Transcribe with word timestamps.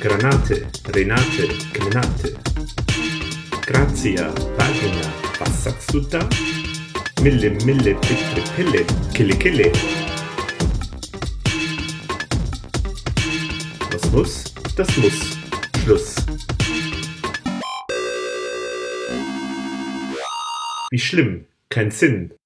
Granate, 0.00 0.68
Renate, 0.94 1.48
Granate. 1.72 2.36
Grazia, 3.66 4.32
Vagina, 4.56 5.12
was 5.40 5.64
sagst 5.64 5.92
du 5.92 6.00
da? 6.00 6.20
Mille, 7.20 7.50
Mille, 7.64 7.94
Bitte, 7.94 8.42
Pille, 8.54 8.84
Kille, 9.12 9.34
Kille. 9.34 9.72
Was 13.90 14.12
muss, 14.12 14.44
das 14.76 14.96
muss. 14.98 15.36
Schluss. 15.82 16.14
Wie 20.90 20.98
schlimm, 20.98 21.44
kein 21.70 21.90
Sinn. 21.90 22.37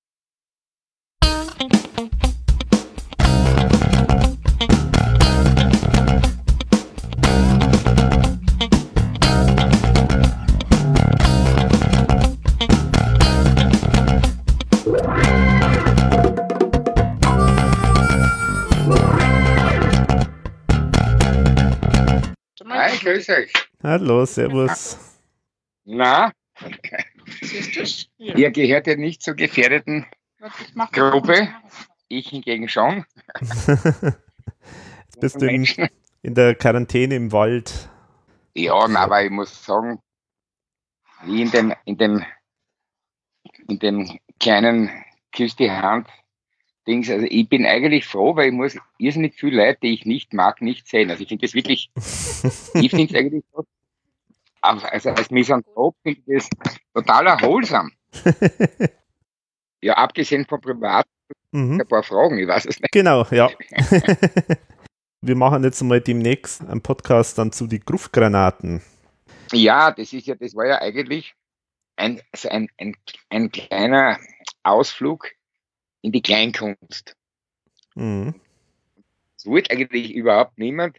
Hallo, 23.93 24.25
servus. 24.25 24.97
Na, 25.85 26.33
ihr 28.17 28.51
gehört 28.51 28.87
ja 28.87 28.97
nicht 28.97 29.23
zur 29.23 29.35
gefährdeten 29.35 30.07
Gruppe. 30.93 31.49
Ich 32.09 32.31
hingegen 32.31 32.71
schon. 32.71 33.05
Jetzt 33.39 35.21
bist 35.21 35.43
du 35.43 35.47
in, 35.47 35.69
in 36.23 36.35
der 36.35 36.55
Quarantäne 36.55 37.17
im 37.17 37.33
Wald. 37.33 37.91
Ja, 38.55 38.89
na, 38.89 39.01
aber 39.01 39.23
ich 39.25 39.31
muss 39.31 39.63
sagen, 39.63 40.01
wie 41.25 41.43
in 41.43 41.51
dem, 41.51 41.75
in 41.85 41.99
dem, 41.99 42.25
in 43.69 43.79
dem 43.79 44.19
kleinen 44.41 44.89
Küss 45.33 45.55
die 45.55 45.71
Hand 45.71 46.09
Dings, 46.87 47.11
also 47.11 47.27
ich 47.29 47.49
bin 47.49 47.67
eigentlich 47.67 48.07
froh, 48.07 48.35
weil 48.35 48.49
ich 48.49 48.55
muss 48.55 48.77
irrsinnig 48.99 49.35
viel 49.35 49.55
Leute, 49.55 49.81
die 49.83 49.93
ich 49.95 50.07
nicht 50.07 50.33
mag, 50.33 50.63
nicht 50.63 50.89
sehen. 50.89 51.11
Also 51.11 51.23
ich 51.23 51.29
finde 51.29 51.47
das 51.47 51.55
wirklich, 51.55 51.91
ich 51.97 52.91
finde 52.91 53.05
es 53.05 53.15
eigentlich 53.15 53.45
also 54.63 55.11
als 55.11 55.31
Misanthrop 55.31 55.97
finde 56.03 56.21
ich 56.27 56.49
das 56.49 56.49
total 56.95 57.27
erholsam. 57.27 57.93
Ja, 59.85 59.95
abgesehen 59.95 60.47
von 60.47 60.61
privat, 60.61 61.07
Mhm. 61.51 61.81
ein 61.81 61.89
paar 61.89 62.03
Fragen, 62.05 62.39
ich 62.39 62.47
weiß 62.47 62.67
es 62.67 62.81
nicht. 62.81 62.93
Genau, 62.93 63.27
ja. 63.33 63.51
Wir 65.21 65.37
machen 65.37 65.65
jetzt 65.65 65.83
mal 65.83 66.01
demnächst 66.01 66.63
einen 66.63 66.81
Podcast 66.81 67.37
dann 67.37 67.53
zu 67.53 67.67
die 67.67 67.81
Gruftgranaten. 67.81 68.81
Ja, 69.53 69.91
das 69.91 70.13
ist 70.13 70.27
ja, 70.27 70.35
das 70.35 70.55
war 70.55 70.67
ja 70.67 70.81
eigentlich 70.81 71.35
ein, 71.97 72.21
also 72.33 72.49
ein, 72.49 72.69
ein, 72.79 72.97
ein 73.29 73.51
kleiner 73.51 74.19
Ausflug 74.63 75.31
in 76.01 76.13
die 76.13 76.23
Kleinkunst. 76.23 77.17
Mhm. 77.95 78.35
Das 79.37 79.47
wollte 79.47 79.73
eigentlich 79.73 80.13
überhaupt 80.15 80.59
niemand. 80.59 80.97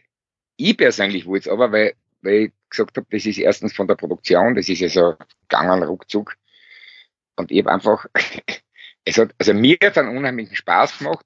Ich 0.56 0.76
persönlich 0.76 1.26
wollte 1.26 1.48
es 1.48 1.52
aber, 1.52 1.72
weil, 1.72 1.94
weil 2.24 2.34
ich 2.34 2.52
gesagt 2.70 2.96
habe, 2.96 3.06
das 3.10 3.26
ist 3.26 3.38
erstens 3.38 3.74
von 3.74 3.86
der 3.86 3.94
Produktion, 3.94 4.54
das 4.54 4.68
ist 4.68 4.80
ja 4.80 4.88
so 4.88 5.14
gegangen, 5.48 5.82
ruckzuck. 5.82 6.36
Und 7.36 7.50
ich 7.50 7.60
habe 7.60 7.72
einfach, 7.72 8.06
es 9.04 9.18
hat, 9.18 9.34
also 9.38 9.54
mir 9.54 9.76
hat 9.82 9.98
einen 9.98 10.16
unheimlichen 10.16 10.56
Spaß 10.56 10.98
gemacht. 10.98 11.24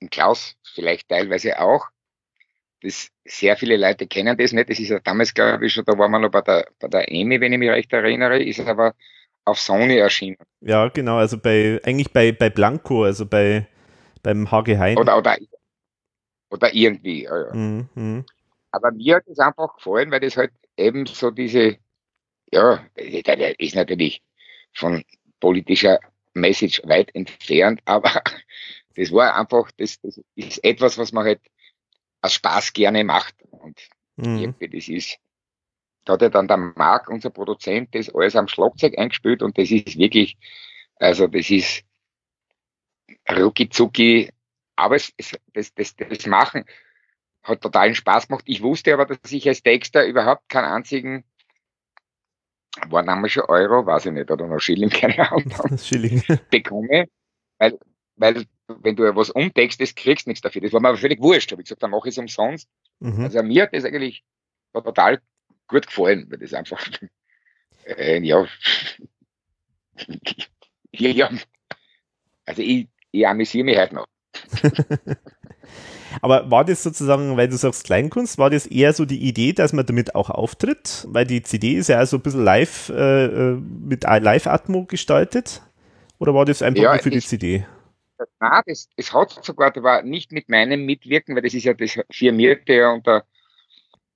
Und 0.00 0.10
Klaus 0.10 0.56
vielleicht 0.74 1.08
teilweise 1.08 1.60
auch. 1.60 1.86
Das, 2.82 3.08
sehr 3.24 3.56
viele 3.56 3.76
Leute 3.76 4.08
kennen 4.08 4.36
das 4.36 4.52
nicht. 4.52 4.68
Das 4.68 4.80
ist 4.80 4.88
ja 4.88 4.98
damals, 4.98 5.32
glaube 5.32 5.66
ich, 5.66 5.72
schon, 5.72 5.84
da 5.84 5.96
waren 5.96 6.10
wir 6.10 6.18
noch 6.18 6.30
bei 6.30 6.40
der, 6.40 6.68
bei 6.80 6.88
der 6.88 7.10
EMI, 7.10 7.40
wenn 7.40 7.52
ich 7.52 7.58
mich 7.60 7.70
recht 7.70 7.92
erinnere, 7.92 8.42
ist 8.42 8.58
es 8.58 8.66
aber 8.66 8.94
auf 9.44 9.60
Sony 9.60 9.96
erschienen. 9.96 10.38
Ja, 10.60 10.88
genau, 10.88 11.18
also 11.18 11.38
bei, 11.38 11.80
eigentlich 11.84 12.12
bei, 12.12 12.32
bei 12.32 12.50
Blanco, 12.50 13.04
also 13.04 13.26
bei, 13.26 13.68
beim 14.22 14.50
HG 14.50 14.78
Hein. 14.78 14.98
Oder, 14.98 15.16
oder, 15.16 15.36
oder 16.50 16.74
irgendwie. 16.74 17.24
Ja, 17.24 17.46
ja. 17.46 17.54
Mhm. 17.54 18.24
Aber 18.72 18.92
mir 18.92 19.16
hat 19.16 19.28
es 19.28 19.40
einfach 19.40 19.76
gefallen, 19.76 20.12
weil 20.12 20.20
das 20.20 20.38
halt 20.38 20.52
eben 20.78 21.06
so 21.06 21.30
diese, 21.30 21.78
ja, 22.52 22.86
das 22.96 23.54
ist 23.58 23.76
natürlich 23.76 24.22
von 24.74 25.04
politischer 25.40 26.00
Message 26.34 26.82
weit 26.84 27.14
entfernt, 27.14 27.80
aber 27.86 28.22
das 28.96 29.12
war 29.12 29.36
einfach, 29.36 29.70
das, 29.78 30.00
das 30.02 30.20
ist 30.36 30.64
etwas, 30.64 30.98
was 30.98 31.12
man 31.12 31.26
halt 31.26 31.42
aus 32.22 32.34
Spaß 32.34 32.74
gerne 32.74 33.04
macht. 33.04 33.34
Und 33.50 33.80
Mhm. 34.16 34.38
irgendwie 34.38 34.68
das 34.68 34.88
ist, 34.88 35.18
da 36.04 36.14
hat 36.14 36.22
ja 36.22 36.28
dann 36.28 36.48
der 36.48 36.58
Marc, 36.58 37.08
unser 37.08 37.30
Produzent, 37.30 37.94
das 37.94 38.14
alles 38.14 38.36
am 38.36 38.48
Schlagzeug 38.48 38.98
eingespielt 38.98 39.42
und 39.42 39.58
das 39.58 39.70
ist 39.70 39.96
wirklich, 39.98 40.36
also 40.96 41.26
das 41.28 41.50
ist 41.50 41.84
rucki 43.30 43.68
zucki, 43.70 44.30
aber 44.76 44.96
es, 44.96 45.12
das, 45.54 45.74
das, 45.74 45.96
das 45.96 46.26
Machen 46.26 46.64
hat 47.42 47.60
totalen 47.60 47.94
Spaß 47.94 48.28
gemacht. 48.28 48.44
Ich 48.46 48.62
wusste 48.62 48.94
aber, 48.94 49.06
dass 49.06 49.32
ich 49.32 49.48
als 49.48 49.62
Texter 49.62 50.06
überhaupt 50.06 50.48
keinen 50.48 50.72
einzigen, 50.72 51.24
war 52.88 53.02
damals 53.02 53.32
schon 53.32 53.44
Euro, 53.44 53.84
weiß 53.84 54.06
ich 54.06 54.12
nicht, 54.12 54.30
oder 54.30 54.46
noch 54.46 54.60
Schilling, 54.60 54.90
keine 54.90 55.30
Ahnung, 55.30 55.78
Schilling. 55.78 56.22
bekomme, 56.50 57.08
weil, 57.58 57.78
weil 58.16 58.44
wenn 58.68 58.96
du 58.96 59.14
was 59.14 59.30
umtextest, 59.30 59.96
kriegst 59.96 60.26
du 60.26 60.30
nichts 60.30 60.42
dafür. 60.42 60.62
Das 60.62 60.72
war 60.72 60.80
mir 60.80 60.88
aber 60.88 60.98
völlig 60.98 61.20
wurscht. 61.20 61.52
Habe 61.52 61.62
ich 61.62 61.66
gesagt, 61.66 61.82
dann 61.82 61.90
mache 61.90 62.08
ich 62.08 62.14
es 62.14 62.18
umsonst. 62.18 62.68
Mhm. 63.00 63.24
Also 63.24 63.42
mir 63.42 63.64
hat 63.64 63.74
das 63.74 63.84
eigentlich 63.84 64.24
total 64.72 65.20
gut 65.68 65.86
gefallen, 65.86 66.26
weil 66.30 66.38
das 66.38 66.54
einfach, 66.54 66.80
äh, 67.84 68.20
ja, 68.22 68.46
ja, 70.92 71.10
ja, 71.10 71.30
also 72.46 72.62
ich, 72.62 72.88
ich 73.10 73.26
amüsiere 73.26 73.64
mich 73.64 73.76
halt 73.76 73.92
noch. 73.92 74.06
Aber 76.20 76.50
war 76.50 76.64
das 76.64 76.82
sozusagen, 76.82 77.36
weil 77.36 77.48
du 77.48 77.56
sagst 77.56 77.84
Kleinkunst, 77.84 78.36
war 78.38 78.50
das 78.50 78.66
eher 78.66 78.92
so 78.92 79.04
die 79.04 79.18
Idee, 79.26 79.52
dass 79.52 79.72
man 79.72 79.86
damit 79.86 80.14
auch 80.14 80.28
auftritt? 80.30 81.06
Weil 81.08 81.26
die 81.26 81.42
CD 81.42 81.72
ist 81.74 81.88
ja 81.88 81.98
also 81.98 82.18
ein 82.18 82.22
bisschen 82.22 82.44
live, 82.44 82.90
äh, 82.90 83.24
äh, 83.24 83.52
mit 83.56 84.04
Live-Atmo 84.04 84.84
gestaltet? 84.84 85.62
Oder 86.18 86.34
war 86.34 86.44
das 86.44 86.62
einfach 86.62 86.82
Ja, 86.82 86.92
nur 86.94 87.02
für 87.02 87.10
die 87.10 87.18
ich- 87.18 87.28
CD? 87.28 87.66
Na, 88.38 88.62
das, 88.64 88.88
das 88.96 89.12
hat 89.12 89.44
sogar, 89.44 89.72
das 89.72 89.82
war 89.82 90.02
nicht 90.02 90.30
mit 90.30 90.48
meinem 90.48 90.84
Mitwirken, 90.86 91.34
weil 91.34 91.42
das 91.42 91.54
ist 91.54 91.64
ja 91.64 91.74
das 91.74 91.98
firmierte 92.10 92.72
ja 92.74 92.90
unter 92.92 93.24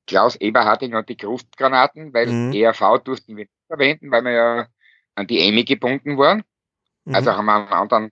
Klaus 0.07 0.37
Eberharding 0.37 0.95
und 0.95 1.09
die 1.09 1.17
Krustgranaten, 1.17 2.15
weil 2.15 2.29
Mhm. 2.29 2.53
ERV 2.53 2.99
durften 3.03 3.37
wir 3.37 3.45
nicht 3.47 3.51
verwenden, 3.67 4.13
weil 4.13 4.23
wir 4.23 4.31
ja 4.33 4.67
an 5.17 5.27
die 5.27 5.41
EMI 5.41 5.65
gebunden 5.65 6.17
waren. 6.19 6.45
Mhm. 7.05 7.15
Also 7.17 7.33
haben 7.33 7.47
wir 7.47 7.57
einen 7.57 7.69
anderen 7.73 8.11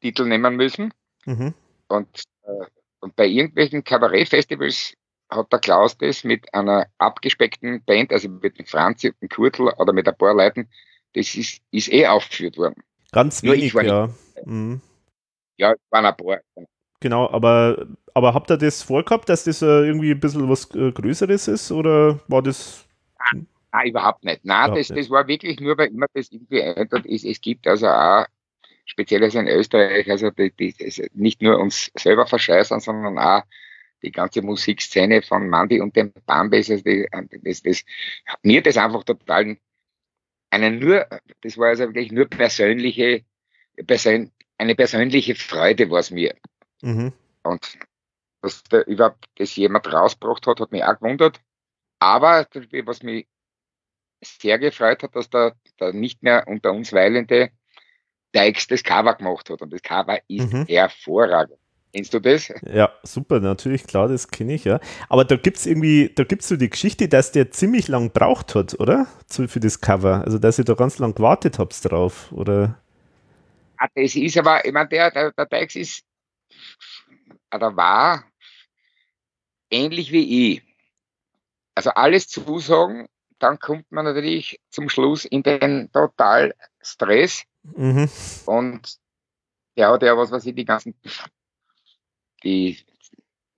Titel 0.00 0.26
nehmen 0.26 0.54
müssen. 0.54 0.92
mhm. 1.26 1.54
Und, 1.88 2.22
und 3.00 3.16
bei 3.16 3.26
irgendwelchen 3.26 3.84
Kabarettfestivals 3.84 4.94
hat 5.30 5.52
der 5.52 5.58
Klaus 5.58 5.96
das 5.96 6.24
mit 6.24 6.52
einer 6.54 6.86
abgespeckten 6.98 7.82
Band, 7.84 8.12
also 8.12 8.28
mit 8.28 8.58
dem 8.58 8.66
Franzi 8.66 9.08
und 9.08 9.20
dem 9.20 9.28
Kurtel 9.28 9.72
oder 9.78 9.92
mit 9.92 10.06
ein 10.06 10.16
paar 10.16 10.34
Leuten, 10.34 10.68
das 11.14 11.34
ist, 11.34 11.60
ist 11.70 11.92
eh 11.92 12.06
aufgeführt 12.06 12.56
worden. 12.56 12.82
Ganz 13.12 13.42
Nur 13.42 13.54
wenig, 13.54 13.72
ja. 13.74 14.08
Mhm. 14.44 14.80
Ja, 15.58 15.74
waren 15.90 16.06
ein 16.06 16.16
paar. 16.16 16.40
Genau, 17.00 17.28
aber, 17.30 17.88
aber 18.14 18.32
habt 18.32 18.50
ihr 18.50 18.56
das 18.56 18.82
vorgehabt, 18.82 19.28
dass 19.28 19.44
das 19.44 19.60
äh, 19.60 19.66
irgendwie 19.66 20.12
ein 20.12 20.20
bisschen 20.20 20.48
was 20.48 20.72
äh, 20.74 20.92
Größeres 20.92 21.48
ist? 21.48 21.72
Oder 21.72 22.20
war 22.28 22.42
das. 22.42 22.86
Nein, 23.72 23.88
überhaupt 23.88 24.24
nicht. 24.24 24.44
Nein, 24.44 24.66
Überhaupt 24.66 24.80
das, 24.80 24.90
nicht. 24.90 25.00
das 25.00 25.10
war 25.10 25.26
wirklich 25.26 25.60
nur, 25.60 25.76
weil 25.76 25.88
immer 25.88 26.06
das 26.14 26.30
irgendwie 26.30 26.62
eintritt 26.62 27.06
ist. 27.06 27.24
Es 27.24 27.40
gibt 27.40 27.66
also 27.66 27.88
auch, 27.88 28.26
speziell 28.84 29.22
also 29.22 29.38
in 29.38 29.48
Österreich, 29.48 30.10
also 30.10 30.30
die, 30.30 30.52
die, 30.52 30.74
nicht 31.14 31.42
nur 31.42 31.58
uns 31.58 31.90
selber 31.96 32.26
verscheißern, 32.26 32.80
sondern 32.80 33.18
auch 33.18 33.42
die 34.02 34.10
ganze 34.10 34.42
Musikszene 34.42 35.22
von 35.22 35.48
Mandy 35.48 35.80
und 35.80 35.94
dem 35.96 36.12
Bambes, 36.26 36.70
also 36.70 36.82
die, 36.82 37.08
das, 37.42 37.62
das, 37.62 37.84
mir 38.42 38.62
das 38.62 38.76
einfach 38.76 39.04
total 39.04 39.56
eine 40.50 40.70
nur, 40.70 41.06
das 41.40 41.56
war 41.56 41.68
also 41.68 41.84
wirklich 41.84 42.12
nur 42.12 42.26
persönliche, 42.26 43.24
persön, 43.86 44.32
eine 44.58 44.74
persönliche 44.74 45.34
Freude 45.34 45.90
war 45.90 46.00
es 46.00 46.10
mir. 46.10 46.34
Mhm. 46.82 47.12
Und 47.42 47.78
dass 48.42 48.62
da 48.64 48.82
überhaupt 48.82 49.24
das 49.36 49.56
jemand 49.56 49.90
rausgebracht 49.90 50.46
hat, 50.46 50.60
hat 50.60 50.72
mich 50.72 50.84
auch 50.84 50.98
gewundert. 50.98 51.40
Aber 52.00 52.46
was 52.84 53.02
mich 53.02 53.28
sehr 54.20 54.58
gefreut 54.58 55.02
hat, 55.02 55.16
dass 55.16 55.30
der, 55.30 55.56
der 55.80 55.92
nicht 55.92 56.22
mehr 56.22 56.46
unter 56.48 56.72
uns 56.72 56.92
weilende 56.92 57.50
Dykes 58.34 58.66
das 58.68 58.82
Cover 58.82 59.14
gemacht 59.14 59.50
hat. 59.50 59.62
Und 59.62 59.72
das 59.72 59.82
Cover 59.82 60.18
ist 60.28 60.52
Mhm. 60.52 60.66
hervorragend. 60.66 61.58
Kennst 61.92 62.14
du 62.14 62.20
das? 62.20 62.52
Ja, 62.62 62.92
super, 63.02 63.40
natürlich, 63.40 63.84
klar, 63.84 64.08
das 64.08 64.28
kenne 64.28 64.54
ich, 64.54 64.64
ja. 64.64 64.78
Aber 65.08 65.24
da 65.24 65.36
gibt 65.36 65.56
es 65.58 65.66
irgendwie, 65.66 66.10
da 66.14 66.22
gibt 66.24 66.42
es 66.42 66.48
so 66.48 66.56
die 66.56 66.70
Geschichte, 66.70 67.08
dass 67.08 67.32
der 67.32 67.50
ziemlich 67.50 67.88
lang 67.88 68.12
braucht 68.12 68.54
hat, 68.54 68.78
oder? 68.80 69.06
Zu, 69.26 69.48
für 69.48 69.58
das 69.60 69.80
Cover. 69.80 70.22
Also, 70.24 70.38
dass 70.38 70.58
ihr 70.58 70.64
da 70.64 70.74
ganz 70.74 70.98
lang 70.98 71.14
gewartet 71.14 71.58
habt 71.58 71.74
drauf, 71.90 72.30
oder? 72.32 72.78
Ah, 73.76 73.88
Das 73.94 74.14
ist 74.16 74.36
aber, 74.38 74.64
ich 74.64 74.72
meine, 74.72 74.88
der, 74.88 75.10
der, 75.10 75.32
der 75.32 75.46
Dykes 75.46 75.76
ist, 75.76 76.04
oder 77.54 77.76
war 77.76 78.24
ähnlich 79.70 80.12
wie 80.12 80.54
ich. 80.54 80.62
also 81.74 81.90
alles 81.90 82.28
zusagen, 82.28 83.06
dann 83.38 83.58
kommt 83.58 83.90
man 83.90 84.04
natürlich 84.04 84.60
zum 84.70 84.88
Schluss 84.88 85.24
in 85.24 85.42
den 85.42 85.90
total 85.92 86.54
Stress 86.80 87.44
Mhm. 87.64 88.08
und 88.46 88.98
der 89.76 89.90
hat 89.90 90.02
ja 90.02 90.16
was 90.16 90.30
weiß 90.30 90.44
ich, 90.46 90.54
die 90.54 90.64
ganzen, 90.64 90.94
die, 92.42 92.78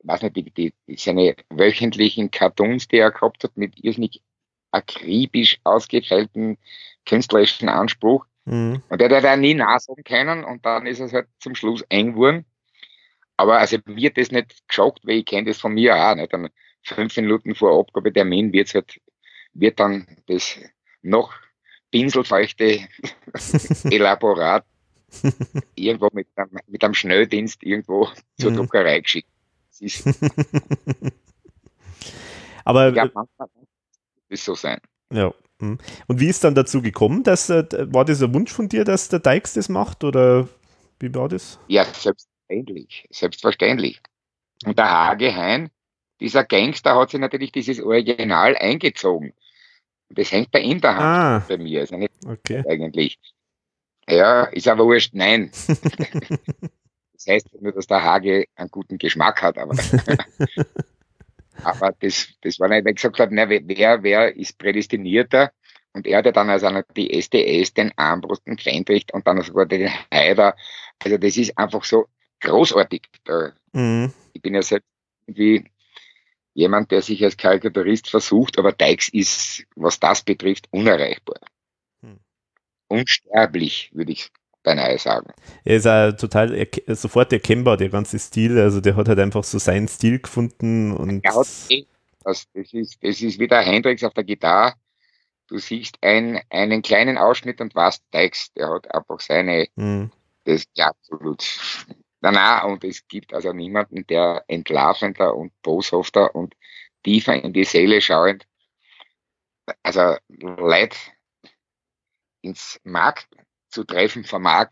weiß 0.02 0.22
nicht, 0.22 0.36
die, 0.36 0.50
die, 0.50 0.74
seine 0.96 1.36
wöchentlichen 1.50 2.30
Cartoons, 2.30 2.88
die 2.88 2.98
er 2.98 3.10
gehabt 3.10 3.44
hat, 3.44 3.56
mit 3.56 3.82
irrsinnig 3.82 4.22
akribisch 4.70 5.60
ausgefeilten 5.64 6.58
künstlerischen 7.06 7.68
Anspruch. 7.68 8.26
Mhm. 8.44 8.82
Und 8.88 9.00
der 9.00 9.14
hat 9.16 9.24
ja 9.24 9.36
nie 9.36 9.54
nachsagen 9.54 10.04
können 10.04 10.44
und 10.44 10.66
dann 10.66 10.86
ist 10.86 11.00
es 11.00 11.12
halt 11.12 11.28
zum 11.38 11.54
Schluss 11.54 11.82
eng 11.88 12.12
geworden. 12.12 12.44
Aber 13.36 13.58
also 13.58 13.78
mir 13.86 14.10
das 14.10 14.30
nicht 14.30 14.68
geschockt, 14.68 15.06
weil 15.06 15.18
ich 15.18 15.24
kenne 15.24 15.48
das 15.48 15.58
von 15.58 15.74
mir 15.74 15.96
auch 15.96 16.14
nicht. 16.14 16.32
Dann 16.32 16.50
fünf 16.82 17.16
Minuten 17.16 17.54
vor 17.54 17.80
Abgabetermin 17.80 18.52
wird's 18.52 18.74
halt, 18.74 19.00
wird 19.54 19.80
dann 19.80 20.06
das 20.26 20.58
noch 21.02 21.32
pinselfeuchte 21.94 22.80
Elaborat 23.84 24.64
irgendwo 25.76 26.08
mit 26.12 26.26
einem, 26.34 26.50
mit 26.66 26.82
einem 26.82 26.94
Schnelldienst 26.94 27.62
irgendwo 27.62 28.08
zur 28.36 28.50
Mhm. 28.50 28.56
Druckerei 28.56 28.98
geschickt. 28.98 29.28
Ist, 29.78 30.04
Aber 32.64 32.92
ja, 32.92 33.08
manchmal 33.14 33.48
es 34.28 34.44
so 34.44 34.56
sein. 34.56 34.80
Ja. 35.12 35.32
hm. 35.60 35.78
Und 36.08 36.18
wie 36.18 36.26
ist 36.26 36.42
dann 36.42 36.56
dazu 36.56 36.82
gekommen? 36.82 37.22
Dass, 37.22 37.48
äh, 37.48 37.64
war 37.92 38.04
das 38.04 38.20
ein 38.22 38.34
Wunsch 38.34 38.52
von 38.52 38.68
dir, 38.68 38.84
dass 38.84 39.08
der 39.08 39.20
Dykes 39.20 39.52
das 39.52 39.68
macht? 39.68 40.02
Oder 40.02 40.48
wie 40.98 41.14
war 41.14 41.28
das? 41.28 41.60
Ja, 41.68 41.84
selbstverständlich. 41.84 43.06
Selbstverständlich. 43.10 44.00
Und 44.64 44.78
der 44.78 44.90
Hage 44.90 45.36
Hein, 45.36 45.70
dieser 46.18 46.44
Gangster, 46.44 46.96
hat 46.96 47.10
sich 47.10 47.20
natürlich 47.20 47.52
dieses 47.52 47.80
Original 47.80 48.56
eingezogen. 48.56 49.32
Das 50.10 50.30
hängt 50.32 50.50
bei 50.50 50.60
ihm 50.60 50.80
daheim 50.80 51.02
Ah, 51.02 51.44
bei 51.48 51.56
mir. 51.56 51.82
Ist 51.82 51.90
ja 51.90 51.98
nicht 51.98 52.12
okay. 52.26 52.62
eigentlich. 52.68 53.18
Ja, 54.08 54.44
ist 54.44 54.68
aber 54.68 54.84
wurscht. 54.84 55.14
Nein. 55.14 55.50
Das 57.14 57.26
heißt 57.32 57.62
nur, 57.62 57.72
dass 57.72 57.86
der 57.86 58.02
Hage 58.02 58.44
einen 58.54 58.68
guten 58.70 58.98
Geschmack 58.98 59.40
hat, 59.40 59.56
aber, 59.56 59.74
aber 61.62 61.94
das, 62.00 62.28
das 62.42 62.60
war 62.60 62.68
nicht, 62.68 62.84
weil 62.84 62.90
ich 62.90 62.96
gesagt 62.96 63.18
habe, 63.18 63.34
na, 63.34 63.48
wer, 63.48 64.02
wer 64.02 64.36
ist 64.36 64.58
prädestinierter? 64.58 65.50
Und 65.94 66.06
er 66.06 66.18
hatte 66.18 66.32
dann 66.32 66.50
also 66.50 66.68
die 66.96 67.12
SDS, 67.12 67.72
den 67.72 67.92
Armbrust, 67.96 68.46
den 68.46 68.58
Fendrich 68.58 69.06
und 69.12 69.26
dann 69.26 69.40
sogar 69.42 69.64
den 69.64 69.88
Haider. 70.12 70.56
Also 71.02 71.16
das 71.16 71.36
ist 71.36 71.56
einfach 71.56 71.84
so 71.84 72.06
großartig. 72.40 73.02
Mhm. 73.72 74.12
ich 74.32 74.42
bin 74.42 74.54
ja 74.54 74.62
selbst 74.62 74.88
irgendwie 75.26 75.64
jemand, 76.54 76.90
der 76.90 77.02
sich 77.02 77.22
als 77.24 77.36
Karikaturist 77.36 78.08
versucht, 78.08 78.58
aber 78.58 78.72
Dykes 78.72 79.08
ist, 79.08 79.64
was 79.76 80.00
das 80.00 80.22
betrifft, 80.22 80.66
unerreichbar. 80.70 81.36
Hm. 82.02 82.18
Unsterblich, 82.88 83.90
würde 83.92 84.12
ich 84.12 84.30
beinahe 84.62 84.98
sagen. 84.98 85.32
Er 85.64 85.76
ist 85.76 85.86
auch 85.86 86.12
total 86.12 86.54
erke- 86.54 86.94
sofort 86.94 87.32
erkennbar, 87.32 87.76
der 87.76 87.90
ganze 87.90 88.18
Stil. 88.18 88.58
Also 88.58 88.80
der 88.80 88.96
hat 88.96 89.08
halt 89.08 89.18
einfach 89.18 89.44
so 89.44 89.58
seinen 89.58 89.88
Stil 89.88 90.20
gefunden 90.20 90.92
und 90.92 91.24
Er 91.24 91.34
hat 91.34 91.46
eh- 91.68 91.86
das, 92.24 92.46
das, 92.54 92.72
ist, 92.72 92.96
das 93.02 93.20
ist 93.20 93.38
wie 93.38 93.48
der 93.48 93.60
Hendrix 93.60 94.02
auf 94.02 94.14
der 94.14 94.24
Gitarre. 94.24 94.74
Du 95.48 95.58
siehst 95.58 95.98
ein, 96.00 96.40
einen 96.48 96.80
kleinen 96.80 97.18
Ausschnitt 97.18 97.60
und 97.60 97.74
weißt, 97.74 98.02
Dykes, 98.14 98.52
der 98.54 98.70
hat 98.70 98.94
einfach 98.94 99.20
seine, 99.20 99.66
Mhm. 99.76 100.10
das 100.44 100.64
ja 100.74 100.86
absolut. 100.88 101.44
Na, 102.24 102.32
na, 102.32 102.64
und 102.64 102.82
es 102.84 103.06
gibt 103.06 103.34
also 103.34 103.52
niemanden, 103.52 104.06
der 104.06 104.46
entlarvender 104.48 105.36
und 105.36 105.52
boshafter 105.60 106.34
und 106.34 106.56
tiefer 107.02 107.34
in 107.34 107.52
die 107.52 107.64
Seele 107.64 108.00
schauend, 108.00 108.46
also 109.82 110.16
Leid 110.28 110.96
ins 112.40 112.80
Markt 112.82 113.28
zu 113.68 113.84
treffen 113.84 114.24
vermag. 114.24 114.70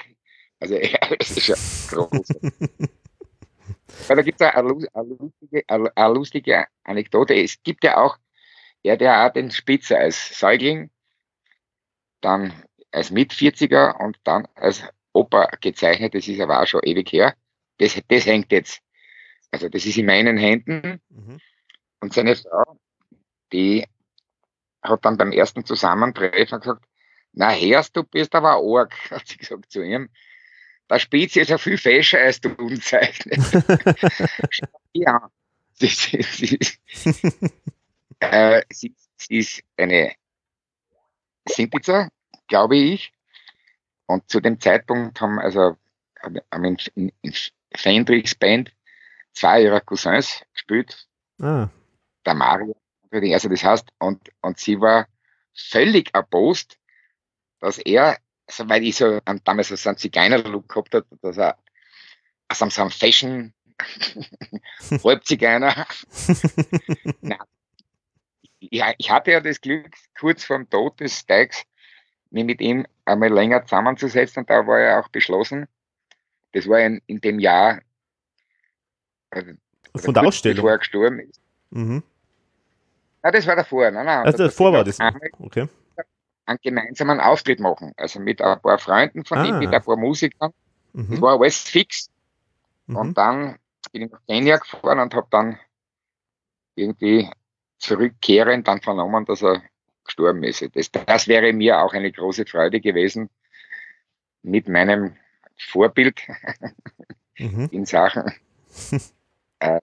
Also, 0.61 0.79
das 1.19 1.31
ist 1.31 1.49
ja 1.49 1.57
groß. 1.95 2.27
Weil 4.09 4.17
da 4.17 4.23
gibt 4.23 4.41
es 4.41 4.47
eine, 4.47 4.89
eine, 4.95 5.15
lustige, 5.15 5.65
eine, 5.69 6.15
lustige 6.15 6.67
Anekdote. 6.85 7.35
Es 7.35 7.63
gibt 7.63 7.85
ja 7.85 7.99
auch, 7.99 8.17
hat 8.87 9.03
ja 9.03 9.29
auch 9.29 9.33
den 9.35 9.51
Spitzer 9.51 9.99
als 9.99 10.39
Säugling, 10.39 10.91
dann 12.23 12.55
als 12.93 13.11
Mit-40er 13.11 14.03
und 14.03 14.19
dann 14.25 14.49
als 14.55 14.85
Opa 15.13 15.51
gezeichnet. 15.61 16.15
Das 16.15 16.27
ist 16.27 16.41
aber 16.41 16.63
auch 16.63 16.67
schon 16.67 16.81
ewig 16.83 17.13
her. 17.13 17.35
Das, 17.79 18.01
das 18.09 18.27
hängt 18.27 18.53
jetzt. 18.53 18.81
Also 19.51 19.69
das 19.69 19.85
ist 19.85 19.97
in 19.97 20.07
meinen 20.07 20.37
Händen. 20.37 21.01
Mhm. 21.09 21.41
Und 22.01 22.13
seine 22.13 22.37
Frau, 22.37 22.79
die 23.53 23.87
hat 24.83 25.05
dann 25.05 25.17
beim 25.17 25.33
ersten 25.33 25.65
Zusammentreffen 25.65 26.61
gesagt, 26.61 26.85
na 27.33 27.51
Herrst, 27.51 27.97
du 27.97 28.03
bist 28.03 28.35
aber 28.35 28.57
arg, 28.57 28.95
hat 29.11 29.27
sie 29.27 29.37
gesagt 29.37 29.71
zu 29.71 29.83
ihm. 29.83 30.09
Der 30.91 30.99
Spitze 30.99 31.41
ist 31.41 31.49
ja 31.49 31.59
viel 31.59 31.79
fescher 31.79 32.19
als 32.19 32.41
du 32.41 32.51
unzeichnet. 32.51 33.41
ja, 34.93 35.31
sie, 35.73 35.87
sie, 35.87 36.23
sie, 36.23 36.59
äh, 38.21 38.63
sie, 38.71 38.95
sie 39.17 39.39
ist 39.39 39.63
eine 39.77 40.15
Simpitzer, 41.49 42.11
glaube 42.47 42.77
ich. 42.77 43.13
Und 44.07 44.29
zu 44.29 44.41
dem 44.41 44.61
Zeitpunkt 44.61 45.21
haben 45.21 45.39
also 45.39 45.77
haben 46.23 46.65
in, 46.65 46.77
in, 46.95 47.13
in 47.23 47.35
Fendrichs 47.75 48.35
Band 48.35 48.73
zwei 49.33 49.63
ihrer 49.63 49.81
Cousins 49.81 50.43
gespielt, 50.53 51.09
Ah, 51.41 51.69
der 52.25 52.35
Mario, 52.35 52.77
also 53.11 53.49
das 53.49 53.65
heißt, 53.65 53.89
und, 53.99 54.31
und 54.43 54.59
sie 54.59 54.81
war 54.81 55.09
völlig 55.55 56.11
erbost, 56.15 56.79
dass 57.61 57.79
er, 57.79 58.19
also 58.47 58.69
weil 58.69 58.85
ich 58.85 58.97
so 58.97 59.21
an- 59.25 59.41
damals 59.45 59.69
so 59.69 59.89
einen 59.89 59.99
Zigeuner-Look 59.99 60.69
gehabt 60.69 60.95
hat, 60.95 61.07
dass 61.23 61.37
er 61.39 61.59
also 62.49 62.69
so 62.69 62.83
ein 62.83 62.91
Fashion 62.91 63.53
Halbzigeuner. 65.05 65.87
Ja, 68.61 68.95
ich 68.97 69.11
hatte 69.11 69.33
ja 69.33 69.41
das 69.41 69.61
Glück, 69.61 69.93
kurz 70.19 70.45
vor 70.45 70.57
dem 70.57 70.71
Tod 70.71 71.01
des 71.01 71.27
Dykes, 71.27 71.65
mich 72.31 72.45
mit 72.45 72.61
ihm 72.61 72.87
einmal 73.05 73.31
länger 73.33 73.65
zusammenzusetzen 73.65 74.43
und 74.43 74.51
da 74.51 74.65
war 74.67 74.79
er 74.79 75.01
auch 75.01 75.09
beschlossen. 75.09 75.67
Das 76.53 76.69
war 76.69 76.81
in, 76.81 77.01
in 77.07 77.21
dem 77.21 77.39
Jahr, 77.39 77.81
also 79.31 79.53
von 79.97 80.15
der 80.15 80.25
Ausstellung. 80.25 80.57
bevor 80.57 80.71
er 80.71 80.79
gestorben 80.79 81.19
ist. 81.21 81.41
Mhm. 81.71 82.03
Nein, 83.23 83.33
das 83.33 83.47
war 83.47 83.57
davor. 83.57 83.91
Nein, 83.91 84.05
nein. 84.07 84.25
Also 84.27 84.39
Da 84.39 84.45
davor 84.45 84.73
war 84.73 84.85
das. 84.85 84.99
einmal 85.01 85.31
Okay. 85.39 85.69
einen 86.47 86.59
gemeinsamen 86.63 87.21
Auftritt 87.21 87.61
machen. 87.61 87.93
Also 87.97 88.21
mit 88.21 88.43
ein 88.43 88.61
paar 88.61 88.79
Freunden 88.79 89.25
von 89.25 89.45
ihm, 89.45 89.55
Ah. 89.55 89.59
mit 89.59 89.73
ein 89.73 89.83
paar 89.83 89.97
Musikern. 89.97 90.53
Das 90.93 91.07
Mhm. 91.09 91.21
war 91.23 91.41
alles 91.41 91.61
fix. 91.63 92.11
Mhm. 92.87 92.97
Und 92.97 93.19
dann 93.19 93.59
bin 93.93 94.03
ich 94.03 94.11
nach 94.11 94.21
Kenia 94.27 94.57
gefahren 94.59 94.99
und 94.99 95.15
habe 95.15 95.29
dann 95.31 95.59
irgendwie 96.75 97.31
zurückkehrend 97.79 98.67
dann 98.69 98.81
vernommen, 98.81 99.25
dass 99.25 99.43
er 99.43 99.63
gestorben 100.05 100.43
ist. 100.43 100.65
Das, 100.75 100.91
das 100.91 101.29
wäre 101.29 101.53
mir 101.53 101.81
auch 101.81 101.93
eine 101.95 102.11
große 102.11 102.45
Freude 102.47 102.81
gewesen, 102.81 103.31
mit 104.43 104.69
meinem 104.69 105.17
Vorbild 105.69 106.23
Mhm. 107.39 107.71
in 107.71 107.85
Sachen 107.87 108.33
äh, 109.61 109.81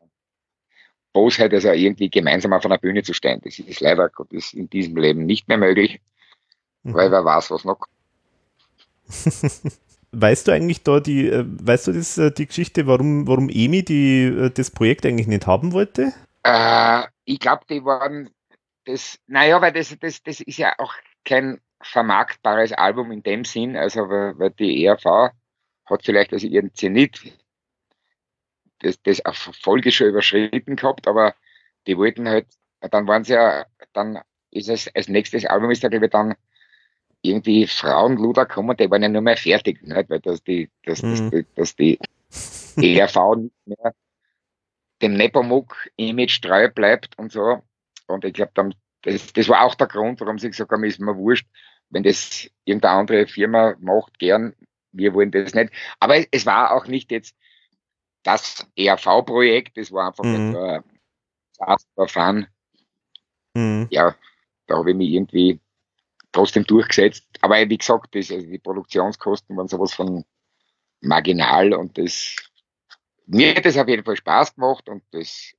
Bosheit, 1.14 1.54
also 1.54 1.70
irgendwie 1.72 2.10
gemeinsam 2.10 2.54
auf 2.54 2.66
einer 2.66 2.78
Bühne 2.80 3.04
zu 3.04 3.14
stehen. 3.14 3.42
Das 3.44 3.60
ist 3.60 3.80
leider 3.82 4.10
Gottes 4.10 4.54
in 4.54 4.70
diesem 4.70 4.98
Leben 4.98 5.26
nicht 5.26 5.48
mehr 5.48 5.58
möglich, 5.58 6.02
weil 6.92 7.10
Mhm. 7.10 7.12
wer 7.12 7.26
weiß, 7.26 7.52
was 7.52 7.66
noch. 7.66 7.80
Weißt 10.12 10.48
du 10.48 10.52
eigentlich 10.52 10.84
da 10.84 11.00
die, 11.00 11.28
äh, 11.28 11.46
weißt 11.46 11.88
du 11.88 11.92
das, 11.94 12.18
äh, 12.18 12.32
die 12.32 12.48
Geschichte, 12.48 12.88
warum, 12.88 13.28
warum 13.28 13.48
Emi 13.50 13.84
die, 13.84 14.24
äh, 14.26 14.50
das 14.50 14.72
Projekt 14.72 15.06
eigentlich 15.06 15.28
nicht 15.28 15.46
haben 15.46 15.72
wollte? 15.72 16.14
Äh, 16.44 17.04
ich 17.26 17.40
glaube, 17.40 17.64
die 17.70 17.84
waren 17.84 18.30
das, 18.86 19.20
naja, 19.28 19.62
weil 19.62 19.74
das, 19.74 19.96
das, 20.00 20.24
das 20.24 20.42
ist 20.42 20.58
ja 20.58 20.74
auch 20.80 20.94
kein 21.26 21.62
vermarktbares 21.82 22.74
Album 22.74 23.12
in 23.12 23.24
dem 23.24 23.46
Sinn, 23.46 23.76
also 23.78 24.10
weil, 24.10 24.38
weil 24.40 24.52
die 24.52 24.84
ERV 24.86 25.32
hat 25.90 26.04
vielleicht 26.04 26.34
also 26.34 26.48
ihren 26.48 26.74
Zenit 26.74 27.20
das, 28.80 29.02
das 29.02 29.26
auf 29.26 29.38
Folge 29.62 29.92
schon 29.92 30.08
überschritten 30.08 30.76
gehabt, 30.76 31.08
aber 31.08 31.36
die 31.88 31.98
wollten 31.98 32.28
halt, 32.30 32.48
dann 32.82 33.08
waren 33.08 33.24
sie 33.24 33.34
ja, 33.34 33.66
dann 33.94 34.20
ist 34.52 34.70
es 34.70 34.94
als 34.96 35.08
nächstes 35.08 35.46
Album 35.46 35.72
ist 35.72 35.84
da 35.84 35.90
glaube 35.90 36.06
ich 36.06 36.12
dann 36.12 36.36
irgendwie 37.22 37.68
Frauenluder 37.68 38.46
kommen, 38.46 38.78
die 38.78 38.90
waren 38.90 39.04
ja 39.04 39.10
nur 39.10 39.22
mehr 39.22 39.38
fertig, 39.38 39.82
nicht? 39.82 40.10
weil 40.10 40.22
das 40.22 40.42
die, 40.44 40.70
das, 40.84 41.04
Mhm. 41.04 41.30
das, 41.32 41.46
das 41.56 41.76
die 41.76 42.00
ERV 42.78 43.16
nicht 43.36 43.54
mehr 43.66 43.94
dem 45.02 45.14
Nepomuk-Image 45.14 46.42
treu 46.42 46.70
bleibt 46.70 47.18
und 47.18 47.32
so. 47.32 47.62
Und 48.08 48.26
ich 48.26 48.34
glaube, 48.34 48.52
dann, 48.54 48.76
das, 49.04 49.32
das 49.34 49.48
war 49.48 49.64
auch 49.64 49.76
der 49.76 49.88
Grund, 49.88 50.20
warum 50.22 50.40
sie 50.40 50.50
gesagt 50.50 50.72
haben, 50.72 50.84
ist 50.84 51.00
mir 51.00 51.16
wurscht, 51.16 51.48
wenn 51.90 52.04
das 52.04 52.50
irgendeine 52.66 52.98
andere 52.98 53.28
Firma 53.28 53.76
macht, 53.80 54.20
gern, 54.20 54.56
wir 54.92 55.14
wollen 55.14 55.32
das 55.32 55.54
nicht. 55.54 55.72
Aber 56.00 56.18
es 56.32 56.46
war 56.46 56.72
auch 56.74 56.88
nicht 56.88 57.12
jetzt 57.12 57.36
das 58.24 58.66
ERV-Projekt, 58.76 59.78
es 59.78 59.92
war 59.92 60.08
einfach 60.08 60.24
Mhm. 60.24 60.84
ein 61.60 62.08
Fun. 62.08 62.48
Mhm. 63.54 63.88
ja, 63.90 64.16
da 64.68 64.78
habe 64.78 64.92
ich 64.92 64.98
mich 64.98 65.10
irgendwie 65.10 65.60
trotzdem 66.32 66.64
durchgesetzt. 66.66 67.26
Aber 67.42 67.58
wie 67.70 67.78
gesagt, 67.78 68.14
das, 68.16 68.32
also 68.32 68.46
die 68.46 68.60
Produktionskosten 68.60 69.58
waren 69.58 69.68
sowas 69.68 69.94
von 69.94 70.24
marginal 71.02 71.74
und 71.74 71.98
das, 71.98 72.36
mir 73.26 73.56
hat 73.56 73.66
das 73.66 73.78
auf 73.78 73.88
jeden 73.88 74.04
Fall 74.04 74.16
Spaß 74.18 74.56
gemacht 74.56 74.88
und 74.90 75.04
das, 75.12 75.54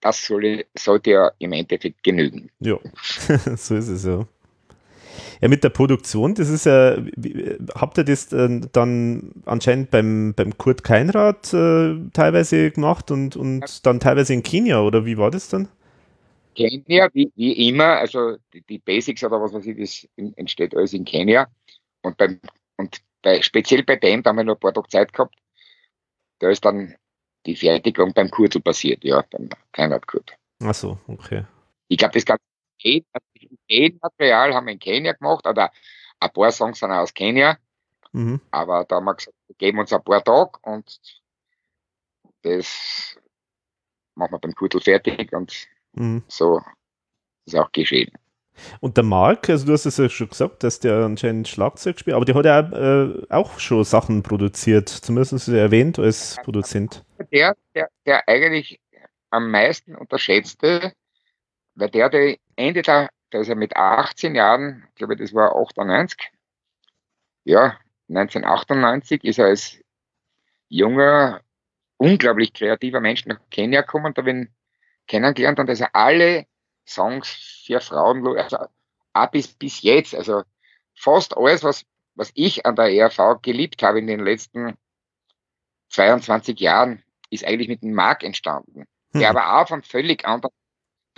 das 0.00 0.24
soll, 0.26 0.64
sollte 0.76 1.10
ja 1.10 1.30
im 1.38 1.52
Endeffekt 1.52 2.02
genügen. 2.02 2.50
Ja, 2.60 2.78
so 3.56 3.76
ist 3.76 3.88
es 3.88 4.04
ja. 4.04 4.26
Ja, 5.40 5.48
mit 5.48 5.64
der 5.64 5.70
Produktion, 5.70 6.34
das 6.34 6.48
ist 6.48 6.66
ja, 6.66 6.96
habt 7.74 7.98
ihr 7.98 8.04
das 8.04 8.32
äh, 8.32 8.60
dann 8.72 9.32
anscheinend 9.46 9.90
beim, 9.90 10.34
beim 10.34 10.56
Kurt 10.58 10.84
Keinrad 10.84 11.52
äh, 11.52 11.96
teilweise 12.12 12.70
gemacht 12.70 13.10
und, 13.10 13.36
und 13.36 13.86
dann 13.86 14.00
teilweise 14.00 14.34
in 14.34 14.42
Kenia 14.42 14.80
oder 14.80 15.04
wie 15.06 15.18
war 15.18 15.30
das 15.30 15.48
dann? 15.48 15.68
Kenia, 16.54 17.08
wie, 17.12 17.30
wie 17.36 17.68
immer, 17.68 17.98
also 17.98 18.36
die, 18.52 18.62
die 18.62 18.78
Basics 18.78 19.22
oder 19.22 19.40
was 19.40 19.52
weiß 19.52 19.66
ich, 19.66 19.76
das 20.16 20.34
entsteht 20.36 20.74
alles 20.74 20.92
in 20.92 21.04
Kenia. 21.04 21.46
Und 22.02 22.16
beim, 22.16 22.40
und 22.76 23.00
bei, 23.22 23.40
speziell 23.42 23.84
bei 23.84 23.96
dem, 23.96 24.22
da 24.22 24.30
haben 24.30 24.36
wir 24.36 24.44
noch 24.44 24.56
ein 24.56 24.60
paar 24.60 24.74
Tage 24.74 24.88
Zeit 24.88 25.12
gehabt, 25.12 25.36
da 26.40 26.50
ist 26.50 26.64
dann 26.64 26.94
die 27.46 27.56
Fertigung 27.56 28.12
beim 28.12 28.30
Kurzel 28.30 28.60
passiert, 28.60 29.04
ja, 29.04 29.24
beim 29.30 29.48
Keinrad 29.72 30.06
Kurt. 30.06 30.36
Ach 30.62 30.74
so, 30.74 30.98
okay. 31.06 31.44
Ich 31.88 31.98
glaube, 31.98 32.14
das 32.14 32.24
ganze 32.24 32.42
Material 34.02 34.54
haben 34.54 34.66
wir 34.66 34.72
in 34.74 34.78
Kenia 34.78 35.12
gemacht, 35.12 35.46
oder 35.46 35.70
ein 36.20 36.30
paar 36.32 36.50
Songs 36.50 36.78
sind 36.80 36.90
auch 36.90 36.98
aus 36.98 37.14
Kenia, 37.14 37.56
Mhm. 38.12 38.40
aber 38.50 38.84
da 38.84 38.96
haben 38.96 39.04
wir 39.04 39.14
gesagt, 39.14 39.36
wir 39.48 39.56
geben 39.56 39.78
uns 39.78 39.92
ein 39.92 40.02
paar 40.02 40.24
Tage 40.24 40.52
und 40.62 40.98
das 42.42 43.16
machen 44.14 44.32
wir 44.32 44.38
beim 44.38 44.54
Kurtel 44.54 44.80
fertig 44.80 45.32
und 45.32 45.68
Mhm. 45.94 46.22
so 46.28 46.60
ist 47.46 47.56
auch 47.56 47.70
geschehen. 47.72 48.10
Und 48.80 48.96
der 48.96 49.04
Marc, 49.04 49.48
also 49.48 49.66
du 49.66 49.72
hast 49.72 49.86
es 49.86 49.98
ja 49.98 50.08
schon 50.08 50.28
gesagt, 50.28 50.64
dass 50.64 50.80
der 50.80 51.04
anscheinend 51.04 51.46
Schlagzeug 51.46 51.98
spielt, 51.98 52.16
aber 52.16 52.24
der 52.24 52.34
hat 52.34 52.44
ja 52.44 53.04
äh, 53.04 53.26
auch 53.30 53.58
schon 53.60 53.84
Sachen 53.84 54.22
produziert, 54.22 54.88
zumindest 54.88 55.32
ist 55.32 55.48
er 55.48 55.60
erwähnt 55.60 55.98
als 55.98 56.36
Produzent. 56.42 57.04
Der, 57.30 57.56
der, 57.74 57.88
der 58.04 58.26
eigentlich 58.28 58.80
am 59.30 59.50
meisten 59.50 59.94
unterschätzte, 59.94 60.92
weil 61.76 61.90
der, 61.90 62.08
der 62.08 62.36
Ende 62.56 62.82
der, 62.82 63.08
da 63.30 63.40
ist 63.40 63.48
er 63.48 63.56
mit 63.56 63.76
18 63.76 64.34
Jahren, 64.34 64.84
ich 64.90 64.94
glaube, 64.96 65.16
das 65.16 65.34
war 65.34 65.54
98, 65.56 66.30
ja, 67.44 67.78
1998 68.08 69.24
ist 69.24 69.38
er 69.38 69.46
als 69.46 69.78
junger, 70.68 71.40
unglaublich 71.96 72.52
kreativer 72.52 73.00
Mensch 73.00 73.26
nach 73.26 73.40
Kenia 73.50 73.82
gekommen, 73.82 74.14
da 74.14 74.22
habe 74.22 74.30
ich 74.30 74.48
kennengelernt 75.06 75.58
und 75.58 75.68
dass 75.68 75.80
er 75.80 75.94
alle 75.94 76.46
Songs 76.86 77.62
für 77.66 77.80
Frauen, 77.80 78.26
also 78.38 78.58
auch 79.12 79.30
bis, 79.30 79.48
bis 79.48 79.82
jetzt, 79.82 80.14
also 80.14 80.42
fast 80.94 81.36
alles, 81.36 81.62
was, 81.64 81.84
was 82.14 82.30
ich 82.34 82.64
an 82.66 82.76
der 82.76 82.92
ERV 82.92 83.42
geliebt 83.42 83.82
habe 83.82 83.98
in 83.98 84.06
den 84.06 84.20
letzten 84.20 84.76
22 85.90 86.58
Jahren, 86.60 87.02
ist 87.30 87.44
eigentlich 87.44 87.68
mit 87.68 87.82
dem 87.82 87.92
Mark 87.92 88.22
entstanden, 88.22 88.86
der 89.14 89.30
Hm. 89.30 89.36
aber 89.36 89.60
auch 89.60 89.68
von 89.68 89.82
völlig 89.82 90.26
anderen 90.26 90.52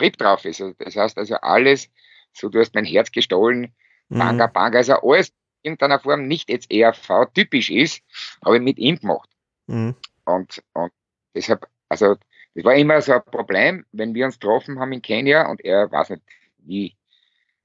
Trip 0.01 0.17
drauf 0.17 0.45
ist. 0.45 0.61
Also 0.61 0.75
das 0.79 0.97
heißt 0.97 1.19
also 1.19 1.37
alles, 1.37 1.89
so 2.33 2.49
du 2.49 2.59
hast 2.61 2.75
mein 2.75 2.85
Herz 2.85 3.13
gestohlen, 3.13 3.75
Banga 4.09 4.49
Mhm. 4.49 4.53
Banga, 4.53 4.79
also 4.79 4.95
alles 4.95 5.29
in 5.63 5.73
irgendeiner 5.73 6.01
Form 6.01 6.27
nicht 6.27 6.51
jetzt 6.51 6.71
ERV 6.71 7.27
typisch 7.35 7.71
ist, 7.71 8.03
habe 8.45 8.57
ich 8.57 8.63
mit 8.63 8.79
ihm 8.79 8.99
gemacht. 8.99 9.29
Mhm. 9.67 9.95
Und, 10.25 10.63
und 10.73 10.93
deshalb, 11.35 11.67
also 11.89 12.17
das 12.55 12.65
war 12.65 12.75
immer 12.75 13.01
so 13.03 13.13
ein 13.13 13.25
Problem, 13.25 13.85
wenn 13.93 14.15
wir 14.15 14.27
uns 14.27 14.39
getroffen 14.39 14.81
haben 14.81 14.93
in 14.93 15.03
Kenia 15.03 15.49
und 15.49 15.65
er 15.65 15.91
weiß 15.91 16.11
nicht 16.11 16.23
wie, 16.59 16.97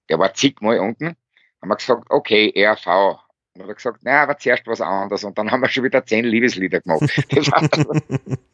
der 0.10 0.20
war 0.20 0.34
zigmal 0.34 0.80
unten, 0.80 1.16
haben 1.62 1.70
wir 1.70 1.76
gesagt, 1.76 2.06
okay, 2.10 2.52
ERV. 2.54 2.86
Und 3.54 3.62
hat 3.62 3.70
er 3.70 3.76
gesagt, 3.76 4.04
naja, 4.04 4.24
aber 4.24 4.38
zuerst 4.38 4.68
was 4.68 4.82
anderes. 4.82 5.24
Und 5.24 5.38
dann 5.38 5.50
haben 5.50 5.62
wir 5.62 5.70
schon 5.70 5.84
wieder 5.84 6.06
zehn 6.06 6.26
Liebeslieder 6.26 6.82
gemacht. 6.82 7.02
Das, 7.30 7.52
war, 7.52 7.62
das 7.62 8.02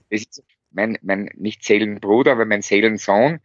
ist 0.10 0.44
mein, 0.70 0.98
mein 1.02 1.30
nicht 1.36 1.64
Seelenbruder, 1.64 2.34
aber 2.34 2.46
mein 2.46 2.62
Seelensohn. 2.62 3.42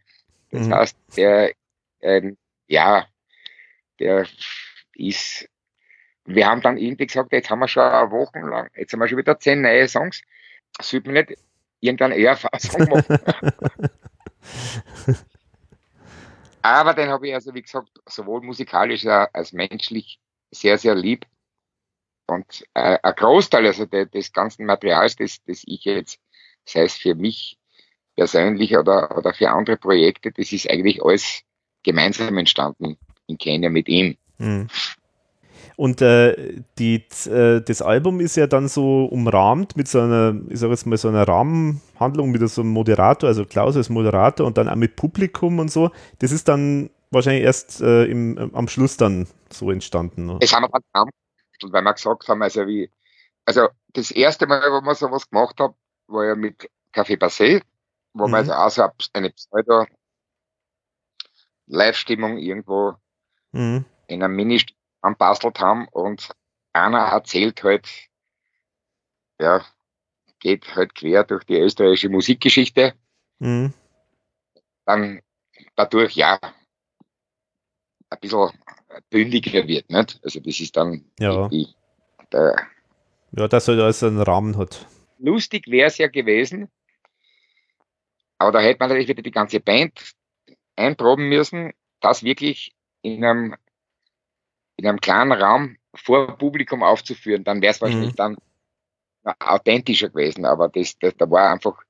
Das 0.57 0.67
Mhm. 0.67 0.73
heißt, 0.73 0.97
der, 1.15 1.53
ähm, 2.01 2.37
ja, 2.67 3.07
der 3.99 4.27
ist, 4.95 5.47
wir 6.25 6.47
haben 6.47 6.61
dann 6.61 6.77
irgendwie 6.77 7.07
gesagt, 7.07 7.31
jetzt 7.31 7.49
haben 7.49 7.59
wir 7.59 7.67
schon 7.67 7.83
eine 7.83 8.11
Woche 8.11 8.39
lang, 8.39 8.69
jetzt 8.75 8.93
haben 8.93 8.99
wir 8.99 9.07
schon 9.07 9.19
wieder 9.19 9.39
zehn 9.39 9.61
neue 9.61 9.87
Songs. 9.87 10.21
Sollte 10.81 11.11
man 11.11 11.25
nicht 11.25 11.39
irgendeinen 11.79 12.19
ERV-Song 12.19 12.89
machen? 12.89 13.17
Aber 16.61 16.93
den 16.93 17.09
habe 17.09 17.27
ich 17.27 17.33
also, 17.33 17.53
wie 17.53 17.61
gesagt, 17.61 17.89
sowohl 18.07 18.41
musikalisch 18.41 19.05
als 19.05 19.53
menschlich 19.53 20.19
sehr, 20.51 20.77
sehr 20.77 20.95
lieb. 20.95 21.25
Und 22.25 22.65
äh, 22.73 22.97
ein 23.01 23.15
Großteil 23.15 23.65
also 23.67 23.85
de, 23.85 24.05
des 24.05 24.33
ganzen 24.33 24.65
Materials, 24.65 25.15
das, 25.15 25.41
das 25.45 25.63
ich 25.65 25.85
jetzt, 25.85 26.19
sei 26.65 26.83
es 26.83 26.97
für 26.97 27.15
mich 27.15 27.57
persönlich 28.17 28.75
oder, 28.75 29.15
oder 29.17 29.33
für 29.33 29.49
andere 29.49 29.77
Projekte, 29.77 30.31
das 30.31 30.51
ist 30.51 30.69
eigentlich 30.69 31.01
alles 31.01 31.43
gemeinsam 31.83 32.37
entstanden 32.37 32.97
in 33.27 33.37
Kenia 33.37 33.69
mit 33.69 33.87
ihm. 33.87 34.17
Mhm. 34.39 34.67
Und 35.77 36.01
äh, 36.01 36.61
die, 36.79 37.05
äh, 37.27 37.61
das 37.61 37.83
Album 37.83 38.19
ist 38.19 38.35
ja 38.35 38.47
dann 38.47 38.67
so 38.67 39.05
umrahmt 39.05 39.77
mit 39.77 39.87
so 39.87 40.01
einer, 40.01 40.35
ich 40.49 40.59
sag 40.59 40.71
jetzt 40.71 40.87
mal, 40.87 40.97
so 40.97 41.07
einer 41.07 41.27
Rahmenhandlung 41.27 42.31
mit 42.31 42.49
so 42.49 42.61
einem 42.61 42.71
Moderator, 42.71 43.29
also 43.29 43.45
Klaus 43.45 43.77
als 43.77 43.89
Moderator 43.89 44.47
und 44.47 44.57
dann 44.57 44.69
auch 44.69 44.75
mit 44.75 44.95
Publikum 44.95 45.59
und 45.59 45.69
so. 45.69 45.91
Das 46.17 46.31
ist 46.31 46.47
dann 46.47 46.89
wahrscheinlich 47.11 47.43
erst 47.43 47.79
äh, 47.81 48.05
im, 48.05 48.51
am 48.53 48.67
Schluss 48.67 48.97
dann 48.97 49.27
so 49.51 49.69
entstanden. 49.69 50.25
Ne? 50.25 50.37
Das 50.41 50.51
haben 50.51 50.63
wir 50.63 50.79
dann 50.93 51.09
weil 51.71 51.81
wir 51.83 51.93
gesagt 51.93 52.27
haben, 52.27 52.41
also 52.41 52.67
wie, 52.67 52.89
also 53.45 53.69
das 53.93 54.11
erste 54.11 54.47
Mal, 54.47 54.61
wo 54.61 54.81
wir 54.81 54.95
sowas 54.95 55.29
gemacht 55.29 55.59
haben, 55.59 55.73
war 56.07 56.25
ja 56.25 56.35
mit 56.35 56.69
Café 56.93 57.17
Passé, 57.17 57.61
wo 58.17 58.27
Mhm. 58.27 58.31
wir 58.33 58.57
also 58.57 58.83
auch 58.83 58.93
so 58.99 59.09
eine 59.13 59.29
Pseudo 59.31 59.85
Live-Stimmung 61.67 62.37
irgendwo 62.37 62.95
Mhm. 63.51 63.85
in 64.07 64.23
einem 64.23 64.35
mini 64.35 64.63
anbastelt 65.01 65.59
haben 65.59 65.87
und 65.89 66.29
einer 66.73 66.99
erzählt 66.99 67.63
halt, 67.63 67.87
ja, 69.39 69.65
geht 70.39 70.75
halt 70.75 70.95
quer 70.95 71.23
durch 71.23 71.43
die 71.45 71.57
österreichische 71.59 72.09
Musikgeschichte, 72.09 72.93
Mhm. 73.39 73.73
dann 74.85 75.21
dadurch 75.75 76.15
ja 76.15 76.39
ein 78.09 78.19
bisschen 78.21 78.49
bündiger 79.09 79.67
wird, 79.67 79.89
nicht? 79.89 80.19
Also 80.23 80.39
das 80.39 80.59
ist 80.59 80.75
dann 80.77 81.09
Ja. 81.19 81.47
die, 81.49 81.67
der, 82.31 82.55
Ja, 83.31 83.47
dass 83.47 83.67
er 83.67 83.83
also 83.83 84.07
einen 84.07 84.21
Rahmen 84.21 84.57
hat. 84.57 84.87
lustig 85.17 85.67
wäre 85.67 85.87
es 85.87 85.97
ja 85.97 86.07
gewesen, 86.07 86.69
aber 88.37 88.51
da 88.51 88.59
hätte 88.59 88.79
man 88.79 88.89
natürlich 88.89 89.07
wieder 89.09 89.21
die 89.21 89.31
ganze 89.31 89.59
Band 89.59 90.13
einproben 90.75 91.27
müssen, 91.29 91.73
das 92.01 92.23
wirklich 92.23 92.73
in 93.01 93.23
einem, 93.23 93.55
in 94.75 94.87
einem 94.87 94.99
kleinen 95.01 95.31
Raum 95.31 95.77
vor 95.95 96.37
Publikum 96.37 96.83
aufzuführen, 96.83 97.43
dann 97.43 97.61
wäre 97.61 97.71
es 97.71 97.81
wahrscheinlich 97.81 98.11
dann 98.15 98.37
authentischer 99.39 100.09
gewesen, 100.09 100.45
aber 100.45 100.69
das, 100.69 100.97
das, 100.99 101.15
da 101.17 101.29
war 101.29 101.51
einfach 101.51 101.81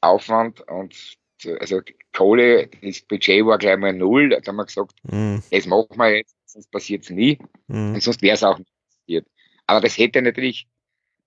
Aufwand 0.00 0.60
und 0.68 0.94
so- 1.40 1.54
also 1.56 1.80
Kohle, 2.12 2.68
das 2.82 3.02
Budget 3.02 3.44
war 3.46 3.58
gleich 3.58 3.76
mal 3.78 3.92
null, 3.92 4.30
da 4.30 4.40
haben 4.46 4.56
wir 4.56 4.64
gesagt, 4.66 4.92
Mhm. 5.04 5.42
das 5.50 5.66
machen 5.66 5.96
wir 5.96 6.16
jetzt, 6.16 6.34
sonst 6.46 6.70
passiert 6.70 7.04
es 7.04 7.10
nie. 7.10 7.38
Mhm. 7.68 7.94
Und 7.94 8.02
sonst 8.02 8.22
wäre 8.22 8.34
es 8.34 8.42
auch 8.42 8.58
nicht 8.58 8.70
passiert. 8.90 9.26
Aber 9.66 9.80
das 9.80 9.96
hätte 9.98 10.20
natürlich, 10.22 10.66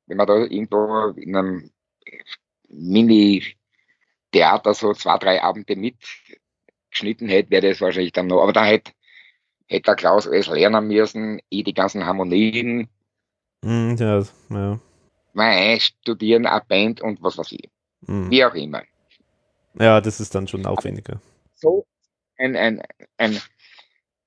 wenn 0.08 0.18
man 0.18 0.28
da 0.28 0.36
irgendwo 0.36 1.14
in 1.18 1.36
einem 1.36 1.72
Mini-Theater 4.36 4.74
so 4.74 4.94
zwei, 4.94 5.18
drei 5.18 5.42
Abende 5.42 5.76
mitgeschnitten 5.76 7.30
hätte, 7.30 7.52
wäre 7.52 7.70
das 7.70 7.82
wahrscheinlich 7.82 8.14
dann 8.14 8.28
noch. 8.28 8.42
Aber 8.42 8.54
da 8.54 8.66
hätte, 8.66 8.92
hätte 9.68 9.84
der 9.84 9.96
Klaus 9.96 10.28
alles 10.28 10.48
lernen 10.48 10.88
müssen, 10.88 11.40
eh 11.50 11.64
die 11.64 11.74
ganzen 11.74 12.06
Harmonien, 12.06 12.90
Mhm. 13.62 13.96
Ja, 13.98 14.24
ja. 14.50 14.80
mal 15.34 15.80
studieren, 15.80 16.46
eine 16.46 16.64
Band 16.68 17.02
und 17.02 17.24
was 17.24 17.38
weiß 17.38 17.52
ich. 17.54 17.70
Mhm. 18.02 18.30
Wie 18.30 18.46
auch 18.46 18.54
immer. 18.54 18.84
ja, 19.80 20.00
das 20.02 20.20
ist 20.20 20.36
dann 20.36 20.48
schon 20.48 20.66
aufwendiger. 20.68 21.20
So 21.56 21.86
ein, 22.38 22.56
ein, 22.56 22.84
ein, 23.18 23.42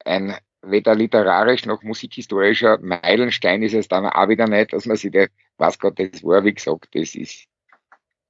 ein 0.04 0.36
weder 0.62 0.96
literarisch 0.96 1.66
noch 1.66 1.82
musikhistorischer 1.84 2.78
Meilenstein 2.78 3.62
ist 3.62 3.74
es 3.74 3.86
dann 3.86 4.06
auch 4.06 4.28
wieder 4.28 4.48
nicht, 4.48 4.72
dass 4.72 4.86
man 4.86 4.96
sich 4.96 5.12
der, 5.12 5.28
was 5.56 5.78
Gott, 5.78 6.00
das 6.00 6.24
war, 6.24 6.44
wie 6.44 6.54
gesagt, 6.54 6.88
das 6.92 7.14
ist, 7.14 7.46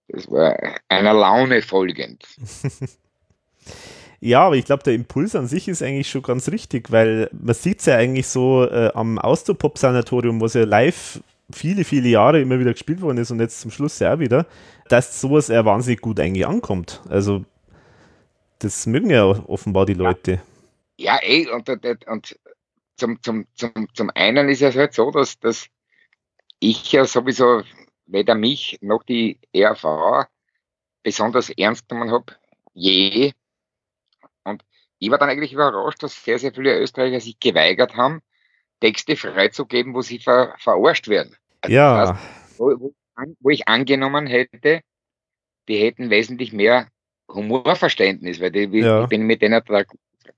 das 0.08 0.30
war 0.30 0.56
einer 0.88 1.14
Laune 1.14 1.62
folgend. 1.62 2.24
Ja, 4.20 4.46
aber 4.46 4.56
ich 4.56 4.64
glaube, 4.64 4.82
der 4.82 4.94
Impuls 4.94 5.36
an 5.36 5.46
sich 5.46 5.68
ist 5.68 5.82
eigentlich 5.82 6.10
schon 6.10 6.22
ganz 6.22 6.48
richtig, 6.48 6.90
weil 6.90 7.30
man 7.32 7.54
sieht 7.54 7.80
es 7.80 7.86
ja 7.86 7.96
eigentlich 7.96 8.26
so 8.26 8.64
äh, 8.64 8.90
am 8.94 9.18
Austropop-Sanatorium, 9.18 10.40
was 10.40 10.54
ja 10.54 10.64
live 10.64 11.20
viele, 11.50 11.84
viele 11.84 12.08
Jahre 12.08 12.40
immer 12.40 12.58
wieder 12.58 12.72
gespielt 12.72 13.00
worden 13.00 13.18
ist 13.18 13.30
und 13.30 13.40
jetzt 13.40 13.60
zum 13.60 13.70
Schluss 13.70 13.98
ja 14.00 14.14
auch 14.14 14.18
wieder, 14.18 14.46
dass 14.88 15.20
sowas 15.20 15.48
ja 15.48 15.64
wahnsinnig 15.64 16.00
gut 16.00 16.18
eigentlich 16.18 16.46
ankommt. 16.46 17.00
Also 17.08 17.44
das 18.58 18.86
mögen 18.86 19.10
ja 19.10 19.24
offenbar 19.24 19.86
die 19.86 19.94
Leute. 19.94 20.42
Ja, 20.96 21.18
eh, 21.22 21.46
und, 21.48 21.68
und, 21.68 22.06
und 22.08 22.38
zum, 22.96 23.22
zum, 23.22 23.46
zum, 23.54 23.70
zum 23.94 24.10
einen 24.16 24.48
ist 24.48 24.62
es 24.62 24.74
halt 24.74 24.94
so, 24.94 25.12
dass, 25.12 25.38
dass 25.38 25.68
ich 26.58 26.90
ja 26.90 27.04
sowieso 27.04 27.62
weder 28.08 28.34
mich 28.34 28.78
noch 28.80 29.02
die 29.02 29.38
ERV 29.52 30.26
besonders 31.02 31.50
ernst 31.50 31.88
genommen 31.88 32.10
habe, 32.10 32.34
je. 32.74 33.32
Und 34.44 34.64
ich 34.98 35.10
war 35.10 35.18
dann 35.18 35.28
eigentlich 35.28 35.52
überrascht, 35.52 36.02
dass 36.02 36.24
sehr, 36.24 36.38
sehr 36.38 36.52
viele 36.52 36.78
Österreicher 36.78 37.20
sich 37.20 37.38
geweigert 37.38 37.96
haben, 37.96 38.20
Texte 38.80 39.16
freizugeben, 39.16 39.94
wo 39.94 40.02
sie 40.02 40.18
ver, 40.18 40.54
verarscht 40.58 41.08
werden. 41.08 41.36
Also 41.60 41.74
ja. 41.74 42.00
Das 42.00 42.10
heißt, 42.10 42.58
wo, 42.58 42.94
wo, 43.40 43.50
ich 43.50 43.68
angenommen 43.68 44.26
hätte, 44.26 44.80
die 45.68 45.78
hätten 45.78 46.10
wesentlich 46.10 46.52
mehr 46.52 46.88
Humorverständnis, 47.28 48.40
weil 48.40 48.50
die, 48.50 48.78
ja. 48.78 49.02
ich 49.02 49.08
bin 49.08 49.22
mit 49.22 49.42
denen 49.42 49.62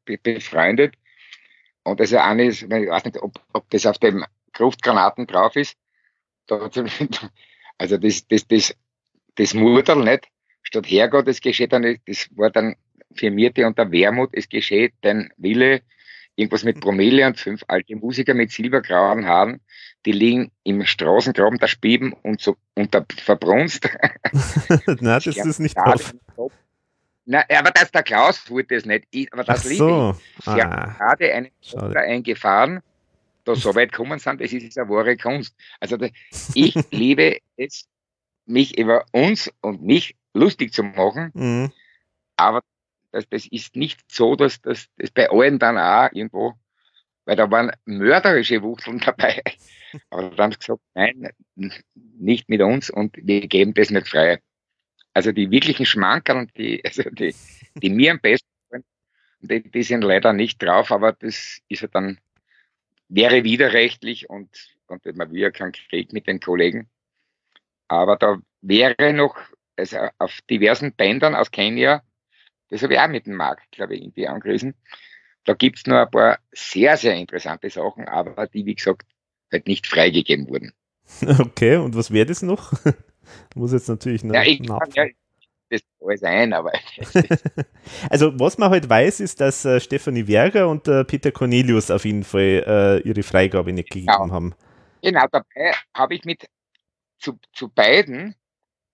befreundet. 0.05 0.95
Und 1.83 2.01
das 2.01 2.09
ist 2.09 2.13
ja 2.13 2.25
eine, 2.25 2.45
ich 2.45 2.69
weiß 2.69 3.05
nicht, 3.05 3.19
ob, 3.23 3.41
ob 3.53 3.69
das 3.71 3.87
auf 3.87 3.99
dem 3.99 4.25
Gruftgranaten 4.53 5.27
drauf 5.27 5.57
ist. 5.57 5.77
Also 7.81 7.97
das, 7.97 8.29
das, 8.29 8.47
das, 8.47 8.75
das 9.37 9.55
Murtel 9.55 10.05
nicht, 10.05 10.29
statt 10.63 10.87
Herrgott, 10.87 11.27
es 11.29 11.41
geschieht 11.41 11.73
dann, 11.73 11.97
das 12.07 12.29
war 12.37 12.51
dann 12.51 12.77
firmierte 13.15 13.67
unter 13.67 13.91
Wermut, 13.91 14.29
es 14.35 14.51
geschieht 14.51 14.93
dein 15.01 15.33
Wille, 15.39 15.81
irgendwas 16.37 16.63
mit 16.63 16.79
Promille 16.79 17.27
und 17.27 17.39
fünf 17.39 17.63
alte 17.69 17.97
Musiker 17.97 18.35
mit 18.35 18.51
silbergrauen 18.51 19.27
Haaren, 19.27 19.61
die 20.05 20.13
liegen 20.13 20.51
im 20.63 20.85
Straßengraben 20.85 21.59
der 21.59 21.69
Spieben 21.69 22.13
und 22.23 22.43
so 22.43 22.59
unter 22.75 23.07
verbrunst. 23.17 23.89
Nein, 24.87 25.21
das 25.25 25.27
ist 25.27 25.59
nicht 25.59 25.75
drauf. 25.75 26.13
Na, 27.25 27.45
aber 27.49 27.71
das 27.71 27.91
der 27.93 28.03
Klaus 28.03 28.51
wollte 28.51 28.75
es 28.75 28.85
nicht. 28.85 29.07
Ich, 29.11 29.33
aber 29.33 29.45
das 29.45 29.61
Ach 29.61 29.65
so. 29.65 30.17
ich. 30.39 30.45
Sie 30.45 30.51
ah. 30.51 30.97
gerade 30.99 31.33
einen 31.33 31.49
Tochter 31.63 32.01
eingefahren, 32.01 32.81
da 33.45 33.55
so 33.55 33.75
weit 33.75 33.93
kommen 33.93 34.19
sind, 34.19 34.41
das 34.41 34.53
ist 34.53 34.79
eine 34.79 34.89
wahre 34.89 35.17
Kunst. 35.17 35.55
Also 35.81 35.97
ich 36.55 36.75
liebe 36.91 37.39
es, 37.57 37.87
mich 38.47 38.79
über 38.79 39.05
uns 39.13 39.51
und 39.61 39.83
mich 39.83 40.17
lustig 40.35 40.73
zu 40.73 40.83
machen, 40.83 41.31
mhm. 41.35 41.73
aber 42.37 42.63
das, 43.13 43.29
das 43.29 43.47
ist 43.47 43.77
nicht 43.77 44.01
so, 44.11 44.37
dass 44.37 44.61
das, 44.61 44.87
das 44.97 45.11
bei 45.11 45.31
allen 45.31 45.59
dann 45.59 45.79
auch 45.79 46.11
irgendwo, 46.13 46.55
weil 47.25 47.37
da 47.37 47.51
waren 47.51 47.73
mörderische 47.85 48.63
Wuchteln 48.63 48.99
dabei. 49.05 49.43
Aber 50.11 50.31
dann 50.31 50.39
haben 50.39 50.53
sie 50.53 50.59
gesagt, 50.59 50.83
nein, 50.95 51.31
nicht 51.95 52.49
mit 52.49 52.61
uns 52.61 52.91
und 52.91 53.17
wir 53.17 53.47
geben 53.47 53.75
das 53.75 53.91
nicht 53.91 54.09
frei. 54.09 54.41
Also 55.13 55.33
die 55.33 55.51
wirklichen 55.51 55.87
Schmankerl 55.87 56.47
die, 56.57 56.85
also 56.85 57.03
die, 57.11 57.35
die 57.75 57.91
mir 57.91 58.13
am 58.13 58.21
besten 58.21 58.47
die, 59.41 59.63
die 59.71 59.83
sind 59.83 60.03
leider 60.03 60.33
nicht 60.33 60.63
drauf, 60.63 60.93
aber 60.93 61.13
das 61.13 61.61
ist 61.69 61.83
ja 61.83 61.89
dann, 61.89 62.19
wäre 63.11 63.45
widerrechtlich 63.45 64.31
und, 64.31 64.49
und 64.87 65.05
man 65.17 65.31
will 65.31 65.41
ja 65.41 65.51
keinen 65.51 65.73
Krieg 65.73 66.13
mit 66.13 66.27
den 66.27 66.41
Kollegen. 66.41 66.89
Aber 67.89 68.17
da 68.17 68.39
wäre 68.63 69.13
noch, 69.13 69.37
also 69.77 69.99
auf 70.19 70.39
diversen 70.49 70.95
Bändern 70.95 71.35
aus 71.35 71.51
Kenia, 71.51 72.03
das 72.69 72.83
habe 72.83 72.95
ich 72.95 73.01
auch 73.01 73.09
mit 73.09 73.27
dem 73.27 73.35
Markt, 73.35 73.71
glaube 73.73 73.95
ich, 73.95 74.03
irgendwie 74.03 74.29
angerissen. 74.29 74.75
Da 75.45 75.55
gibt's 75.55 75.87
noch 75.87 75.97
ein 75.97 76.11
paar 76.11 76.39
sehr, 76.53 76.97
sehr 76.97 77.17
interessante 77.17 77.69
Sachen, 77.69 78.07
aber 78.07 78.47
die, 78.47 78.65
wie 78.65 78.77
gesagt, 78.77 79.07
halt 79.51 79.67
nicht 79.67 79.87
freigegeben 79.87 80.49
wurden. 80.49 80.73
Okay, 81.41 81.77
und 81.77 81.97
was 81.97 82.13
wäre 82.13 82.27
das 82.27 82.43
noch? 82.43 82.73
Muss 83.57 83.73
jetzt 83.73 83.89
natürlich 83.89 84.23
noch 84.23 84.35
ja, 84.35 84.45
ich 84.45 84.61
ja, 84.61 85.07
das 85.71 85.81
alles 86.01 86.23
ein, 86.23 86.53
aber. 86.53 86.73
also, 88.11 88.39
was 88.39 88.59
man 88.59 88.71
halt 88.71 88.89
weiß, 88.89 89.21
ist, 89.21 89.41
dass 89.41 89.65
äh, 89.65 89.81
Stefanie 89.81 90.27
Werger 90.27 90.69
und 90.69 90.89
äh, 90.89 91.05
Peter 91.05 91.33
Cornelius 91.33 91.91
auf 91.91 92.05
jeden 92.05 92.25
Fall 92.25 92.65
äh, 92.67 93.09
ihre 93.09 93.23
Freigabe 93.23 93.73
nicht 93.73 93.91
gegeben 93.91 94.13
genau. 94.13 94.33
haben. 94.33 94.55
Genau, 95.03 95.25
dabei 95.31 95.75
habe 95.95 96.15
ich 96.15 96.25
mit 96.25 96.47
zu, 97.19 97.39
zu 97.53 97.69
beiden 97.69 98.35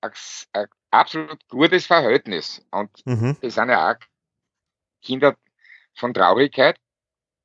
ein, 0.00 0.12
ein 0.52 0.66
absolut 0.90 1.48
gutes 1.48 1.86
Verhältnis. 1.86 2.64
Und 2.70 2.90
mhm. 3.04 3.36
das 3.40 3.54
sind 3.54 3.68
ja 3.68 3.90
auch 3.90 3.96
Kinder 5.02 5.36
von 5.94 6.14
Traurigkeit. 6.14 6.76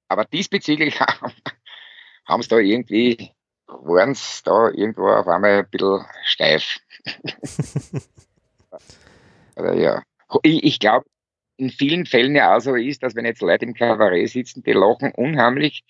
Aber 0.08 0.25
diesbezüglich 0.25 0.99
haben 2.25 2.41
sie 2.41 2.49
da 2.49 2.58
irgendwie, 2.58 3.32
waren 3.67 4.13
sie 4.13 4.43
da 4.43 4.69
irgendwo 4.69 5.08
auf 5.08 5.27
einmal 5.27 5.60
ein 5.60 5.69
bisschen 5.69 6.06
steif. 6.25 6.79
Ja. 9.57 10.03
Ich, 10.43 10.63
ich 10.63 10.79
glaube, 10.79 11.05
in 11.57 11.69
vielen 11.69 12.05
Fällen 12.05 12.35
ja 12.35 12.55
auch 12.55 12.59
so 12.59 12.75
ist, 12.75 13.03
dass 13.03 13.15
wenn 13.15 13.25
jetzt 13.25 13.41
Leute 13.41 13.65
im 13.65 13.73
Kabarett 13.73 14.29
sitzen, 14.29 14.63
die 14.63 14.71
lachen 14.71 15.11
unheimlich, 15.11 15.83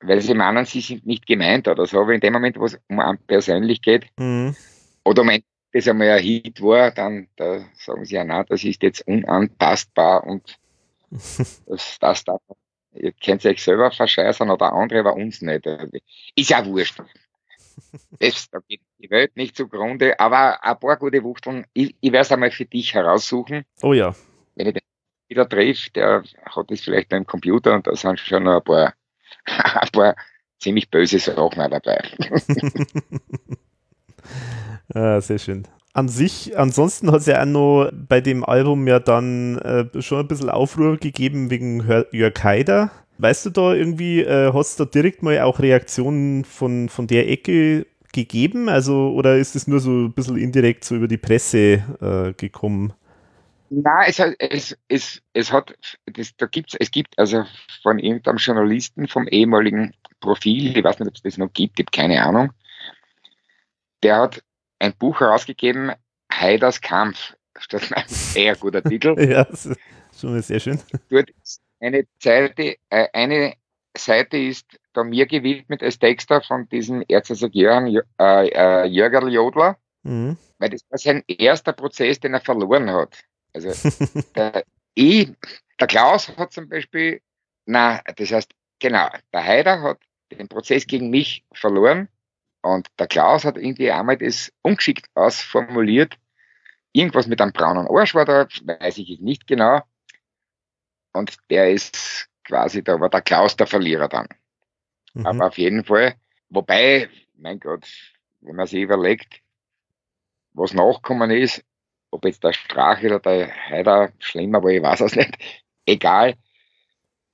weil 0.00 0.20
sie 0.20 0.34
meinen, 0.34 0.66
sie 0.66 0.80
sind 0.80 1.06
nicht 1.06 1.26
gemeint 1.26 1.68
oder 1.68 1.86
so, 1.86 2.00
aber 2.00 2.12
in 2.12 2.20
dem 2.20 2.32
Moment, 2.32 2.58
wo 2.58 2.66
es 2.66 2.78
um 2.88 3.00
einen 3.00 3.18
persönlich 3.26 3.80
geht, 3.80 4.06
mhm. 4.18 4.54
oder 5.04 5.22
um 5.22 5.30
das 5.72 5.88
einmal 5.88 6.10
ein 6.10 6.22
Hit 6.22 6.60
war, 6.62 6.90
dann 6.90 7.28
da 7.36 7.64
sagen 7.74 8.04
sie 8.04 8.16
ja, 8.16 8.24
na, 8.24 8.44
das 8.44 8.64
ist 8.64 8.82
jetzt 8.82 9.06
unantastbar 9.06 10.24
und 10.24 10.58
das, 11.10 11.98
das 11.98 12.24
darf 12.24 12.40
ihr 12.98 13.12
könnt 13.12 13.44
euch 13.44 13.62
selber 13.62 13.90
verscheißern 13.90 14.50
oder 14.50 14.72
andere, 14.72 15.00
aber 15.00 15.14
uns 15.14 15.42
nicht. 15.42 15.66
Ist 16.34 16.50
ja 16.50 16.64
wurscht. 16.64 17.02
Das, 18.18 18.48
da 18.50 18.60
geht 18.66 18.80
die 18.98 19.10
Welt 19.10 19.36
nicht 19.36 19.56
zugrunde, 19.56 20.18
aber 20.18 20.64
ein 20.64 20.78
paar 20.78 20.96
gute 20.96 21.22
Wuchteln, 21.22 21.66
ich, 21.74 21.94
ich 22.00 22.12
werde 22.12 22.22
es 22.22 22.32
einmal 22.32 22.50
für 22.50 22.64
dich 22.64 22.94
heraussuchen. 22.94 23.64
Oh 23.82 23.92
ja. 23.92 24.14
Wenn 24.54 24.68
ich 24.68 24.74
den 24.74 24.82
wieder 25.28 25.48
treffe, 25.48 25.90
der 25.90 26.22
hat 26.44 26.70
das 26.70 26.80
vielleicht 26.80 27.08
beim 27.08 27.26
Computer 27.26 27.74
und 27.74 27.86
da 27.86 27.94
sind 27.94 28.18
schon 28.18 28.44
noch 28.44 28.56
ein 28.56 28.64
paar, 28.64 28.94
ein 29.44 29.88
paar 29.92 30.16
ziemlich 30.58 30.90
böse 30.90 31.18
Sachen 31.18 31.70
dabei. 31.70 32.02
Ah, 34.94 35.20
sehr 35.20 35.38
schön. 35.38 35.66
An 35.92 36.08
sich, 36.08 36.58
ansonsten 36.58 37.10
hat 37.10 37.20
es 37.20 37.26
ja 37.26 37.40
auch 37.40 37.46
noch 37.46 37.90
bei 37.92 38.20
dem 38.20 38.44
Album 38.44 38.86
ja 38.86 39.00
dann 39.00 39.58
äh, 39.58 40.02
schon 40.02 40.20
ein 40.20 40.28
bisschen 40.28 40.50
Aufruhr 40.50 40.98
gegeben 40.98 41.50
wegen 41.50 41.80
Jörg 42.12 42.44
Haider. 42.44 42.90
Weißt 43.18 43.46
du 43.46 43.50
da 43.50 43.72
irgendwie, 43.72 44.20
äh, 44.20 44.52
hast 44.52 44.78
du 44.78 44.84
da 44.84 44.90
direkt 44.90 45.22
mal 45.22 45.40
auch 45.40 45.58
Reaktionen 45.58 46.44
von, 46.44 46.88
von 46.88 47.06
der 47.06 47.28
Ecke 47.30 47.86
gegeben? 48.12 48.68
Also, 48.68 49.12
oder 49.12 49.36
ist 49.36 49.56
es 49.56 49.66
nur 49.66 49.80
so 49.80 49.90
ein 49.90 50.12
bisschen 50.12 50.36
indirekt 50.36 50.84
so 50.84 50.96
über 50.96 51.08
die 51.08 51.16
Presse 51.16 51.82
äh, 52.00 52.32
gekommen? 52.34 52.92
Na, 53.70 54.06
es 54.06 54.18
hat, 54.18 54.34
es, 54.38 54.76
es, 54.88 55.22
es 55.32 55.50
hat, 55.50 55.74
das, 56.06 56.36
da 56.36 56.46
gibt's, 56.46 56.76
es 56.78 56.90
gibt 56.90 57.18
also 57.18 57.44
von 57.82 57.98
irgendeinem 57.98 58.36
Journalisten 58.36 59.08
vom 59.08 59.26
ehemaligen 59.26 59.92
Profil, 60.20 60.76
ich 60.76 60.84
weiß 60.84 61.00
nicht, 61.00 61.08
ob 61.08 61.14
es 61.14 61.22
das 61.22 61.38
noch 61.38 61.52
gibt, 61.52 61.80
ich 61.80 61.86
habe 61.86 61.96
keine 61.96 62.22
Ahnung, 62.22 62.52
der 64.02 64.18
hat 64.18 64.42
ein 64.78 64.94
Buch 64.96 65.20
herausgegeben, 65.20 65.92
Haiders 66.32 66.80
Kampf. 66.80 67.34
Das 67.70 67.84
ist 67.84 67.96
ein 67.96 68.04
sehr 68.06 68.54
guter 68.54 68.84
Titel. 68.84 69.18
ja, 69.18 69.44
das 69.44 69.64
ist 69.64 69.80
schon 70.20 70.42
sehr 70.42 70.60
schön. 70.60 70.78
Dort 71.08 71.30
eine 71.80 72.06
Seite, 72.20 72.76
äh, 72.90 73.08
eine 73.12 73.54
Seite 73.96 74.36
ist 74.36 74.66
da 74.92 75.04
mir 75.04 75.26
gewidmet 75.26 75.82
als 75.82 75.98
Texter 75.98 76.42
von 76.42 76.68
diesem 76.68 77.02
Erzherzog 77.08 77.54
Jörn, 77.54 77.86
äh, 78.18 78.48
äh, 78.48 78.86
Jörgerl 78.86 79.32
Jodler, 79.32 79.76
mhm. 80.02 80.36
weil 80.58 80.70
das 80.70 80.82
war 80.90 80.98
sein 80.98 81.22
erster 81.26 81.72
Prozess, 81.72 82.20
den 82.20 82.34
er 82.34 82.40
verloren 82.40 82.90
hat. 82.90 83.24
Also 83.52 83.70
der, 84.34 84.64
ich, 84.94 85.32
der 85.80 85.86
Klaus 85.86 86.28
hat 86.36 86.52
zum 86.52 86.68
Beispiel, 86.68 87.20
na, 87.66 88.00
das 88.16 88.32
heißt, 88.32 88.52
genau, 88.78 89.08
der 89.32 89.44
Haider 89.44 89.82
hat 89.82 89.98
den 90.32 90.48
Prozess 90.48 90.86
gegen 90.86 91.10
mich 91.10 91.44
verloren 91.52 92.08
und 92.62 92.88
der 92.98 93.06
Klaus 93.06 93.44
hat 93.44 93.56
irgendwie 93.56 93.90
einmal 93.90 94.16
das 94.16 94.52
ungeschickt 94.62 95.06
ausformuliert. 95.14 96.16
Irgendwas 96.92 97.26
mit 97.26 97.40
einem 97.40 97.52
braunen 97.52 97.86
Arsch 97.88 98.14
war 98.14 98.24
da, 98.24 98.48
weiß 98.64 98.98
ich 98.98 99.20
nicht 99.20 99.46
genau. 99.46 99.82
Und 101.16 101.36
der 101.50 101.70
ist 101.70 102.28
quasi, 102.44 102.82
da 102.82 103.00
war 103.00 103.08
der 103.08 103.22
Klaus 103.22 103.56
der 103.56 103.66
Verlierer 103.66 104.08
dann. 104.08 104.28
Mhm. 105.14 105.26
Aber 105.26 105.46
auf 105.46 105.58
jeden 105.58 105.84
Fall, 105.84 106.14
wobei, 106.48 107.08
mein 107.34 107.58
Gott, 107.58 107.86
wenn 108.40 108.56
man 108.56 108.66
sich 108.66 108.82
überlegt, 108.82 109.40
was 110.52 110.74
nachkommen 110.74 111.30
ist, 111.30 111.64
ob 112.10 112.24
jetzt 112.24 112.44
der 112.44 112.52
Strache 112.52 113.06
oder 113.06 113.20
der 113.20 113.68
Heider 113.68 114.12
schlimmer 114.18 114.62
war, 114.62 114.70
ich 114.70 114.82
weiß 114.82 115.00
es 115.00 115.16
nicht, 115.16 115.36
egal. 115.86 116.34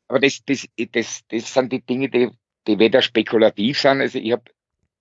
Aber 0.08 0.18
das, 0.20 0.44
das, 0.44 0.66
das, 0.92 1.22
das 1.28 1.54
sind 1.54 1.72
die 1.72 1.80
Dinge, 1.80 2.08
die, 2.08 2.30
die 2.66 2.78
weder 2.78 3.02
spekulativ 3.02 3.80
sind. 3.80 4.00
Also 4.00 4.18
ich 4.18 4.32
habe 4.32 4.44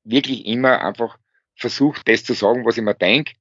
wirklich 0.03 0.45
immer 0.45 0.81
einfach 0.81 1.17
versucht, 1.55 2.07
das 2.07 2.23
zu 2.23 2.33
sagen, 2.33 2.65
was 2.65 2.77
ich 2.77 2.83
mir 2.83 2.95
denke, 2.95 3.33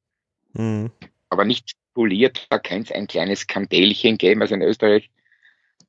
mhm. 0.53 0.91
aber 1.29 1.45
nicht 1.45 1.77
poliert. 1.95 2.47
Da 2.51 2.59
kann 2.59 2.83
es 2.83 2.93
ein 2.93 3.07
kleines 3.07 3.47
Kandelchen 3.47 4.19
geben. 4.19 4.43
Also 4.43 4.55
in 4.55 4.63
Österreich 4.63 5.11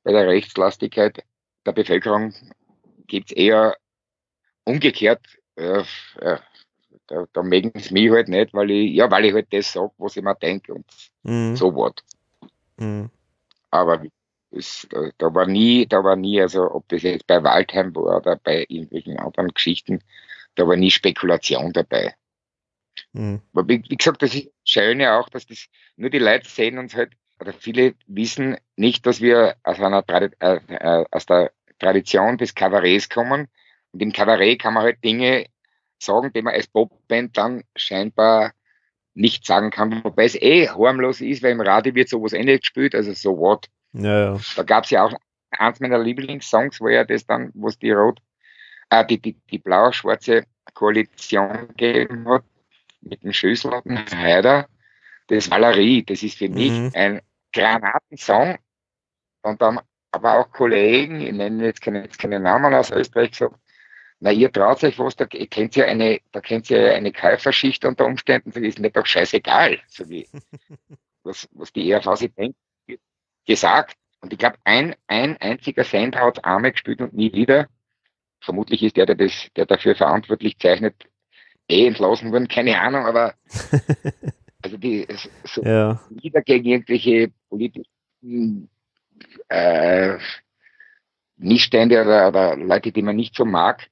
bei 0.02 0.12
der 0.12 0.26
Rechtslastigkeit 0.26 1.24
der 1.64 1.72
Bevölkerung 1.72 2.34
gibt 3.06 3.30
es 3.30 3.36
eher 3.36 3.76
umgekehrt. 4.64 5.20
Äh, 5.56 5.84
äh, 6.20 6.38
da, 7.06 7.26
da 7.32 7.42
mögen 7.42 7.72
sie 7.78 7.92
mich 7.92 8.10
halt 8.10 8.28
nicht, 8.28 8.54
weil 8.54 8.70
ich, 8.70 8.94
ja, 8.94 9.10
weil 9.10 9.26
ich 9.26 9.34
halt 9.34 9.52
das 9.52 9.72
sage, 9.72 9.92
was 9.98 10.16
ich 10.16 10.22
mir 10.22 10.34
denke 10.34 10.74
und 10.74 10.86
mhm. 11.22 11.56
so 11.56 11.74
was. 11.74 11.94
Mhm. 12.76 13.10
Aber 13.70 14.02
es, 14.50 14.86
da, 14.90 15.10
da 15.18 15.34
war 15.34 15.46
nie, 15.46 15.86
da 15.86 16.02
war 16.04 16.16
nie, 16.16 16.40
also 16.40 16.70
ob 16.70 16.88
das 16.88 17.02
jetzt 17.02 17.26
bei 17.26 17.42
Waldheim 17.42 17.94
war 17.94 18.18
oder 18.18 18.36
bei 18.36 18.64
irgendwelchen 18.68 19.18
anderen 19.18 19.52
Geschichten, 19.52 20.02
da 20.54 20.66
war 20.66 20.76
nie 20.76 20.90
Spekulation 20.90 21.72
dabei. 21.72 22.14
Mhm. 23.12 23.40
Aber 23.52 23.68
wie, 23.68 23.82
wie 23.88 23.96
gesagt, 23.96 24.22
das 24.22 24.34
ist 24.34 24.50
Schöne 24.64 25.12
auch, 25.12 25.28
dass 25.28 25.46
das 25.46 25.66
nur 25.96 26.10
die 26.10 26.18
Leute 26.18 26.48
sehen 26.48 26.78
uns 26.78 26.94
halt, 26.94 27.12
oder 27.42 27.52
viele 27.52 27.94
wissen 28.06 28.56
nicht, 28.76 29.04
dass 29.04 29.20
wir 29.20 29.56
aus 29.64 29.80
einer 29.80 30.04
äh, 30.08 30.30
äh, 30.68 31.04
aus 31.10 31.26
der 31.26 31.50
Tradition 31.80 32.38
des 32.38 32.54
Kabarets 32.54 33.08
kommen. 33.08 33.48
Und 33.90 34.00
im 34.00 34.12
Kabarett 34.12 34.60
kann 34.62 34.74
man 34.74 34.84
halt 34.84 35.02
Dinge 35.02 35.46
sagen, 35.98 36.32
die 36.32 36.40
man 36.42 36.54
als 36.54 36.68
Popband 36.68 37.36
dann 37.36 37.64
scheinbar 37.74 38.52
nicht 39.14 39.44
sagen 39.44 39.70
kann, 39.70 40.04
wobei 40.04 40.24
es 40.24 40.36
eh 40.36 40.68
harmlos 40.68 41.20
ist, 41.20 41.42
weil 41.42 41.52
im 41.52 41.60
Radio 41.60 41.94
wird 41.94 42.08
sowas 42.08 42.32
eh 42.32 42.44
nicht 42.44 42.62
gespielt, 42.62 42.94
also 42.94 43.12
so 43.12 43.36
what. 43.36 43.68
Ja, 43.92 44.34
ja. 44.34 44.40
Da 44.56 44.62
gab's 44.62 44.90
ja 44.90 45.04
auch 45.04 45.12
eins 45.50 45.80
meiner 45.80 45.98
Lieblingssongs, 45.98 46.80
wo 46.80 46.88
ja 46.88 47.04
das 47.04 47.26
dann, 47.26 47.50
wo 47.54 47.68
es 47.68 47.78
die 47.78 47.90
rot, 47.90 48.20
äh, 48.88 49.04
die, 49.04 49.18
die, 49.20 49.36
die 49.50 49.58
blau-schwarze 49.58 50.44
Koalition 50.74 51.68
gegeben 51.68 52.26
hat, 52.28 52.44
mit 53.02 53.22
dem 53.24 53.32
Schüssel 53.32 53.72
und 53.74 53.84
dem 53.84 53.98
Heider, 53.98 54.68
das 55.26 55.50
Valerie, 55.50 56.04
das 56.04 56.22
ist 56.22 56.38
für 56.38 56.48
mich 56.48 56.70
Mhm. 56.70 56.90
ein 56.94 57.20
Granatensong. 57.52 58.58
Und 59.42 59.60
dann 59.60 59.80
aber 60.12 60.38
auch 60.38 60.50
Kollegen, 60.52 61.20
ich 61.20 61.32
nenne 61.32 61.64
jetzt 61.64 61.80
keine, 61.80 62.02
jetzt 62.02 62.18
keine 62.18 62.38
Namen 62.38 62.74
aus 62.74 62.90
Österreich 62.90 63.32
gesagt, 63.32 63.56
na, 64.20 64.30
ihr 64.30 64.52
traut 64.52 64.84
euch 64.84 64.98
was, 65.00 65.16
da 65.16 65.26
kennt 65.26 65.76
ihr 65.76 65.86
eine, 65.86 66.20
da 66.30 66.40
kennt 66.40 66.70
ihr 66.70 66.94
eine 66.94 67.12
Käuferschicht 67.12 67.84
unter 67.84 68.04
Umständen, 68.06 68.52
das 68.52 68.62
ist 68.62 68.78
mir 68.78 68.90
doch 68.90 69.04
scheißegal, 69.04 69.80
so 69.88 70.08
wie, 70.08 70.28
was, 71.24 71.48
was 71.52 71.72
die 71.72 71.90
ERV 71.90 72.16
sich 72.16 72.32
denkt, 72.34 72.56
gesagt. 73.46 73.96
Und 74.20 74.32
ich 74.32 74.38
glaube, 74.38 74.58
ein, 74.62 74.94
ein 75.08 75.36
einziger 75.38 75.82
Sender 75.82 76.20
hat 76.20 76.44
einmal 76.44 76.70
gespielt 76.70 77.00
und 77.00 77.14
nie 77.14 77.32
wieder. 77.32 77.68
Vermutlich 78.40 78.82
ist 78.84 78.96
der, 78.96 79.06
der, 79.06 79.16
das, 79.16 79.48
der 79.56 79.66
dafür 79.66 79.96
verantwortlich 79.96 80.56
zeichnet, 80.58 80.94
eh 81.68 81.86
entlassen 81.86 82.30
worden, 82.30 82.46
keine 82.46 82.80
Ahnung, 82.80 83.06
aber 83.06 83.34
also 84.62 84.76
die 84.76 85.06
so 85.44 85.62
ja. 85.62 86.00
wieder 86.10 86.42
gegen 86.42 86.66
irgendwelche 86.66 87.32
politischen 87.48 88.68
äh, 89.48 90.18
Missstände 91.36 92.00
oder, 92.02 92.28
oder 92.28 92.56
Leute, 92.56 92.92
die 92.92 93.02
man 93.02 93.16
nicht 93.16 93.34
so 93.34 93.44
mag, 93.44 93.88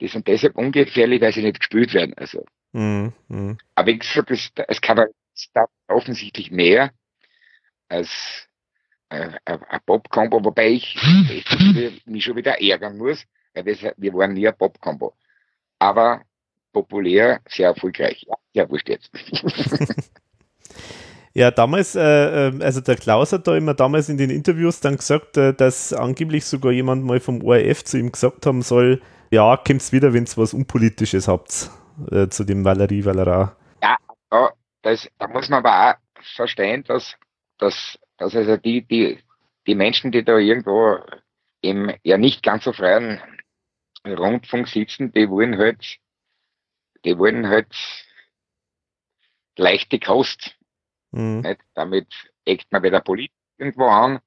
die 0.00 0.08
sind 0.08 0.26
deshalb 0.26 0.56
ungefährlich, 0.56 1.20
weil 1.20 1.32
sie 1.32 1.42
nicht 1.42 1.58
gespielt 1.60 1.94
werden. 1.94 2.14
Also, 2.16 2.44
Mhm. 2.72 3.12
Mhm. 3.28 3.58
aber 3.74 3.88
wie 3.88 3.98
gesagt, 3.98 4.30
es, 4.30 4.50
es 4.68 4.80
kann 4.80 4.96
man 4.96 5.08
offensichtlich 5.88 6.50
mehr 6.50 6.90
als 7.88 8.48
äh, 9.10 9.28
ein 9.44 9.62
ein 9.64 9.80
Pop-Combo, 9.84 10.42
wobei 10.42 10.70
ich, 10.70 10.96
ich 11.30 12.06
mich 12.06 12.24
schon 12.24 12.36
wieder 12.36 12.60
ärgern 12.62 12.96
muss, 12.96 13.24
weil 13.52 13.66
wir, 13.66 13.94
wir 13.96 14.14
waren 14.14 14.32
nie 14.32 14.48
ein 14.48 14.56
Pop-Combo. 14.56 15.14
Aber 15.78 16.22
populär, 16.72 17.40
sehr 17.48 17.68
erfolgreich. 17.68 18.24
Ja, 18.28 18.34
ja 18.52 18.70
wurscht 18.70 18.88
jetzt. 18.88 19.10
Ja, 21.34 21.50
damals, 21.50 21.94
äh, 21.94 22.48
äh, 22.48 22.62
also 22.62 22.82
der 22.82 22.96
Klaus 22.96 23.32
hat 23.32 23.46
da 23.46 23.56
immer 23.56 23.72
damals 23.72 24.10
in 24.10 24.18
den 24.18 24.28
Interviews 24.28 24.80
dann 24.80 24.96
gesagt, 24.96 25.38
äh, 25.38 25.54
dass 25.54 25.94
angeblich 25.94 26.44
sogar 26.44 26.72
jemand 26.72 27.04
mal 27.04 27.20
vom 27.20 27.42
ORF 27.42 27.84
zu 27.84 27.98
ihm 27.98 28.12
gesagt 28.12 28.44
haben 28.44 28.60
soll, 28.60 29.00
ja, 29.30 29.56
kommt's 29.56 29.92
wieder, 29.92 30.12
wenn's 30.12 30.36
was 30.36 30.52
Unpolitisches 30.52 31.28
habt, 31.28 31.70
äh, 32.10 32.28
zu 32.28 32.44
dem 32.44 32.64
Valerie 32.64 33.04
Valera. 33.06 33.56
Ja, 33.82 33.96
da, 34.28 34.50
das, 34.82 35.08
da 35.18 35.26
muss 35.28 35.48
man 35.48 35.64
aber 35.64 35.92
auch 35.92 36.22
verstehen, 36.36 36.84
dass, 36.84 37.16
dass, 37.56 37.98
dass 38.18 38.36
also 38.36 38.58
die, 38.58 38.82
die, 38.86 39.18
die 39.66 39.74
Menschen, 39.74 40.12
die 40.12 40.22
da 40.22 40.36
irgendwo 40.36 40.98
im 41.62 41.92
ja 42.02 42.18
nicht 42.18 42.42
ganz 42.42 42.64
so 42.64 42.74
freien 42.74 43.20
Rundfunk 44.06 44.68
sitzen, 44.68 45.12
die 45.12 45.30
wollen 45.30 45.56
halt, 45.56 45.96
die 47.04 47.18
wollen 47.18 47.48
halt 47.48 47.74
leichte 49.56 49.98
Kost. 49.98 50.56
Mhm. 51.10 51.40
Nicht? 51.40 51.60
Damit 51.74 52.08
eckt 52.44 52.70
man 52.72 52.82
wieder 52.82 53.00
politisch 53.00 53.36
irgendwo 53.58 53.86
an. 53.86 54.20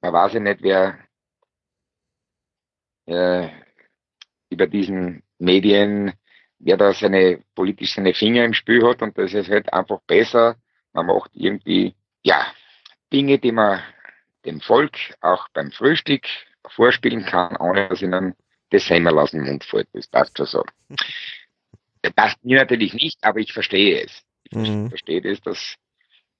Man 0.00 0.12
weiß 0.12 0.34
ja 0.34 0.40
nicht, 0.40 0.62
wer 0.62 0.98
äh, 3.06 3.48
über 4.50 4.66
diesen 4.66 5.22
Medien, 5.38 6.12
wer 6.58 6.76
da 6.76 6.92
seine 6.92 7.42
politisch 7.54 7.94
seine 7.94 8.14
Finger 8.14 8.44
im 8.44 8.54
Spiel 8.54 8.86
hat 8.86 9.02
und 9.02 9.16
das 9.18 9.34
ist 9.34 9.50
halt 9.50 9.72
einfach 9.72 10.00
besser. 10.06 10.56
Man 10.92 11.06
macht 11.06 11.30
irgendwie, 11.34 11.94
ja, 12.22 12.46
Dinge, 13.12 13.38
die 13.38 13.52
man 13.52 13.82
dem 14.44 14.60
Volk 14.60 14.96
auch 15.20 15.48
beim 15.52 15.70
Frühstück 15.70 16.26
vorspielen 16.66 17.24
kann, 17.24 17.56
ohne 17.56 17.88
dass 17.88 18.02
ihnen 18.02 18.34
das 18.70 18.86
Semmel 18.86 19.18
aus 19.18 19.30
dem 19.30 19.44
Mund 19.44 19.64
fällt. 19.64 19.88
Das 19.92 20.06
passt 20.08 20.36
schon 20.36 20.46
so. 20.46 20.64
Das 22.02 22.12
passt 22.12 22.44
mir 22.44 22.58
natürlich 22.58 22.94
nicht, 22.94 23.18
aber 23.22 23.40
ich 23.40 23.52
verstehe 23.52 24.04
es. 24.04 24.22
Ich 24.44 24.56
Mhm. 24.56 24.88
verstehe 24.88 25.20
das, 25.20 25.40
dass 25.40 25.74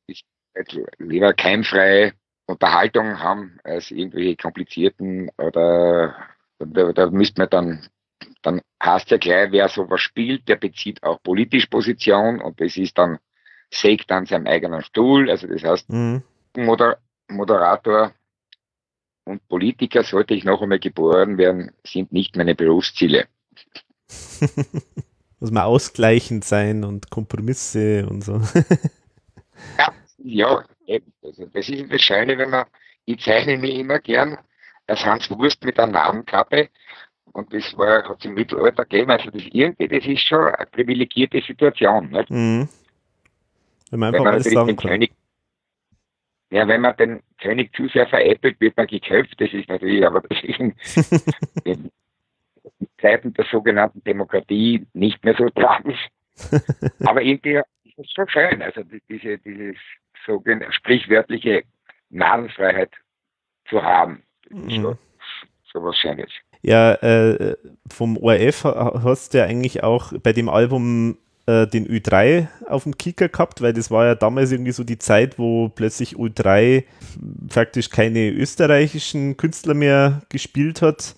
ich 0.07 0.25
halt 0.55 0.79
lieber 0.99 1.33
keimfreie 1.35 2.14
Unterhaltung 2.47 3.18
haben 3.18 3.59
als 3.64 3.90
irgendwelche 3.90 4.37
komplizierten 4.37 5.31
oder 5.37 6.16
da, 6.59 6.92
da 6.92 7.11
müsste 7.11 7.42
man 7.42 7.51
dann, 7.51 7.88
dann 8.42 8.61
heißt 8.83 9.11
ja 9.11 9.18
gleich, 9.18 9.53
wer 9.53 9.68
sowas 9.68 10.01
spielt, 10.01 10.49
der 10.49 10.57
bezieht 10.57 11.03
auch 11.03 11.23
politisch 11.23 11.66
Position 11.66 12.40
und 12.40 12.61
das 12.61 12.77
ist 12.77 12.97
dann, 12.97 13.18
sägt 13.71 14.11
an 14.11 14.27
seinem 14.27 14.47
eigenen 14.47 14.83
Stuhl. 14.83 15.31
Also 15.31 15.47
das 15.47 15.62
heißt, 15.62 15.90
Mhm. 15.90 16.23
Moder 16.57 16.99
Moderator 17.29 18.14
und 19.25 19.47
Politiker, 19.49 20.03
sollte 20.03 20.33
ich 20.35 20.44
noch 20.44 20.62
einmal 20.62 20.79
geboren 20.79 21.37
werden, 21.37 21.73
sind 21.85 22.12
nicht 22.12 22.37
meine 22.37 22.55
Berufsziele. 22.55 23.29
Muss 25.40 25.51
man 25.51 25.64
ausgleichend 25.64 26.44
sein 26.44 26.85
und 26.85 27.11
Kompromisse 27.11 28.07
und 28.09 28.22
so. 28.24 28.40
Ja, 29.79 29.92
ja 30.18 30.64
eben. 30.87 31.12
Also 31.22 31.46
das 31.46 31.68
ist 31.68 31.92
das 31.92 32.03
Schöne, 32.03 32.38
wenn 32.38 32.51
man, 32.51 32.66
ich 33.05 33.20
zeichne 33.20 33.57
mich 33.57 33.74
immer 33.77 33.98
gern 34.01 34.38
als 34.87 35.05
Hans 35.05 35.31
Wurst 35.31 35.64
mit 35.64 35.79
einer 35.79 35.92
Namenkappe. 35.92 36.68
Und 37.33 37.53
das 37.53 37.77
war, 37.77 38.09
hat 38.09 38.18
es 38.18 38.24
im 38.24 38.35
Mittelalter 38.35 38.85
gegeben. 38.85 39.11
Also 39.11 39.31
das 39.31 39.42
irgendwie, 39.53 39.88
das 39.88 40.05
ist 40.05 40.22
schon 40.22 40.46
eine 40.46 40.66
privilegierte 40.66 41.40
Situation. 41.40 42.11
Nicht? 42.11 42.31
Mhm. 42.31 42.68
Wenn 43.90 44.01
man 44.01 44.12
Wenn 44.12 44.20
einfach 44.20 44.24
man 44.24 44.35
alles 44.35 44.51
sagen 44.51 44.66
den 44.66 44.77
kann. 44.77 44.90
König, 44.90 45.12
ja, 46.51 46.66
wenn 46.66 46.81
man 46.81 46.96
den 46.96 47.20
König 47.40 47.74
zu 47.77 47.88
sehr 47.88 48.07
veräppelt, 48.07 48.61
wird 48.61 48.77
man 48.77 48.87
geköpft. 48.87 49.38
Das 49.38 49.53
ist 49.53 49.68
natürlich, 49.68 50.05
aber 50.05 50.22
das 50.22 50.38
ist 50.42 50.59
Zeiten 53.00 53.33
der 53.35 53.44
sogenannten 53.50 54.02
Demokratie 54.04 54.87
nicht 54.92 55.24
mehr 55.24 55.35
so 55.38 55.48
tragisch. 55.50 56.09
Aber 57.07 57.22
irgendwie 57.22 57.57
ist 57.85 57.98
es 57.98 58.12
schon 58.12 58.28
schön, 58.28 58.62
also 58.62 58.83
die- 58.83 59.02
diese, 59.09 59.38
dieses 59.38 59.76
sogenannte 60.26 60.72
sprichwörtliche 60.72 61.62
Nadenfreiheit 62.11 62.90
zu 63.68 63.83
haben. 63.83 64.22
Mhm. 64.50 64.96
so 65.72 65.83
was 65.85 65.96
Schönes. 65.98 66.31
Ja, 66.62 66.94
äh, 66.94 67.57
vom 67.90 68.16
ORF 68.16 68.64
ha- 68.64 69.02
hast 69.04 69.35
du 69.35 69.38
ja 69.38 69.44
eigentlich 69.44 69.83
auch 69.83 70.12
bei 70.22 70.33
dem 70.33 70.48
Album 70.48 71.18
äh, 71.46 71.66
den 71.66 71.87
Ü3 71.87 72.48
auf 72.66 72.85
dem 72.85 72.96
Kicker 72.96 73.28
gehabt, 73.28 73.61
weil 73.62 73.72
das 73.74 73.90
war 73.90 74.07
ja 74.07 74.14
damals 74.14 74.50
irgendwie 74.52 74.72
so 74.72 74.85
die 74.85 74.98
Zeit, 74.98 75.38
wo 75.38 75.68
plötzlich 75.68 76.16
U3 76.16 76.85
faktisch 77.50 77.90
keine 77.90 78.31
österreichischen 78.31 79.37
Künstler 79.37 79.74
mehr 79.74 80.22
gespielt 80.31 80.83
hat. 80.83 81.14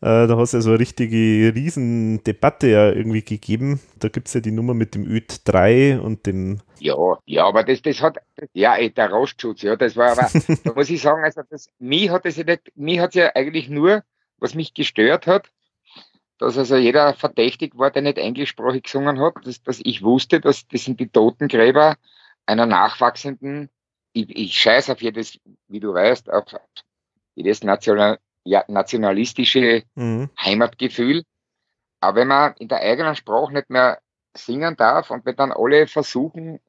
Äh, 0.00 0.28
da 0.28 0.36
hast 0.36 0.52
du 0.52 0.58
ja 0.58 0.60
so 0.60 0.70
eine 0.70 0.78
richtige 0.78 1.52
Riesendebatte 1.54 2.68
ja 2.68 2.90
irgendwie 2.90 3.22
gegeben. 3.22 3.80
Da 3.98 4.08
gibt 4.08 4.28
es 4.28 4.34
ja 4.34 4.40
die 4.40 4.52
Nummer 4.52 4.72
mit 4.72 4.94
dem 4.94 5.04
Ü3 5.04 5.98
und 5.98 6.26
dem 6.26 6.60
Ja, 6.78 6.94
ja, 7.26 7.44
aber 7.44 7.64
das, 7.64 7.82
das 7.82 8.00
hat, 8.00 8.18
ja, 8.52 8.76
der 8.88 9.10
Rostschutz, 9.10 9.62
ja, 9.62 9.74
das 9.74 9.96
war 9.96 10.12
aber, 10.12 10.30
da 10.64 10.72
muss 10.72 10.88
ich 10.88 11.02
sagen, 11.02 11.24
also 11.24 11.42
das, 11.50 11.68
mich 11.80 12.10
hat 12.10 12.26
es 12.26 12.36
ja 12.36 12.44
nicht, 12.44 12.70
mich 12.76 13.00
hat 13.00 13.16
ja 13.16 13.32
eigentlich 13.34 13.68
nur, 13.68 14.04
was 14.38 14.54
mich 14.54 14.72
gestört 14.72 15.26
hat, 15.26 15.50
dass 16.38 16.56
also 16.56 16.76
jeder 16.76 17.14
verdächtig 17.14 17.76
war, 17.76 17.90
der 17.90 18.02
nicht 18.02 18.18
englischsprachig 18.18 18.84
gesungen 18.84 19.18
hat, 19.18 19.34
dass, 19.44 19.60
dass 19.64 19.80
ich 19.82 20.02
wusste, 20.04 20.40
dass 20.40 20.68
das 20.68 20.84
sind 20.84 21.00
die 21.00 21.08
Totengräber 21.08 21.96
einer 22.46 22.66
nachwachsenden, 22.66 23.68
ich, 24.12 24.30
ich 24.36 24.58
scheiß 24.58 24.90
auf 24.90 25.02
jedes, 25.02 25.40
wie 25.66 25.80
du 25.80 25.92
weißt, 25.92 26.30
auf 26.30 26.44
jedes 27.34 27.64
national, 27.64 28.18
ja, 28.48 28.64
nationalistische 28.68 29.82
Mhm. 29.94 30.30
Heimatgefühl. 30.40 31.22
Aber 32.00 32.20
wenn 32.20 32.28
man 32.28 32.54
in 32.58 32.68
der 32.68 32.80
eigenen 32.80 33.14
Sprache 33.14 33.52
nicht 33.52 33.70
mehr 33.70 33.98
singen 34.34 34.76
darf 34.76 35.10
und 35.10 35.24
wenn 35.26 35.36
dann 35.36 35.52
alle 35.52 35.86
versuchen, 35.86 36.60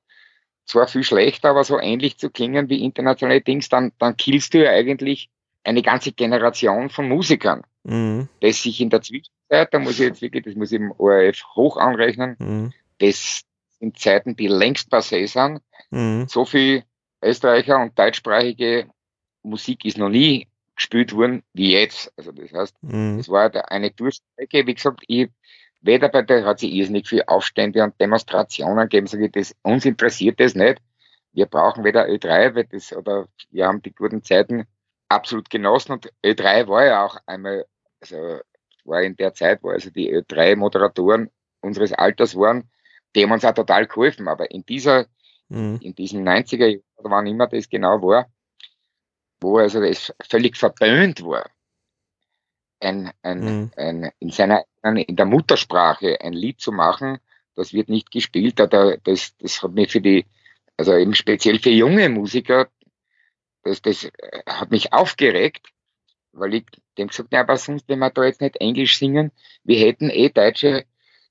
zwar 0.65 0.87
viel 0.87 1.03
schlechter, 1.03 1.49
aber 1.51 1.63
so 1.63 1.79
ähnlich 1.79 2.17
zu 2.17 2.29
klingen 2.29 2.69
wie 2.69 2.83
internationale 2.83 3.41
Dings, 3.41 3.69
dann, 3.69 3.91
dann 3.97 4.17
killst 4.17 4.53
du 4.53 4.63
ja 4.63 4.71
eigentlich 4.71 5.29
eine 5.63 5.81
ganze 5.81 6.11
Generation 6.11 6.89
von 6.89 7.07
Musikern, 7.07 7.63
Mhm. 7.83 8.27
das 8.41 8.61
sich 8.63 8.81
in 8.81 8.89
der 8.89 9.01
Zwischenzeit, 9.01 9.73
da 9.73 9.79
muss 9.79 9.93
ich 9.99 10.07
jetzt 10.07 10.21
wirklich, 10.21 10.43
das 10.43 10.55
muss 10.55 10.71
ich 10.71 10.79
im 10.79 10.91
ORF 10.97 11.43
hoch 11.55 11.77
anrechnen, 11.77 12.35
Mhm. 12.39 12.73
das 12.99 13.43
sind 13.79 13.97
Zeiten, 13.97 14.35
die 14.35 14.47
längst 14.47 14.91
passé 14.91 15.27
sind, 15.27 15.61
Mhm. 15.91 16.27
so 16.27 16.45
viel 16.45 16.83
Österreicher 17.21 17.79
und 17.81 17.97
deutschsprachige 17.97 18.89
Musik 19.43 19.85
ist 19.85 19.97
noch 19.97 20.09
nie 20.09 20.47
gespielt 20.79 21.13
worden 21.13 21.43
wie 21.53 21.73
jetzt. 21.73 22.11
Also 22.17 22.31
das 22.31 22.51
heißt, 22.53 22.75
Mhm. 22.81 23.19
es 23.19 23.29
war 23.29 23.51
eine 23.71 23.91
Durchstrecke, 23.91 24.65
wie 24.65 24.73
gesagt, 24.73 25.03
ich, 25.07 25.29
weder 25.81 26.09
bei 26.09 26.21
der 26.21 26.45
hat 26.45 26.59
sich 26.59 26.71
irrsinnig 26.71 27.07
viel 27.07 27.23
Aufstände 27.27 27.83
und 27.83 27.99
Demonstrationen 27.99 28.89
gegeben, 28.89 29.07
sage 29.07 29.25
ich, 29.25 29.31
das, 29.31 29.55
uns 29.61 29.85
interessiert 29.85 30.39
das 30.39 30.55
nicht. 30.55 30.81
Wir 31.33 31.45
brauchen 31.45 31.83
weder 31.83 32.07
Ö3, 32.07 32.55
weil 32.55 32.65
das, 32.65 32.91
oder 32.93 33.27
wir 33.51 33.67
haben 33.67 33.81
die 33.81 33.93
guten 33.93 34.23
Zeiten 34.23 34.65
absolut 35.09 35.49
genossen 35.49 35.93
und 35.93 36.11
Ö3 36.23 36.67
war 36.67 36.85
ja 36.85 37.05
auch 37.05 37.17
einmal, 37.25 37.65
also 38.01 38.39
war 38.85 39.01
in 39.03 39.15
der 39.15 39.33
Zeit, 39.33 39.59
wo 39.61 39.69
also 39.69 39.89
die 39.91 40.11
Ö3-Moderatoren 40.11 41.29
unseres 41.61 41.93
Alters 41.93 42.35
waren, 42.35 42.69
die 43.15 43.23
haben 43.23 43.31
uns 43.31 43.45
auch 43.45 43.53
total 43.53 43.85
geholfen, 43.85 44.27
aber 44.27 44.49
in 44.49 44.65
dieser 44.65 45.05
Mhm. 45.51 45.79
in 45.81 45.95
diesen 45.95 46.23
90er 46.23 46.67
Jahren, 46.67 46.83
oder 46.97 47.09
wann 47.09 47.25
immer 47.25 47.47
das 47.47 47.67
genau 47.69 47.99
war, 48.03 48.27
wo 49.41 49.57
also 49.57 49.81
es 49.81 50.13
völlig 50.27 50.57
verböhnt 50.57 51.23
war, 51.23 51.49
ein, 52.81 53.11
ein, 53.21 53.39
Mhm. 53.39 53.71
ein, 53.75 54.11
in 54.19 54.29
seiner, 54.29 54.63
in 54.83 55.15
der 55.15 55.25
Muttersprache 55.25 56.19
ein 56.21 56.33
Lied 56.33 56.61
zu 56.61 56.71
machen, 56.71 57.19
das 57.55 57.73
wird 57.73 57.89
nicht 57.89 58.11
gespielt, 58.11 58.59
das, 58.59 59.35
das 59.37 59.63
hat 59.63 59.71
mich 59.71 59.91
für 59.91 60.01
die, 60.01 60.25
also 60.77 60.95
eben 60.95 61.13
speziell 61.13 61.59
für 61.59 61.71
junge 61.71 62.07
Musiker, 62.09 62.69
das, 63.63 63.81
das 63.81 64.05
äh, 64.05 64.11
hat 64.47 64.71
mich 64.71 64.93
aufgeregt, 64.93 65.67
weil 66.31 66.53
ich 66.53 66.65
dem 66.97 67.07
gesagt 67.09 67.33
habe, 67.33 67.41
aber 67.41 67.57
sonst, 67.57 67.89
wenn 67.89 67.99
wir 67.99 68.09
da 68.11 68.23
jetzt 68.23 68.39
nicht 68.41 68.55
Englisch 68.57 68.97
singen, 68.97 69.31
wir 69.63 69.77
hätten 69.79 70.09
eh 70.09 70.29
deutsche 70.29 70.85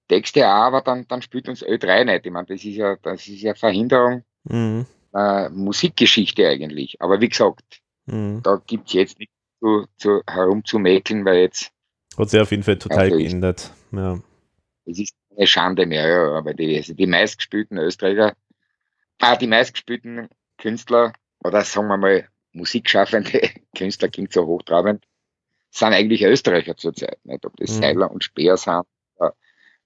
Texte 0.08 0.46
auch, 0.46 0.64
aber 0.64 0.80
dann, 0.82 1.06
dann 1.08 1.22
spielt 1.22 1.48
uns 1.48 1.64
Ö3 1.64 2.04
nicht. 2.04 2.26
Ich 2.26 2.32
meine, 2.32 2.46
das 2.46 2.64
ist 2.64 2.76
ja, 2.76 2.96
das 2.96 3.26
ist 3.26 3.40
ja 3.42 3.54
Verhinderung 3.54 4.24
Mhm. 4.44 4.86
äh, 5.14 5.48
Musikgeschichte 5.50 6.46
eigentlich. 6.48 7.00
Aber 7.00 7.20
wie 7.20 7.28
gesagt, 7.28 7.80
Mhm. 8.10 8.42
da 8.42 8.62
gibt's 8.66 8.92
jetzt 8.92 9.18
nichts 9.18 9.34
zu, 9.60 9.86
zu, 9.96 10.22
herumzumäkeln, 10.28 11.24
weil 11.24 11.38
jetzt, 11.40 11.72
Hat 12.16 12.30
sich 12.30 12.40
auf 12.40 12.50
jeden 12.50 12.62
Fall 12.62 12.78
total 12.78 13.10
Also 13.12 13.16
geändert. 13.16 13.72
Ja. 13.92 14.20
es 14.86 14.98
ist 14.98 15.14
eine 15.36 15.46
Schande 15.46 15.86
mehr, 15.86 16.08
ja, 16.08 16.32
aber 16.36 16.54
die, 16.54 16.76
also 16.76 16.94
die 16.94 17.06
meistgespielten 17.06 17.78
Österreicher, 17.78 18.34
ah, 19.20 19.36
die 19.36 19.46
meistgespielten 19.46 20.28
Künstler, 20.58 21.12
oder 21.44 21.62
sagen 21.64 21.88
wir 21.88 21.96
mal, 21.96 22.28
musikschaffende 22.52 23.40
Künstler 23.76 24.08
klingt 24.08 24.32
so 24.32 24.46
hochtrabend, 24.46 25.04
sind 25.70 25.92
eigentlich 25.92 26.22
Österreicher 26.22 26.76
zurzeit. 26.76 27.18
Nicht? 27.24 27.44
Ob 27.46 27.56
das 27.56 27.70
Mhm. 27.70 27.82
Seiler 27.82 28.10
und 28.10 28.24
Speer 28.24 28.56
sind, 28.56 28.84
oder 29.16 29.34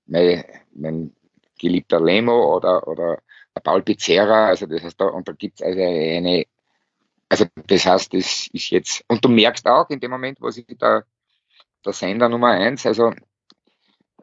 mein, 0.07 0.45
mein 0.75 1.15
geliebter 1.59 2.01
Lemo 2.01 2.57
oder, 2.57 2.87
oder 2.89 3.23
der 3.55 3.61
Paul 3.61 3.83
Pizzerra, 3.83 4.49
also 4.49 4.67
das 4.67 4.83
heißt, 4.83 5.01
da, 5.01 5.07
und 5.07 5.29
da 5.29 5.33
gibt's 5.33 5.63
also 5.63 5.81
eine, 5.81 6.45
also 7.33 7.47
das 7.67 7.87
heißt, 7.87 8.13
das 8.13 8.49
ist 8.53 8.71
jetzt, 8.71 9.05
und 9.09 9.25
du 9.25 9.31
merkst 9.31 9.67
auch 9.67 9.89
in 9.89 10.01
dem 10.01 10.11
Moment, 10.11 10.39
wo 10.41 10.51
sich 10.51 10.67
der, 10.67 11.07
der 11.85 11.93
Sender 11.95 12.29
Nummer 12.29 12.49
eins, 12.49 12.85
also 12.85 13.15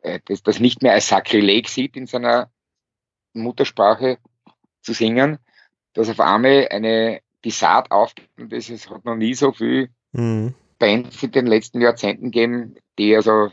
äh, 0.04 0.20
das, 0.26 0.44
das 0.44 0.60
nicht 0.60 0.84
mehr 0.84 0.94
als 0.94 1.08
Sakrileg 1.08 1.68
sieht, 1.70 1.98
in 1.98 2.06
seiner 2.06 2.52
Muttersprache 3.34 4.20
zu 4.82 4.94
singen, 4.94 5.40
dass 5.94 6.10
auf 6.10 6.20
einmal 6.20 6.68
eine, 6.70 7.22
die 7.44 7.50
Saat 7.50 7.90
aufgeht 7.90 8.30
und 8.38 8.54
das 8.54 8.70
es 8.70 8.90
hat 8.92 9.06
noch 9.06 9.16
nie 9.16 9.34
so 9.34 9.54
viel 9.54 9.90
Mhm. 10.12 10.56
Bands 10.78 11.22
in 11.24 11.32
den 11.32 11.46
letzten 11.46 11.82
Jahrzehnten 11.82 12.32
gegeben, 12.32 12.76
die 12.98 13.16
also 13.16 13.52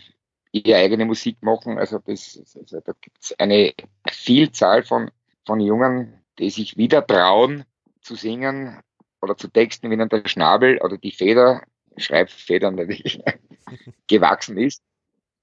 ihre 0.52 0.76
eigene 0.76 1.04
Musik 1.04 1.42
machen. 1.42 1.78
Also, 1.78 1.98
das, 1.98 2.40
also 2.56 2.80
da 2.80 2.92
gibt 3.00 3.22
es 3.22 3.38
eine 3.38 3.74
Vielzahl 4.08 4.82
von, 4.82 5.10
von 5.44 5.60
Jungen, 5.60 6.22
die 6.38 6.50
sich 6.50 6.76
wieder 6.76 7.06
trauen 7.06 7.64
zu 8.00 8.14
singen 8.14 8.80
oder 9.26 9.36
zu 9.36 9.48
texten, 9.48 9.90
wenn 9.90 10.08
der 10.08 10.22
Schnabel 10.26 10.78
oder 10.78 10.96
die 10.96 11.10
Feder, 11.10 11.62
Schreibfeder 11.96 12.70
natürlich, 12.70 13.20
gewachsen 14.08 14.56
ist. 14.58 14.82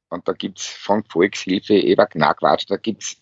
Und 0.10 0.28
da 0.28 0.34
gibt's 0.34 0.68
von 0.68 1.04
Volkshilfe, 1.04 1.74
Eber 1.74 2.08
Knackquatsch, 2.08 2.66
da 2.68 2.78
gibt's, 2.78 3.18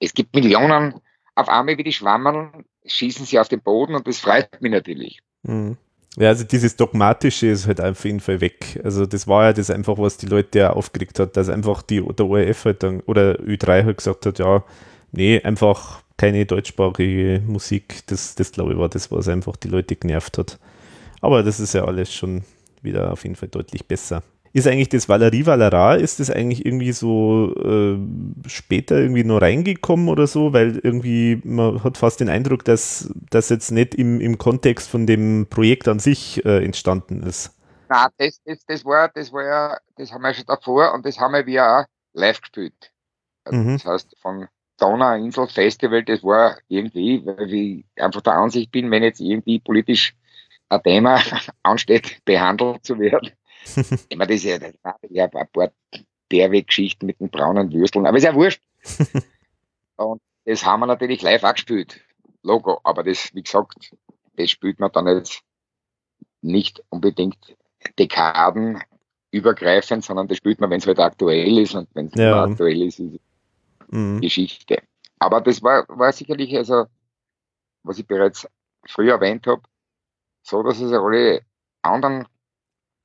es 0.00 0.12
gibt 0.12 0.34
Millionen 0.34 1.00
auf 1.34 1.48
einmal 1.48 1.78
wie 1.78 1.84
die 1.84 1.92
Schwammerl, 1.92 2.64
schießen 2.84 3.26
sie 3.26 3.38
auf 3.38 3.48
den 3.48 3.60
Boden 3.60 3.94
und 3.94 4.06
das 4.06 4.18
freut 4.18 4.60
mich 4.60 4.72
natürlich. 4.72 5.20
Mhm. 5.42 5.76
Ja, 6.16 6.28
also 6.28 6.44
dieses 6.44 6.76
Dogmatische 6.76 7.46
ist 7.46 7.66
halt 7.66 7.80
auf 7.80 8.04
jeden 8.04 8.20
Fall 8.20 8.42
weg. 8.42 8.78
Also 8.84 9.06
das 9.06 9.26
war 9.26 9.44
ja 9.44 9.52
das 9.54 9.70
einfach, 9.70 9.96
was 9.96 10.18
die 10.18 10.26
Leute 10.26 10.58
ja 10.58 10.70
aufgeregt 10.70 11.18
hat, 11.18 11.36
dass 11.38 11.48
einfach 11.48 11.80
die, 11.80 12.02
der 12.02 12.26
ORF 12.26 12.66
halt 12.66 12.82
dann, 12.82 13.00
oder 13.00 13.40
Ö3 13.40 13.84
halt 13.84 13.96
gesagt 13.96 14.26
hat, 14.26 14.38
ja, 14.38 14.62
nee, 15.12 15.40
einfach 15.42 16.02
keine 16.16 16.46
deutschsprachige 16.46 17.42
Musik. 17.46 18.06
Das, 18.06 18.34
das 18.34 18.52
glaube 18.52 18.72
ich 18.72 18.78
war 18.78 18.88
das, 18.88 19.10
was 19.10 19.28
einfach 19.28 19.56
die 19.56 19.68
Leute 19.68 19.96
genervt 19.96 20.38
hat. 20.38 20.58
Aber 21.20 21.42
das 21.42 21.60
ist 21.60 21.74
ja 21.74 21.84
alles 21.84 22.12
schon 22.12 22.44
wieder 22.82 23.12
auf 23.12 23.22
jeden 23.22 23.36
Fall 23.36 23.48
deutlich 23.48 23.86
besser. 23.86 24.22
Ist 24.54 24.66
eigentlich 24.66 24.90
das 24.90 25.08
Valerie 25.08 25.46
Valera, 25.46 25.94
ist 25.94 26.20
das 26.20 26.30
eigentlich 26.30 26.66
irgendwie 26.66 26.92
so 26.92 27.54
äh, 27.56 27.98
später 28.48 28.98
irgendwie 28.98 29.24
noch 29.24 29.40
reingekommen 29.40 30.08
oder 30.08 30.26
so? 30.26 30.52
Weil 30.52 30.76
irgendwie, 30.76 31.40
man 31.42 31.82
hat 31.82 31.96
fast 31.96 32.20
den 32.20 32.28
Eindruck, 32.28 32.64
dass 32.66 33.10
das 33.30 33.48
jetzt 33.48 33.70
nicht 33.70 33.94
im, 33.94 34.20
im 34.20 34.36
Kontext 34.36 34.90
von 34.90 35.06
dem 35.06 35.46
Projekt 35.48 35.88
an 35.88 36.00
sich 36.00 36.44
äh, 36.44 36.62
entstanden 36.62 37.22
ist. 37.22 37.56
Na, 37.88 38.10
das, 38.18 38.42
das, 38.44 38.58
das 38.66 38.84
war, 38.84 39.08
das 39.08 39.32
war 39.32 39.44
ja, 39.44 39.78
das 39.96 40.12
haben 40.12 40.20
wir 40.20 40.34
schon 40.34 40.44
davor 40.46 40.92
und 40.92 41.06
das 41.06 41.18
haben 41.18 41.32
wir 41.32 41.48
ja 41.48 41.80
auch 41.80 41.84
live 42.12 42.40
gespielt. 42.42 42.92
Mhm. 43.50 43.78
Das 43.78 43.86
heißt, 43.86 44.16
von 44.20 44.48
Donauinsel 44.78 45.46
Festival, 45.48 46.02
das 46.04 46.22
war 46.22 46.58
irgendwie, 46.68 47.24
weil 47.24 47.52
ich 47.52 47.84
einfach 47.96 48.20
der 48.22 48.34
Ansicht 48.34 48.72
bin, 48.72 48.90
wenn 48.90 49.02
jetzt 49.02 49.20
irgendwie 49.20 49.60
politisch 49.60 50.14
ein 50.68 50.82
Thema 50.82 51.20
ansteht, 51.62 52.18
behandelt 52.24 52.84
zu 52.84 52.98
werden. 52.98 53.30
ich 54.08 54.16
meine, 54.16 54.32
das 54.32 54.44
ist 54.44 54.44
ja, 54.44 54.58
ja 55.10 55.24
ein 55.24 55.48
paar 55.52 55.70
Derweg-Geschichten 56.30 57.06
mit 57.06 57.20
den 57.20 57.30
braunen 57.30 57.72
Würsteln, 57.72 58.06
aber 58.06 58.16
ist 58.16 58.24
ja 58.24 58.34
wurscht. 58.34 58.62
und 59.96 60.20
das 60.44 60.64
haben 60.64 60.80
wir 60.80 60.86
natürlich 60.86 61.22
live 61.22 61.44
auch 61.44 61.52
gespielt. 61.52 62.00
Logo, 62.42 62.80
aber 62.82 63.04
das, 63.04 63.32
wie 63.34 63.42
gesagt, 63.42 63.94
das 64.36 64.50
spielt 64.50 64.80
man 64.80 64.90
dann 64.92 65.06
jetzt 65.06 65.42
nicht 66.40 66.82
unbedingt 66.88 67.56
Dekaden 67.98 68.82
übergreifend, 69.30 70.04
sondern 70.04 70.28
das 70.28 70.38
spielt 70.38 70.60
man, 70.60 70.70
wenn 70.70 70.78
es 70.78 70.86
halt 70.86 70.98
aktuell 70.98 71.58
ist 71.58 71.74
und 71.74 71.88
wenn 71.94 72.06
es 72.06 72.14
Ja. 72.14 72.44
aktuell 72.44 72.82
ist, 72.82 72.98
ist 72.98 73.20
Mhm. 73.92 74.20
Geschichte. 74.20 74.82
Aber 75.18 75.40
das 75.40 75.62
war, 75.62 75.86
war 75.88 76.12
sicherlich, 76.12 76.56
also, 76.56 76.86
was 77.84 77.98
ich 77.98 78.06
bereits 78.06 78.48
früher 78.86 79.14
erwähnt 79.14 79.46
habe, 79.46 79.62
so, 80.42 80.62
dass 80.62 80.80
es 80.80 80.92
alle 80.92 81.42
anderen 81.82 82.26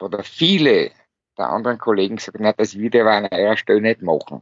oder 0.01 0.23
viele 0.23 0.91
der 1.37 1.49
anderen 1.49 1.77
Kollegen 1.77 2.17
haben, 2.17 2.37
"Na, 2.43 2.53
das 2.53 2.75
würde 2.75 3.01
aber 3.01 3.11
an 3.13 3.27
eurer 3.31 3.57
Stelle 3.57 3.81
nicht 3.81 4.01
machen. 4.01 4.41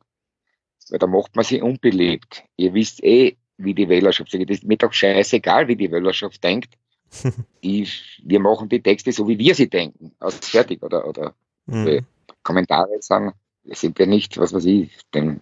Weil 0.90 1.00
da 1.00 1.08
macht 1.08 1.36
man 1.36 1.44
sich 1.44 1.62
unbeliebt. 1.62 2.44
Ihr 2.58 2.74
wisst 2.74 3.04
eh, 3.04 3.38
wie 3.58 3.74
die 3.74 3.90
Wählerschaft 3.90 4.32
sagt. 4.32 4.50
Das 4.50 4.58
ist 4.60 4.64
mir 4.66 4.78
doch 4.78 4.94
scheißegal, 4.94 5.68
wie 5.68 5.76
die 5.76 5.92
Wählerschaft 5.92 6.44
denkt. 6.44 6.74
Die, 7.64 7.88
wir 8.24 8.40
machen 8.40 8.68
die 8.70 8.82
Texte 8.82 9.12
so, 9.12 9.28
wie 9.28 9.38
wir 9.40 9.56
sie 9.56 9.70
denken. 9.70 10.14
Also 10.20 10.38
fertig. 10.42 10.84
Oder, 10.84 11.08
oder 11.08 11.34
Mhm. 11.68 12.06
Kommentare 12.44 13.02
sind, 13.02 13.34
sind 13.64 13.98
ja 13.98 14.06
nicht, 14.06 14.38
was 14.38 14.54
weiß 14.54 14.66
ich, 14.66 14.92
dem, 15.16 15.42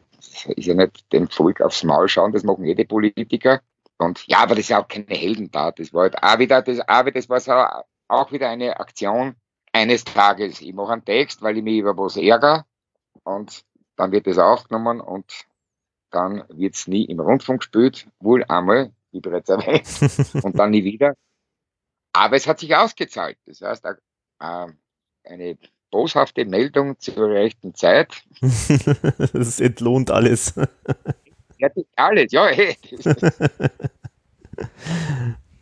ist 0.56 0.66
ja 0.66 0.74
nicht 0.74 1.12
dem 1.12 1.30
Volk 1.30 1.62
aufs 1.62 1.84
Maul 1.84 2.08
schauen, 2.08 2.32
das 2.32 2.44
machen 2.44 2.66
jede 2.66 2.86
Politiker. 2.86 3.62
Und 3.98 4.26
ja, 4.28 4.40
aber 4.40 4.56
das 4.56 4.66
ist 4.66 4.70
ja 4.70 4.82
auch 4.82 4.88
keine 4.88 5.16
Heldentat. 5.16 5.80
Das 5.80 5.94
war 5.94 6.04
halt 6.04 6.22
auch 6.22 6.40
wieder, 6.40 6.62
das, 6.62 6.80
auch 6.80 7.10
das 7.10 7.30
war 7.30 7.40
so, 7.40 7.52
auch 8.08 8.32
wieder 8.32 8.50
eine 8.50 8.80
Aktion 8.80 9.36
eines 9.72 10.04
Tages. 10.04 10.62
Ich 10.62 10.74
mache 10.74 10.94
einen 10.94 11.06
Text, 11.06 11.42
weil 11.42 11.58
ich 11.58 11.64
mich 11.64 11.78
über 11.78 11.98
was 11.98 12.18
ärgere 12.18 12.66
und 13.24 13.64
dann 13.96 14.12
wird 14.12 14.28
es 14.28 14.38
aufgenommen 14.38 15.02
und 15.02 15.46
dann 16.10 16.44
wird 16.50 16.76
es 16.76 16.88
nie 16.88 17.06
im 17.06 17.20
Rundfunk 17.20 17.62
gespielt, 17.62 18.08
wohl 18.20 18.44
einmal, 18.46 18.92
wie 19.12 19.20
bereits 19.20 19.50
erwähnt, 19.50 19.88
und 20.44 20.58
dann 20.58 20.72
nie 20.72 20.84
wieder. 20.84 21.16
Aber 22.14 22.36
es 22.36 22.48
hat 22.48 22.60
sich 22.60 22.76
ausgezahlt. 22.76 23.38
Das 23.46 23.62
heißt, 23.62 23.86
äh, 23.86 24.68
eine 25.24 25.58
boshafte 25.94 26.44
Meldung 26.44 27.00
zur 27.00 27.30
rechten 27.30 27.76
Zeit. 27.76 28.24
das 28.42 29.60
entlohnt 29.60 30.10
alles. 30.10 30.54
Fertig, 31.60 31.88
alles, 31.96 32.32
ja, 32.32 32.48
hey. 32.48 32.76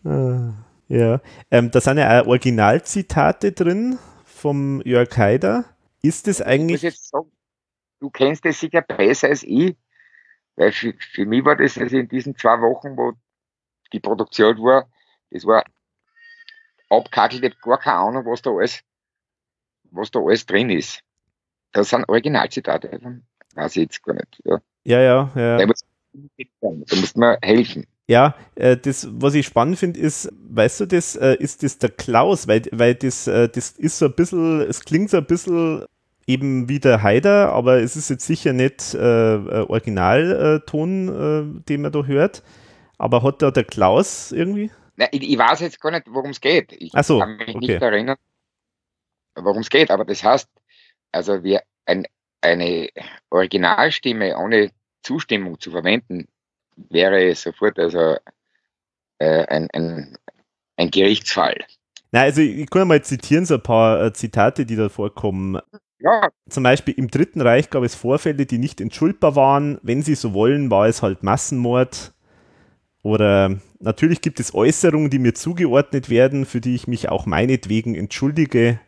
Ah, 0.06 0.54
ja, 0.88 1.20
ähm, 1.52 1.70
da 1.70 1.82
sind 1.82 1.98
ja 1.98 2.22
auch 2.22 2.28
Originalzitate 2.28 3.52
drin 3.52 4.00
vom 4.24 4.82
Jörg 4.86 5.16
Haider. 5.18 5.66
Ist 6.02 6.28
das 6.28 6.40
Ich 6.40 6.46
muss 6.46 6.54
eigentlich, 6.54 6.82
jetzt 6.82 7.10
sagen, 7.10 7.30
du 8.00 8.10
kennst 8.10 8.46
das 8.46 8.60
sicher 8.60 8.82
besser 8.82 9.28
als 9.28 9.44
ich, 9.44 9.76
weil 10.56 10.72
für, 10.72 10.94
für 10.98 11.26
mich 11.26 11.44
war 11.44 11.58
das 11.58 11.78
also 11.78 11.98
in 11.98 12.08
diesen 12.08 12.38
zwei 12.38 12.60
Wochen, 12.62 12.96
wo 12.96 13.12
die 13.92 14.00
Produktion 14.00 14.58
war, 14.60 14.90
das 15.30 15.46
war 15.46 15.66
abkackelt, 16.90 17.44
ich 17.44 17.52
hab 17.52 17.62
gar 17.62 17.80
keine 17.80 17.98
Ahnung, 17.98 18.26
was 18.26 18.42
da 18.42 18.52
alles, 18.52 18.82
was 19.92 20.12
da 20.12 20.20
alles 20.20 20.46
drin 20.46 20.70
ist. 20.70 21.02
Das 21.72 21.90
sind 21.90 22.08
Originalzitate, 22.10 23.00
weiß 23.56 23.78
ich 23.78 23.84
jetzt 23.84 24.04
gar 24.04 24.14
nicht. 24.14 24.42
Ja. 24.44 24.60
ja, 24.84 25.02
ja, 25.02 25.32
Da 25.36 25.60
ja, 25.60 25.68
muss, 25.68 25.86
da 26.62 26.96
muss 26.96 27.16
man 27.16 27.38
helfen. 27.42 27.86
Ja, 28.08 28.36
äh, 28.56 28.76
das, 28.76 29.08
was 29.10 29.36
ich 29.36 29.46
spannend 29.46 29.80
finde, 29.80 30.00
ist, 30.00 30.30
weißt 30.50 30.82
du, 30.82 30.86
das 30.86 31.16
äh, 31.16 31.36
ist 31.36 31.64
das 31.64 31.78
der 31.78 31.92
Klaus, 31.92 32.48
weil, 32.48 32.64
weil 32.72 32.96
das, 32.96 33.28
äh, 33.28 33.48
das 33.48 33.72
ist 33.72 34.00
so 34.00 34.08
ein 34.08 34.16
bisschen, 34.16 34.62
es 34.62 34.84
klingt 34.84 35.12
so 35.12 35.18
ein 35.18 35.26
bisschen 35.26 35.86
eben 36.28 36.68
wie 36.68 36.80
der 36.80 37.04
Haider, 37.04 37.54
aber 37.54 37.82
es 37.82 37.96
ist 37.96 38.10
jetzt 38.10 38.26
sicher 38.26 38.52
nicht 38.52 38.94
äh, 38.94 38.98
Originalton, 38.98 41.08
äh, 41.08 41.44
den 41.70 41.82
man 41.84 41.92
da 41.92 42.04
hört. 42.04 42.44
Aber 42.98 43.24
hat 43.24 43.42
da 43.42 43.50
der 43.50 43.64
Klaus 43.64 44.32
irgendwie? 44.32 44.72
Na, 44.98 45.06
ich, 45.12 45.30
ich 45.30 45.38
weiß 45.38 45.62
jetzt 45.62 45.80
gar 45.80 45.92
nicht, 45.92 46.08
worum 46.10 46.32
es 46.32 46.42
geht. 46.42 46.76
Ich 46.78 46.92
so, 47.04 47.20
kann 47.20 47.38
mich 47.38 47.56
okay. 47.56 47.60
nicht 47.60 47.82
erinnern, 47.82 48.18
worum 49.36 49.62
es 49.62 49.70
geht, 49.70 49.92
aber 49.92 50.06
das 50.06 50.24
heißt, 50.24 50.50
also 51.12 51.44
wir 51.44 51.62
ein, 51.86 52.06
eine 52.42 52.90
Originalstimme 53.30 54.38
ohne 54.38 54.72
Zustimmung 55.04 55.60
zu 55.60 55.72
verwenden, 55.72 56.28
wäre 56.76 57.34
sofort 57.36 57.80
also 57.80 58.18
äh, 59.20 59.46
ein, 59.48 59.68
ein, 59.74 60.18
ein 60.78 60.92
Gerichtsfall. 60.92 61.58
Na, 62.12 62.22
also 62.22 62.42
ich 62.42 62.70
kann 62.70 62.88
mal 62.88 63.04
zitieren, 63.04 63.46
so 63.46 63.56
ein 63.56 63.64
paar 63.64 64.04
äh, 64.04 64.14
Zitate, 64.14 64.66
die 64.66 64.76
da 64.76 64.90
vorkommen. 64.90 65.60
Ja, 66.00 66.30
Zum 66.50 66.64
Beispiel 66.64 66.96
im 66.96 67.10
Dritten 67.10 67.42
Reich 67.42 67.70
gab 67.70 67.84
es 67.84 67.96
Vorfälle, 67.96 68.46
die 68.46 68.58
nicht 68.58 68.82
entschuldbar 68.82 69.36
waren. 69.36 69.80
Wenn 69.84 70.02
sie 70.02 70.16
so 70.16 70.34
wollen, 70.34 70.72
war 70.72 70.88
es 70.88 71.02
halt 71.02 71.24
Massenmord. 71.24 72.14
Oder 73.04 73.60
natürlich 73.80 74.22
gibt 74.22 74.40
es 74.40 74.54
Äußerungen, 74.54 75.10
die 75.10 75.20
mir 75.20 75.34
zugeordnet 75.34 76.10
werden, 76.10 76.46
für 76.46 76.60
die 76.60 76.76
ich 76.76 76.88
mich 76.88 77.10
auch 77.10 77.26
meinetwegen 77.26 77.96
entschuldige. 77.96 78.80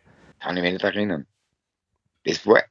Kann 0.44 0.56
ich 0.58 0.62
mich 0.62 0.74
nicht 0.74 0.84
erinnern. 0.84 1.26
Das 2.24 2.46
war, 2.46 2.62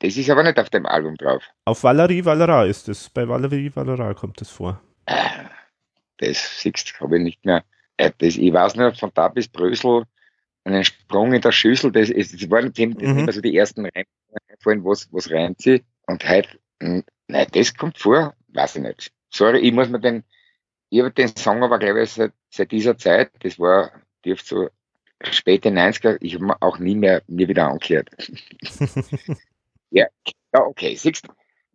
das 0.00 0.16
ist 0.16 0.28
aber 0.30 0.42
nicht 0.42 0.58
auf 0.58 0.68
dem 0.68 0.84
Album 0.84 1.16
drauf. 1.16 1.42
Auf 1.64 1.82
Valerie 1.82 2.24
Valera 2.24 2.64
ist 2.66 2.88
es. 2.88 3.08
Bei 3.08 3.26
Valerie 3.26 3.74
Valera 3.74 4.12
kommt 4.14 4.40
es 4.42 4.50
vor. 4.50 4.80
Äh, 5.06 5.14
Das 6.18 6.60
siehst 6.60 7.00
habe 7.00 7.16
ich 7.16 7.22
nicht 7.24 7.44
mehr. 7.44 7.64
Äh, 7.96 8.12
Das, 8.18 8.36
ich 8.36 8.52
weiß 8.52 8.76
nur, 8.76 8.94
von 8.94 9.10
da 9.14 9.28
bis 9.28 9.48
Brösel 9.48 10.04
einen 10.64 10.84
Sprung 10.84 11.32
in 11.32 11.40
der 11.40 11.50
Schüssel, 11.50 11.90
das, 11.90 12.08
ist, 12.10 12.34
das 12.40 12.50
waren 12.50 12.72
dem, 12.72 12.90
Mhm. 12.90 13.18
immer 13.20 13.32
so 13.32 13.40
die 13.40 13.56
ersten 13.56 13.84
Reime, 13.86 14.06
einfallen, 14.48 14.84
was, 14.84 15.08
was 15.12 15.24
sie. 15.58 15.82
Und 16.06 16.28
heute, 16.28 16.58
nein, 16.78 17.48
das 17.52 17.74
kommt 17.74 17.98
vor, 17.98 18.34
weiß 18.48 18.76
ich 18.76 18.82
nicht. 18.82 19.12
Sorry, 19.30 19.58
ich 19.60 19.72
muss 19.72 19.88
mir 19.88 19.98
den, 19.98 20.24
ich 20.90 21.00
habe 21.00 21.10
den 21.10 21.34
Song 21.36 21.62
aber, 21.64 21.78
glaube 21.78 22.02
ich, 22.02 22.10
seit, 22.10 22.32
seit 22.50 22.70
dieser 22.70 22.96
Zeit, 22.96 23.30
das 23.40 23.58
war, 23.58 23.90
dürfte 24.24 24.46
so 24.46 24.68
späte 25.30 25.68
90er, 25.70 26.18
ich 26.20 26.34
habe 26.34 26.56
auch 26.60 26.78
nie 26.78 26.94
mehr 26.94 27.22
mir 27.26 27.48
wieder 27.48 27.68
angehört. 27.68 28.10
ja, 29.90 30.06
ja, 30.52 30.60
okay, 30.60 30.94
siehst 30.94 31.26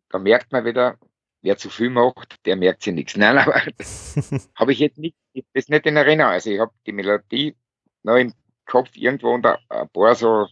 da 0.10 0.20
merkt 0.20 0.52
man 0.52 0.66
wieder, 0.66 0.98
wer 1.42 1.58
zu 1.58 1.70
viel 1.70 1.90
macht, 1.90 2.36
der 2.46 2.56
merkt 2.56 2.84
sich 2.84 2.94
nichts. 2.94 3.16
Nein, 3.16 3.38
aber 3.38 3.62
habe 4.56 4.72
ich 4.72 4.80
jetzt 4.80 4.98
nicht, 4.98 5.16
ich 5.34 5.46
das 5.54 5.70
nicht 5.70 5.86
in 5.86 5.98
Erinnerung. 5.98 6.32
Also 6.32 6.50
ich 6.50 6.60
habe 6.60 6.72
die 6.86 6.92
Melodie 6.92 7.56
noch 8.04 8.16
im 8.16 8.34
Kopf 8.66 8.92
irgendwo 8.96 9.34
unter 9.34 9.60
ein 9.70 9.90
paar 9.90 10.16
so 10.16 10.48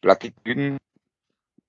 Plattitüden, 0.00 0.78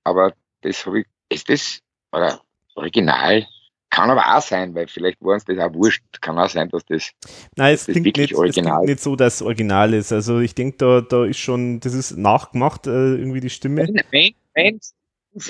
aber 0.04 0.34
das 0.62 0.86
habe 0.86 1.02
ich, 1.02 1.08
ist 1.30 1.50
das, 1.50 1.80
oder 2.12 2.42
original? 2.76 3.48
Kann 3.92 4.10
aber 4.10 4.36
auch 4.38 4.42
sein, 4.42 4.74
weil 4.74 4.88
vielleicht 4.88 5.22
war 5.22 5.34
uns 5.34 5.46
das 5.46 5.60
auch 5.60 5.74
wurscht. 5.74 6.04
Kann 6.22 6.40
auch 6.40 6.50
sein, 6.50 6.70
dass 6.70 6.84
das, 6.86 7.12
Nein, 7.58 7.74
es 7.76 7.86
Das 7.86 7.94
klingt, 7.94 8.06
wirklich 8.06 8.32
nicht, 8.32 8.32
es 8.34 8.40
original. 8.40 8.78
klingt 8.78 8.90
nicht 8.90 9.00
so, 9.04 9.16
dass 9.16 9.36
es 9.36 9.42
original 9.44 9.94
ist. 9.94 10.12
Also 10.14 10.40
ich 10.40 10.56
denke, 10.56 10.78
da, 10.78 11.02
da 11.02 11.26
ist 11.26 11.38
schon, 11.40 11.80
das 11.82 11.94
ist 11.94 12.18
nachgemacht, 12.18 12.88
äh, 12.88 13.16
irgendwie 13.16 13.42
die 13.42 13.50
Stimme. 13.50 13.88
wenn, 14.12 14.34
wenn's, 14.56 14.96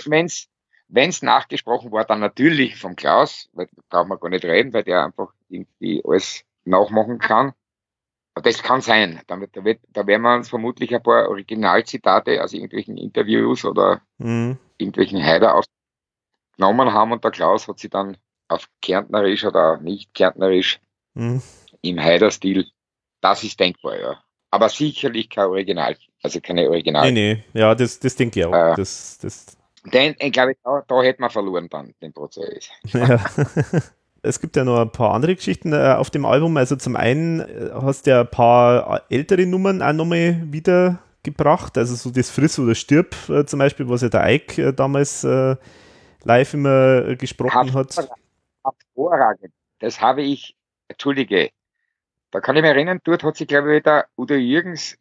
wenn's, 0.07 0.47
wenn's 0.89 1.21
nachgesprochen 1.21 1.91
war, 1.91 2.03
dann 2.03 2.19
natürlich 2.19 2.77
vom 2.77 2.95
Klaus, 2.95 3.47
weil 3.53 3.67
da 3.89 4.01
brauchen 4.03 4.09
wir 4.09 4.17
gar 4.17 4.29
nicht 4.29 4.43
reden, 4.43 4.73
weil 4.73 4.83
der 4.83 5.05
einfach 5.05 5.31
irgendwie 5.47 6.01
alles 6.03 6.43
nachmachen 6.65 7.19
kann. 7.19 7.53
Aber 8.33 8.49
das 8.49 8.63
kann 8.63 8.81
sein. 8.81 9.21
Damit, 9.27 9.55
da, 9.55 9.63
wird, 9.63 9.81
da 9.89 10.07
werden 10.07 10.23
wir 10.23 10.33
uns 10.35 10.49
vermutlich 10.49 10.95
ein 10.95 11.03
paar 11.03 11.29
Originalzitate 11.29 12.43
aus 12.43 12.53
irgendwelchen 12.53 12.97
Interviews 12.97 13.65
oder 13.65 14.01
Mhm. 14.17 14.57
irgendwelchen 14.77 15.21
Heider 15.23 15.53
aufgenommen 16.57 16.91
haben 16.93 17.11
und 17.11 17.23
der 17.23 17.31
Klaus 17.31 17.67
hat 17.67 17.77
sie 17.79 17.89
dann 17.89 18.17
auf 18.51 18.67
Kärntnerisch 18.81 19.45
oder 19.45 19.77
nicht 19.79 20.13
Kärntnerisch 20.13 20.79
Mhm. 21.13 21.41
im 21.81 21.99
Heider-Stil. 22.01 22.67
Das 23.21 23.43
ist 23.43 23.59
denkbar, 23.59 23.99
ja. 23.99 24.17
Aber 24.49 24.69
sicherlich 24.69 25.29
kein 25.29 25.45
Original, 25.45 25.95
also 26.23 26.39
keine 26.41 26.69
Original. 26.69 27.11
Nee, 27.11 27.43
nee, 27.53 27.59
ja, 27.59 27.73
das, 27.75 27.99
das 27.99 28.15
denke 28.15 28.39
ich 28.39 28.45
auch. 28.45 28.53
Äh. 28.53 28.75
Das, 28.75 29.17
das, 29.21 29.45
Den, 29.85 30.15
ich 30.19 30.31
glaube, 30.31 30.55
da, 30.63 30.83
da 30.87 31.01
hätte 31.01 31.21
man 31.21 31.29
verloren 31.29 31.67
dann, 31.69 31.93
den 32.01 32.13
Prozess. 32.13 32.69
ja. 32.93 33.19
Es 34.23 34.39
gibt 34.39 34.55
ja 34.55 34.63
noch 34.63 34.79
ein 34.79 34.91
paar 34.91 35.15
andere 35.15 35.35
Geschichten 35.35 35.73
äh, 35.73 35.95
auf 35.97 36.11
dem 36.11 36.25
Album. 36.25 36.55
Also 36.55 36.75
zum 36.75 36.95
einen 36.95 37.39
äh, 37.39 37.71
hast 37.73 38.05
du 38.05 38.11
ja 38.11 38.21
ein 38.21 38.29
paar 38.29 39.01
ältere 39.09 39.47
Nummern 39.47 39.81
auch 39.81 39.93
nochmal 39.93 40.43
wiedergebracht. 40.45 41.75
Also 41.75 41.95
so 41.95 42.11
das 42.11 42.29
Friss 42.29 42.59
oder 42.59 42.75
Stirb 42.75 43.15
äh, 43.29 43.45
zum 43.45 43.57
Beispiel, 43.57 43.89
was 43.89 44.03
ja 44.03 44.09
der 44.09 44.29
Ike 44.31 44.61
äh, 44.61 44.73
damals 44.73 45.23
äh, 45.23 45.55
live 46.23 46.53
immer 46.53 47.07
äh, 47.07 47.15
gesprochen 47.15 47.73
hat. 47.73 47.95
Hervorragend. 48.63 49.53
Das 49.79 50.01
habe 50.01 50.21
ich, 50.21 50.55
entschuldige, 50.87 51.51
da 52.31 52.39
kann 52.39 52.55
ich 52.55 52.61
mich 52.61 52.71
erinnern, 52.71 52.99
dort 53.03 53.23
hat 53.23 53.35
sich, 53.35 53.47
glaube 53.47 53.75
ich, 53.77 53.83
der 53.83 54.07
Udo 54.17 54.35
Jürgens 54.35 54.97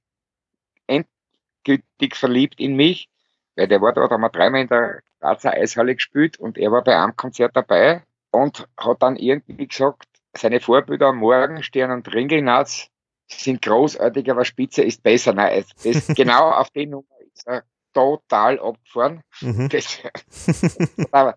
endgültig 0.86 2.16
verliebt 2.16 2.58
in 2.58 2.74
mich, 2.74 3.08
weil 3.56 3.68
der 3.68 3.80
war 3.80 3.92
da 3.92 4.08
haben 4.08 4.20
wir 4.20 4.30
dreimal 4.30 4.62
in 4.62 4.68
der 4.68 5.02
Grazer 5.20 5.52
Eishalle 5.52 5.94
gespielt 5.94 6.38
und 6.38 6.58
er 6.58 6.72
war 6.72 6.82
bei 6.82 6.96
einem 6.96 7.14
Konzert 7.14 7.54
dabei 7.54 8.02
und 8.30 8.66
hat 8.76 9.02
dann 9.02 9.16
irgendwie 9.16 9.66
gesagt, 9.66 10.08
seine 10.36 10.60
Vorbilder 10.60 11.12
Morgenstern 11.12 11.90
und 11.90 12.12
Ringelnatz 12.12 12.88
sind 13.28 13.62
großartig, 13.62 14.30
aber 14.30 14.44
Spitze 14.44 14.82
ist 14.82 15.02
besser. 15.02 15.32
Nein, 15.32 15.64
das, 15.84 16.06
genau 16.16 16.50
auf 16.50 16.70
die 16.70 16.86
Nummer 16.86 17.06
ist 17.32 17.46
er 17.46 17.64
total 17.92 18.58
abgefahren. 18.58 19.22
Mhm. 19.40 19.68
Das, 19.68 19.98
aber 21.10 21.36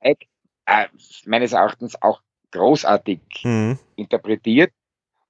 äh, 0.00 0.14
äh, 0.66 0.86
meines 1.24 1.52
Erachtens 1.52 2.00
auch 2.02 2.22
großartig 2.52 3.20
Mhm. 3.44 3.78
interpretiert. 3.96 4.72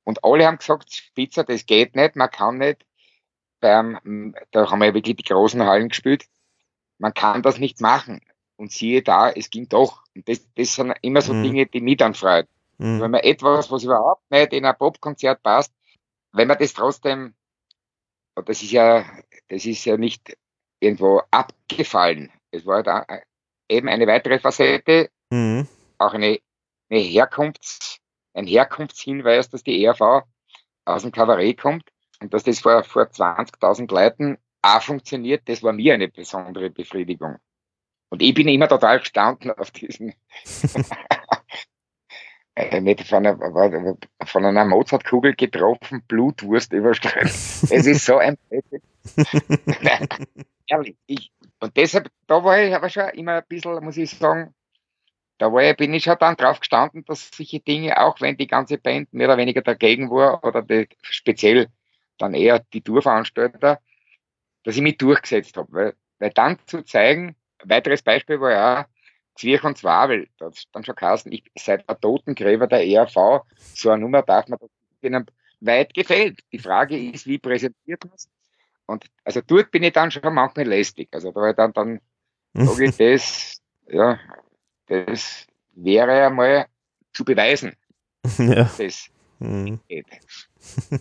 Und 0.04 0.22
alle 0.24 0.46
haben 0.46 0.58
gesagt, 0.58 0.92
Spitzer, 0.92 1.44
das 1.44 1.66
geht 1.66 1.96
nicht, 1.96 2.16
man 2.16 2.30
kann 2.30 2.58
nicht. 2.58 2.84
Beim, 3.60 4.34
da 4.50 4.70
haben 4.70 4.78
wir 4.80 4.86
ja 4.88 4.94
wirklich 4.94 5.16
die 5.16 5.24
großen 5.24 5.62
Hallen 5.64 5.88
gespielt. 5.88 6.26
Man 6.98 7.14
kann 7.14 7.42
das 7.42 7.58
nicht 7.58 7.80
machen. 7.80 8.20
Und 8.56 8.70
siehe 8.72 9.02
da, 9.02 9.30
es 9.30 9.50
ging 9.50 9.68
doch. 9.68 10.02
Und 10.14 10.28
das, 10.28 10.46
das 10.54 10.74
sind 10.74 10.94
immer 11.02 11.20
so 11.22 11.32
Mhm. 11.34 11.42
Dinge, 11.42 11.66
die 11.66 11.80
mich 11.80 11.96
dann 11.98 12.14
freuen. 12.14 12.46
Wenn 12.78 12.96
Mhm. 12.96 13.10
man 13.10 13.20
etwas, 13.20 13.70
was 13.70 13.84
überhaupt 13.84 14.30
nicht 14.30 14.52
in 14.52 14.64
ein 14.66 14.76
Popkonzert 14.76 15.42
passt, 15.42 15.72
wenn 16.32 16.48
man 16.48 16.58
das 16.58 16.74
trotzdem, 16.74 17.34
und 18.34 18.48
das 18.48 18.62
ist 18.62 18.70
ja, 18.72 19.04
das 19.48 19.64
ist 19.64 19.84
ja 19.86 19.96
nicht 19.96 20.36
irgendwo 20.80 21.22
abgefallen. 21.30 22.30
Es 22.50 22.66
war 22.66 22.82
da 22.82 23.02
äh, 23.08 23.22
eben 23.68 23.88
eine 23.88 24.06
weitere 24.06 24.38
Facette, 24.38 25.10
Mhm. 25.30 25.66
auch 25.98 26.14
eine, 26.14 26.38
eine 26.88 27.00
Herkunfts, 27.00 27.98
ein 28.34 28.46
Herkunftshinweis, 28.46 29.50
dass 29.50 29.62
die 29.62 29.84
ERV 29.84 30.24
aus 30.84 31.02
dem 31.02 31.12
Kabarett 31.12 31.60
kommt 31.60 31.88
und 32.20 32.32
dass 32.32 32.44
das 32.44 32.60
vor, 32.60 32.84
vor 32.84 33.04
20.000 33.04 33.92
Leuten 33.92 34.38
auch 34.62 34.82
funktioniert, 34.82 35.48
das 35.48 35.62
war 35.62 35.72
mir 35.72 35.94
eine 35.94 36.08
besondere 36.08 36.70
Befriedigung. 36.70 37.36
Und 38.08 38.22
ich 38.22 38.34
bin 38.34 38.48
immer 38.48 38.68
total 38.68 39.00
gestanden 39.00 39.50
auf 39.50 39.70
diesen, 39.70 40.14
äh, 42.54 42.80
nicht 42.80 43.06
von 43.06 43.26
einer, 43.26 43.96
von 44.24 44.44
einer 44.44 44.64
Mozartkugel 44.64 45.34
getroffen, 45.34 46.02
Blutwurst 46.06 46.72
überstrahlt. 46.72 47.26
Es 47.26 47.62
ist 47.86 48.06
so 48.06 48.18
ein 48.18 48.36
Blödsinn. 48.48 48.82
Ehrlich, 50.68 50.96
ich, 51.06 51.32
und 51.60 51.76
deshalb, 51.76 52.10
da 52.26 52.42
war 52.42 52.60
ich 52.60 52.74
aber 52.74 52.88
schon 52.88 53.08
immer 53.10 53.34
ein 53.34 53.44
bisschen, 53.48 53.84
muss 53.84 53.96
ich 53.96 54.10
sagen, 54.10 54.54
da 55.38 55.52
war 55.52 55.62
ich, 55.62 55.76
bin 55.76 55.94
ich 55.94 56.04
schon 56.04 56.16
dann 56.18 56.36
drauf 56.36 56.60
gestanden, 56.60 57.04
dass 57.04 57.30
solche 57.32 57.60
Dinge, 57.60 58.00
auch 58.00 58.20
wenn 58.20 58.36
die 58.36 58.46
ganze 58.46 58.78
Band 58.78 59.12
mehr 59.12 59.28
oder 59.28 59.36
weniger 59.36 59.62
dagegen 59.62 60.10
war, 60.10 60.42
oder 60.44 60.62
die, 60.62 60.88
speziell 61.02 61.68
dann 62.18 62.34
eher 62.34 62.60
die 62.72 62.80
Tourveranstalter, 62.80 63.80
dass 64.64 64.76
ich 64.76 64.82
mich 64.82 64.96
durchgesetzt 64.96 65.56
habe. 65.56 65.72
Weil, 65.72 65.94
weil 66.18 66.30
dann 66.30 66.58
zu 66.66 66.82
zeigen, 66.82 67.36
ein 67.62 67.70
weiteres 67.70 68.02
Beispiel 68.02 68.40
war 68.40 68.50
ja 68.50 68.80
auch 68.80 68.84
Zwirch 69.38 69.64
und 69.64 69.76
Zwavel, 69.76 70.28
da 70.38 70.46
hat 70.46 70.64
dann 70.72 70.84
schon 70.84 70.94
geheißen, 70.94 71.30
ich 71.30 71.44
seit 71.58 71.88
der 71.88 72.00
Totengräber 72.00 72.66
der 72.66 72.86
ERV, 72.86 73.44
so 73.74 73.90
eine 73.90 74.00
Nummer 74.00 74.22
darf 74.22 74.48
man 74.48 74.58
denen 75.02 75.26
weit 75.60 75.92
gefällt. 75.92 76.40
Die 76.52 76.58
Frage 76.58 76.98
ist, 76.98 77.26
wie 77.26 77.38
präsentiert 77.38 78.04
man 78.04 78.14
es? 78.14 78.30
Und 78.86 79.04
also 79.24 79.40
dort 79.46 79.70
bin 79.70 79.82
ich 79.82 79.92
dann 79.92 80.10
schon 80.10 80.32
manchmal 80.32 80.66
lästig. 80.66 81.08
Also 81.12 81.32
da 81.32 81.40
war 81.40 81.50
ich 81.50 81.56
dann, 81.56 81.72
dann 81.72 82.00
sage 82.54 82.86
ich, 82.86 82.96
das, 82.96 83.60
ja, 83.88 84.18
das 84.86 85.46
wäre 85.74 86.26
einmal 86.26 86.66
zu 87.12 87.24
beweisen, 87.24 87.74
ja. 88.38 88.54
dass 88.54 88.76
das 88.76 89.10
Mhm. 89.38 89.80
geht. 89.88 90.06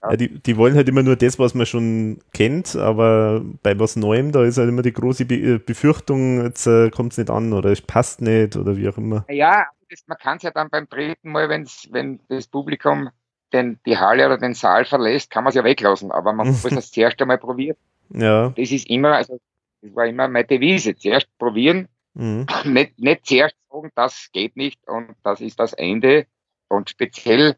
Ja, 0.00 0.16
die, 0.16 0.28
die 0.40 0.56
wollen 0.56 0.76
halt 0.76 0.88
immer 0.88 1.02
nur 1.02 1.16
das, 1.16 1.40
was 1.40 1.54
man 1.54 1.66
schon 1.66 2.20
kennt, 2.32 2.76
aber 2.76 3.42
bei 3.64 3.78
was 3.80 3.96
Neuem, 3.96 4.30
da 4.30 4.44
ist 4.44 4.56
halt 4.56 4.68
immer 4.68 4.82
die 4.82 4.92
große 4.92 5.24
Be 5.24 5.34
äh, 5.34 5.58
Befürchtung, 5.58 6.44
jetzt 6.44 6.66
äh, 6.68 6.90
kommt 6.90 7.12
es 7.12 7.18
nicht 7.18 7.30
an 7.30 7.52
oder 7.52 7.70
es 7.70 7.80
passt 7.82 8.22
nicht 8.22 8.56
oder 8.56 8.76
wie 8.76 8.88
auch 8.88 8.96
immer. 8.96 9.24
Ja, 9.28 9.66
das, 9.90 10.04
man 10.06 10.16
kann 10.18 10.36
es 10.36 10.44
ja 10.44 10.52
dann 10.52 10.70
beim 10.70 10.88
dritten 10.88 11.32
Mal, 11.32 11.48
wenn's, 11.48 11.88
wenn 11.90 12.20
das 12.28 12.46
Publikum 12.46 13.08
den, 13.52 13.80
die 13.86 13.98
Halle 13.98 14.26
oder 14.26 14.38
den 14.38 14.54
Saal 14.54 14.84
verlässt, 14.84 15.30
kann 15.30 15.42
man 15.42 15.48
es 15.50 15.56
ja 15.56 15.64
weglassen. 15.64 16.12
Aber 16.12 16.32
man 16.32 16.46
muss 16.62 16.64
es 16.64 16.92
zuerst 16.92 17.20
einmal 17.20 17.38
probieren. 17.38 17.76
Ja. 18.10 18.50
Das 18.50 18.70
ist 18.70 18.88
immer, 18.88 19.16
also 19.16 19.40
das 19.82 19.94
war 19.96 20.06
immer 20.06 20.28
meine 20.28 20.46
Devise. 20.46 20.94
Zuerst 20.94 21.26
probieren, 21.38 21.88
Mhm. 22.14 22.46
nicht, 22.64 22.98
nicht 22.98 23.26
zuerst 23.26 23.56
sagen, 23.70 23.90
das 23.94 24.30
geht 24.32 24.56
nicht 24.56 24.86
und 24.88 25.14
das 25.22 25.40
ist 25.40 25.58
das 25.60 25.72
Ende. 25.72 26.26
Und 26.68 26.90
speziell 26.90 27.56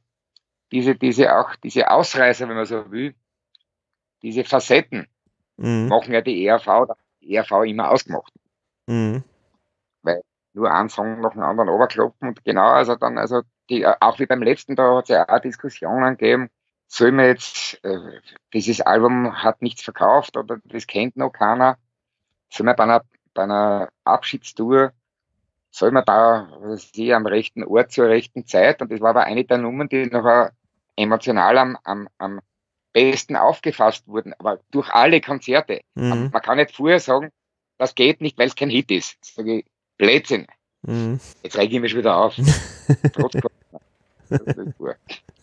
diese, 0.72 0.94
diese 0.94 1.36
auch, 1.36 1.56
diese 1.56 1.90
Ausreißer, 1.90 2.48
wenn 2.48 2.56
man 2.56 2.66
so 2.66 2.90
will, 2.90 3.14
diese 4.22 4.44
Facetten 4.44 5.08
Mhm. 5.60 5.88
machen 5.88 6.14
ja 6.14 6.22
die 6.22 6.46
ERV, 6.46 6.86
die 7.20 7.34
ERV 7.34 7.64
immer 7.66 7.90
ausgemacht. 7.90 8.32
Mhm. 8.86 9.22
Nur 10.52 10.72
einen 10.72 10.88
Song 10.88 11.20
nach 11.20 11.30
dem 11.30 11.42
anderen 11.42 11.68
oberkloppen 11.68 12.26
und 12.26 12.44
genau, 12.44 12.70
also 12.70 12.96
dann, 12.96 13.18
also 13.18 13.42
die, 13.68 13.86
auch 13.86 14.18
wie 14.18 14.26
beim 14.26 14.42
letzten, 14.42 14.74
da 14.74 14.96
hat 14.96 15.04
es 15.04 15.10
ja 15.10 15.28
auch 15.28 15.38
Diskussionen 15.38 16.16
gegeben, 16.16 16.50
soll 16.88 17.12
man 17.12 17.26
jetzt, 17.26 17.78
äh, 17.84 18.20
dieses 18.52 18.80
Album 18.80 19.44
hat 19.44 19.62
nichts 19.62 19.82
verkauft 19.82 20.36
oder 20.36 20.58
das 20.64 20.88
kennt 20.88 21.16
noch 21.16 21.30
keiner, 21.30 21.78
soll 22.48 22.66
man 22.66 22.74
bei 22.74 22.82
einer, 22.82 23.04
bei 23.34 23.42
einer 23.42 23.88
Abschiedstour, 24.04 24.92
soll 25.70 25.92
man 25.92 26.04
da, 26.04 26.48
ich, 26.92 27.14
am 27.14 27.26
rechten 27.26 27.64
Ort 27.64 27.92
zur 27.92 28.08
rechten 28.08 28.46
Zeit 28.46 28.82
und 28.82 28.90
das 28.90 29.00
war 29.00 29.10
aber 29.10 29.24
eine 29.24 29.44
der 29.44 29.58
Nummern, 29.58 29.88
die 29.88 30.06
noch 30.06 30.50
emotional 30.96 31.58
am, 31.58 31.78
am, 31.84 32.08
am 32.18 32.40
besten 32.92 33.36
aufgefasst 33.36 34.06
wurden, 34.08 34.34
aber 34.38 34.60
durch 34.70 34.90
alle 34.90 35.20
Konzerte. 35.20 35.80
Mhm. 35.94 36.30
Man 36.32 36.42
kann 36.42 36.56
nicht 36.58 36.74
vorher 36.74 37.00
sagen, 37.00 37.30
das 37.78 37.94
geht 37.94 38.20
nicht, 38.20 38.36
weil 38.36 38.48
es 38.48 38.56
kein 38.56 38.70
Hit 38.70 38.90
ist. 38.90 39.16
Sag 39.22 39.46
ich, 39.46 39.64
Blödsinn. 39.96 40.46
Mhm. 40.82 41.20
Jetzt 41.42 41.56
rege 41.56 41.76
ich 41.76 41.80
mich 41.80 41.96
wieder 41.96 42.16
auf. 42.16 42.34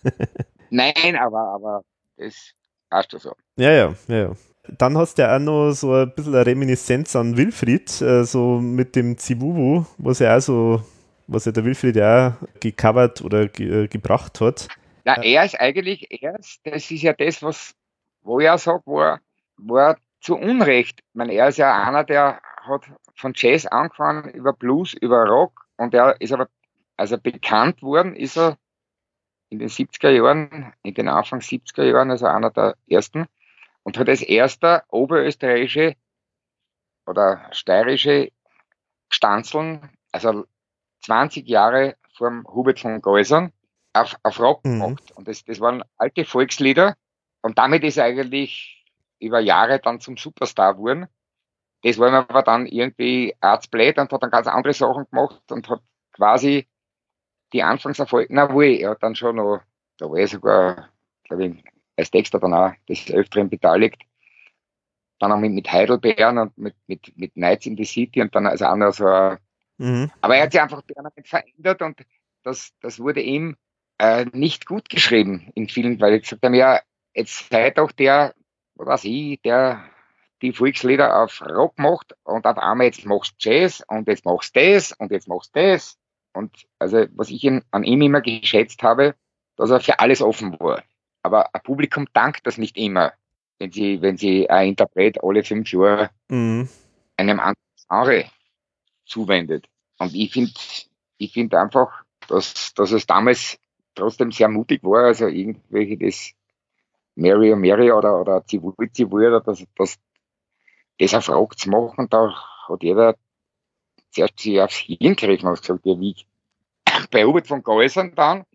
Nein, 0.69 1.15
aber, 1.15 1.39
aber 1.39 1.83
das 2.17 2.51
passt 2.89 3.11
schon 3.11 3.19
so. 3.19 3.33
Ja, 3.57 3.71
ja, 3.71 3.95
ja, 4.07 4.17
ja. 4.17 4.31
Dann 4.78 4.97
hast 4.97 5.18
du 5.18 5.24
ja 5.24 5.36
auch 5.36 5.39
noch 5.39 5.72
so 5.72 5.93
ein 5.93 6.11
bisschen 6.13 6.36
eine 6.36 6.45
Reminiszenz 6.45 7.15
an 7.15 7.38
Wilfried, 7.38 8.01
äh, 8.01 8.24
so 8.24 8.59
mit 8.59 8.95
dem 8.95 9.18
Zivuvu, 9.18 9.86
was 9.97 10.20
ja 10.20 10.38
auch 10.38 10.82
was 11.28 11.45
ja 11.45 11.51
der 11.51 11.65
Wilfried 11.65 11.95
ja 11.95 12.30
auch 12.30 12.59
gecovert 12.59 13.22
oder 13.22 13.47
ge 13.47 13.84
äh, 13.84 13.88
gebracht 13.88 14.39
hat. 14.41 14.68
Na, 15.03 15.22
er 15.22 15.45
ist 15.45 15.59
eigentlich, 15.59 16.07
er 16.09 16.39
ist, 16.39 16.59
das 16.63 16.89
ist 16.89 17.01
ja 17.01 17.13
das, 17.13 17.41
was, 17.43 17.76
wo 18.22 18.39
er, 18.39 18.57
wo 19.57 19.78
er 19.78 19.97
zu 20.22 20.36
Unrecht, 20.36 20.99
ich 20.99 21.15
meine, 21.15 21.34
er 21.34 21.49
ist 21.49 21.57
ja 21.57 21.84
einer, 21.84 22.03
der 22.03 22.41
hat 22.63 22.84
von 23.15 23.34
Jazz 23.36 23.65
angefangen, 23.65 24.30
über 24.32 24.53
Blues, 24.53 24.93
über 24.93 25.26
Rock, 25.26 25.65
und 25.78 25.93
er 25.93 26.20
ist 26.20 26.34
aber, 26.34 26.47
also 26.97 27.18
bekannt 27.18 27.82
worden 27.82 28.15
ist 28.15 28.38
er 28.38 28.57
in 29.49 29.59
den 29.59 29.70
70er 29.70 30.09
Jahren, 30.09 30.74
in 30.84 30.93
den 30.93 31.07
Anfang 31.07 31.39
70er 31.39 31.84
Jahren, 31.84 32.11
also 32.11 32.26
einer 32.26 32.51
der 32.51 32.76
ersten, 32.89 33.28
und 33.88 33.97
hat 33.97 34.09
als 34.09 34.21
erster 34.21 34.83
oberösterreichische 34.89 35.95
oder 37.05 37.47
steirische 37.53 38.33
Stanzeln, 39.09 39.89
also 40.11 40.43
20 41.05 41.47
Jahre 41.47 41.95
vorm 42.13 42.45
Hubert 42.49 42.81
von 42.81 43.01
Geusern, 43.01 43.53
auf, 43.93 44.17
auf 44.23 44.41
Rock 44.41 44.65
Mhm. 44.65 44.71
gemacht. 44.81 45.13
Und 45.15 45.29
das, 45.29 45.45
das 45.45 45.61
waren 45.61 45.85
alte 45.95 46.25
Volkslieder. 46.25 46.97
Und 47.41 47.57
damit 47.57 47.85
ist 47.85 47.95
er 47.95 48.03
eigentlich 48.03 48.83
über 49.21 49.39
Jahre 49.39 49.79
dann 49.79 50.01
zum 50.01 50.17
Superstar 50.17 50.73
geworden. 50.73 51.07
Das 51.83 51.97
war 51.97 52.09
ihm 52.09 52.15
aber 52.15 52.43
dann 52.43 52.65
irgendwie 52.65 53.38
Arztblät 53.39 53.97
und 53.99 54.11
hat 54.11 54.21
dann 54.21 54.31
ganz 54.31 54.47
andere 54.47 54.73
Sachen 54.73 55.05
gemacht 55.09 55.49
und 55.49 55.69
hat 55.69 55.81
quasi 56.11 56.67
die 57.53 57.63
Anfangserfolge, 57.63 58.33
na 58.33 58.51
wohl, 58.51 58.65
er 58.65 58.89
hat 58.89 59.01
dann 59.01 59.15
schon 59.15 59.38
noch, 59.38 59.61
da 59.97 60.09
war 60.09 60.17
er 60.17 60.27
sogar, 60.27 60.89
glaube 61.23 61.45
ich, 61.45 61.63
als 61.98 62.12
Texter 62.12 62.39
dann 62.39 62.54
auch 62.54 62.72
des 62.88 63.12
Öfteren 63.12 63.50
beteiligt. 63.50 64.02
Dann 65.20 65.32
auch 65.32 65.39
mit, 65.39 65.52
mit 65.52 65.72
Heidelbeeren 65.72 66.38
und 66.38 66.58
mit, 66.58 66.76
mit, 66.88 67.18
mit 67.18 67.36
Nights 67.36 67.66
in 67.66 67.76
the 67.76 67.86
City 67.86 68.22
und 68.22 68.34
dann 68.36 68.45
also 68.45 68.66
auch 68.66 68.76
noch 68.76 68.93
so 68.93 69.38
Mhm. 69.78 70.12
aber 70.22 70.36
er 70.36 70.43
hat 70.43 70.52
sich 70.52 70.62
einfach 70.62 70.86
permanent 70.86 71.28
verändert 71.28 71.82
und 71.82 72.02
das, 72.43 72.72
das 72.82 73.00
wurde 73.00 73.22
ihm 73.22 73.56
äh, 74.00 74.26
nicht 74.32 74.66
gut 74.66 74.89
geschrieben 74.89 75.52
in 75.56 75.70
vielen, 75.70 76.00
weil 76.02 76.16
ich 76.16 76.24
gesagt 76.24 76.43
haben, 76.43 76.54
ja, 76.54 76.82
jetzt 77.14 77.50
sei 77.50 77.72
doch 77.72 77.91
der, 77.91 78.34
was 78.76 78.88
weiß 78.88 79.04
ich, 79.06 79.41
der 79.41 79.84
die 80.41 80.54
Volkslieder 80.54 81.22
auf 81.22 81.41
Rock 81.41 81.78
macht 81.80 82.16
und 82.24 82.45
auf 82.45 82.58
einmal 82.58 82.88
jetzt 82.88 83.06
machst 83.06 83.36
du 83.39 83.50
Jazz 83.50 83.84
und 83.88 84.08
jetzt 84.08 84.26
machst 84.26 84.56
du 84.56 84.60
das 84.60 84.91
und 84.93 85.12
jetzt 85.12 85.28
machst 85.28 85.56
du 85.56 85.62
das. 85.62 85.98
Und 86.34 86.68
also 86.78 87.06
was 87.16 87.30
ich 87.30 87.48
an 87.48 87.84
ihm 87.84 88.02
immer 88.02 88.22
geschätzt 88.22 88.84
habe, 88.84 89.16
dass 89.56 89.72
er 89.72 89.80
für 89.80 90.00
alles 90.00 90.22
offen 90.22 90.60
war. 90.60 90.84
Aber 91.28 91.53
ein 91.53 91.61
Publikum 91.61 92.07
dankt 92.13 92.47
das 92.47 92.57
nicht 92.57 92.78
immer, 92.78 93.11
wenn 93.59 93.69
sie, 93.69 94.01
wenn 94.01 94.15
sie 94.15 94.49
ein 94.49 94.69
Interpret 94.69 95.21
alle 95.21 95.43
fünf 95.43 95.69
Jahre 95.73 96.09
Mhm. 96.30 96.69
einem 97.17 97.39
anderen 97.41 97.57
Genre 97.89 98.25
zuwendet. 99.05 99.67
Und 99.99 100.15
ich 100.15 100.32
finde, 100.32 100.53
ich 101.17 101.34
finde 101.34 101.59
einfach, 101.59 102.05
dass, 102.30 102.73
dass 102.75 102.93
es 102.93 103.05
damals 103.05 103.59
trotzdem 103.93 104.32
sehr 104.32 104.47
mutig 104.47 104.84
war, 104.84 105.03
also 105.03 105.28
irgendwelche 105.28 105.97
das 105.97 106.32
Mary 107.15 107.51
und 107.51 107.59
Mary 107.59 107.91
oder, 107.91 108.21
oder 108.21 108.45
Zivui 108.45 108.89
Zivui 108.93 109.28
oder 109.28 109.41
das, 109.41 109.65
das, 109.75 109.97
das 110.97 111.13
auf 111.13 111.28
Rock 111.28 111.59
zu 111.59 111.69
machen, 111.69 112.07
da 112.09 112.34
hat 112.69 112.84
jeder 112.84 113.17
zuerst 114.11 114.39
sich 114.39 114.61
aufs 114.61 114.78
Hirn 114.78 115.17
gegriffen 115.17 115.49
und 115.49 115.59
gesagt, 115.59 115.86
ja, 115.86 115.99
wie 115.99 116.15
bei 117.11 117.25
Hubert 117.25 117.47
von 117.47 117.63
Geusern 117.63 118.15
dann, 118.15 118.45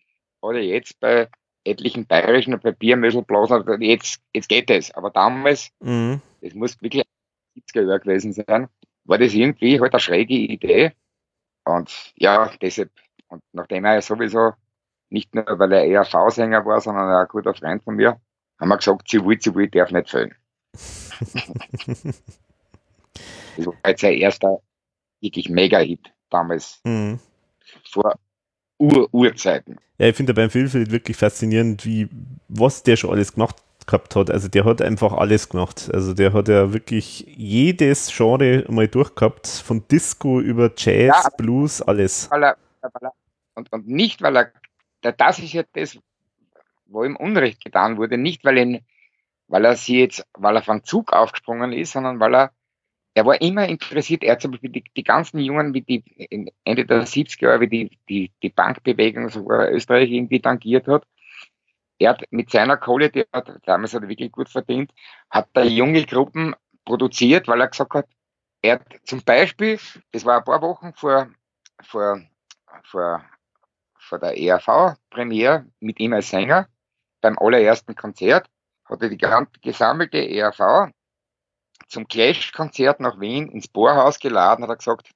oder 0.40 0.60
jetzt 0.60 0.98
bei 1.00 1.28
etlichen 1.64 2.06
bayerischen 2.06 2.58
bei 2.60 2.72
Biermöselblasen, 2.72 3.80
jetzt, 3.82 4.20
jetzt 4.34 4.48
geht 4.48 4.70
es. 4.70 4.90
Aber 4.92 5.10
damals 5.10 5.70
Mhm. 5.80 6.20
das 6.40 6.54
muss 6.54 6.80
wirklich 6.82 7.04
70er 7.56 7.82
Jahre 7.86 8.00
gewesen 8.00 8.32
sein, 8.32 8.68
war 9.04 9.18
das 9.18 9.34
irgendwie 9.34 9.80
halt 9.80 9.92
eine 9.92 10.00
schräge 10.00 10.34
Idee. 10.34 10.92
Und 11.64 12.12
ja, 12.16 12.50
deshalb, 12.60 12.90
und 13.28 13.42
nachdem 13.52 13.84
er 13.84 13.94
ja 13.94 14.02
sowieso 14.02 14.52
nicht 15.10 15.34
nur, 15.34 15.44
weil 15.58 15.72
er 15.72 15.84
eher 15.84 16.04
V-Sänger 16.04 16.64
war, 16.64 16.80
sondern 16.80 17.08
auch 17.14 17.20
ein 17.20 17.28
guter 17.28 17.54
Freund 17.54 17.82
von 17.84 17.96
mir, 17.96 18.20
haben 18.58 18.68
wir 18.68 18.76
gesagt, 18.76 19.08
sie 19.08 19.24
will, 19.24 19.40
sie 19.40 19.54
will, 19.54 19.68
darf 19.68 19.90
nicht 19.90 20.10
fehlen. 20.10 20.34
Das 23.56 23.66
war 23.66 23.74
jetzt 23.84 24.00
sein 24.00 24.14
erster 24.14 24.62
wirklich 25.20 25.48
Mega-Hit 25.50 26.10
damals, 26.30 26.80
Mhm. 26.84 27.20
vor 27.90 28.14
Ur-Urzeiten. 28.82 29.78
Ja, 29.98 30.08
ich 30.08 30.16
finde 30.16 30.34
beim 30.34 30.52
Wilfried 30.52 30.90
wirklich 30.90 31.16
faszinierend, 31.16 31.84
wie, 31.86 32.08
was 32.48 32.82
der 32.82 32.96
schon 32.96 33.10
alles 33.10 33.34
gemacht 33.34 33.56
gehabt 33.86 34.14
hat. 34.14 34.30
Also 34.30 34.48
der 34.48 34.64
hat 34.64 34.80
einfach 34.80 35.12
alles 35.12 35.48
gemacht. 35.48 35.90
Also 35.92 36.14
der 36.14 36.32
hat 36.32 36.48
ja 36.48 36.72
wirklich 36.72 37.24
jedes 37.36 38.14
Genre 38.16 38.64
mal 38.68 38.86
durchgehabt, 38.88 39.46
von 39.48 39.86
Disco 39.88 40.40
über 40.40 40.70
Jazz, 40.76 41.24
Ja. 41.24 41.30
Blues, 41.36 41.82
alles. 41.82 42.30
weil 42.30 42.44
er, 42.44 42.56
weil 42.80 42.90
er 43.02 43.12
und, 43.54 43.72
und 43.72 43.88
nicht, 43.88 44.22
weil 44.22 44.36
er, 44.36 44.52
da- 45.02 45.12
das 45.12 45.38
ist 45.40 45.52
ja 45.52 45.62
das, 45.72 45.98
wo 46.86 47.04
ihm 47.04 47.16
Unrecht 47.16 47.62
getan 47.64 47.96
wurde, 47.96 48.18
nicht 48.18 48.44
weil 48.44 48.58
ihn, 48.58 48.80
weil 49.48 49.64
er 49.64 49.74
sie 49.76 49.98
jetzt, 50.00 50.24
weil 50.34 50.56
er 50.56 50.62
vom 50.62 50.84
Zug 50.84 51.12
aufgesprungen 51.12 51.72
ist, 51.72 51.92
sondern 51.92 52.20
weil 52.20 52.34
er, 52.34 52.52
er 53.14 53.26
war 53.26 53.40
immer 53.40 53.68
interessiert, 53.68 54.24
er 54.24 54.32
hat 54.32 54.42
zum 54.42 54.52
Beispiel 54.52 54.70
die, 54.70 54.84
die 54.96 55.04
ganzen 55.04 55.38
Jungen, 55.38 55.74
wie 55.74 55.82
die 55.82 56.52
Ende 56.64 56.86
der 56.86 57.06
70er 57.06 57.42
Jahre, 57.42 57.60
wie 57.60 57.68
die, 57.68 57.98
die, 58.08 58.32
die 58.42 58.48
Bankbewegung 58.48 59.28
sogar 59.28 59.70
Österreich 59.70 60.10
irgendwie 60.10 60.40
tangiert 60.40 60.88
hat. 60.88 61.06
Er 61.98 62.10
hat 62.10 62.24
mit 62.30 62.50
seiner 62.50 62.78
Kohle, 62.78 63.10
die 63.10 63.24
hat, 63.32 63.52
damals 63.64 63.94
hat 63.94 64.02
er 64.02 64.08
wirklich 64.08 64.32
gut 64.32 64.48
verdient, 64.48 64.92
hat 65.30 65.48
da 65.52 65.62
junge 65.62 66.04
Gruppen 66.04 66.54
produziert, 66.84 67.48
weil 67.48 67.60
er 67.60 67.68
gesagt 67.68 67.94
hat, 67.94 68.08
er 68.62 68.74
hat 68.74 69.00
zum 69.04 69.22
Beispiel, 69.22 69.78
das 70.12 70.24
war 70.24 70.38
ein 70.38 70.44
paar 70.44 70.62
Wochen 70.62 70.94
vor, 70.94 71.28
vor, 71.82 72.22
vor, 72.84 73.24
vor 73.98 74.18
der 74.18 74.38
ERV-Premiere 74.38 75.66
mit 75.80 76.00
ihm 76.00 76.14
als 76.14 76.30
Sänger 76.30 76.68
beim 77.20 77.38
allerersten 77.38 77.94
Konzert, 77.94 78.48
hat 78.86 79.02
er 79.02 79.10
die 79.10 79.18
gesammelte 79.60 80.18
ERV 80.18 80.92
zum 81.88 82.06
Clash-Konzert 82.08 83.00
nach 83.00 83.18
Wien 83.20 83.48
ins 83.50 83.68
Bohrhaus 83.68 84.18
geladen, 84.18 84.62
hat 84.64 84.70
er 84.70 84.76
gesagt, 84.76 85.10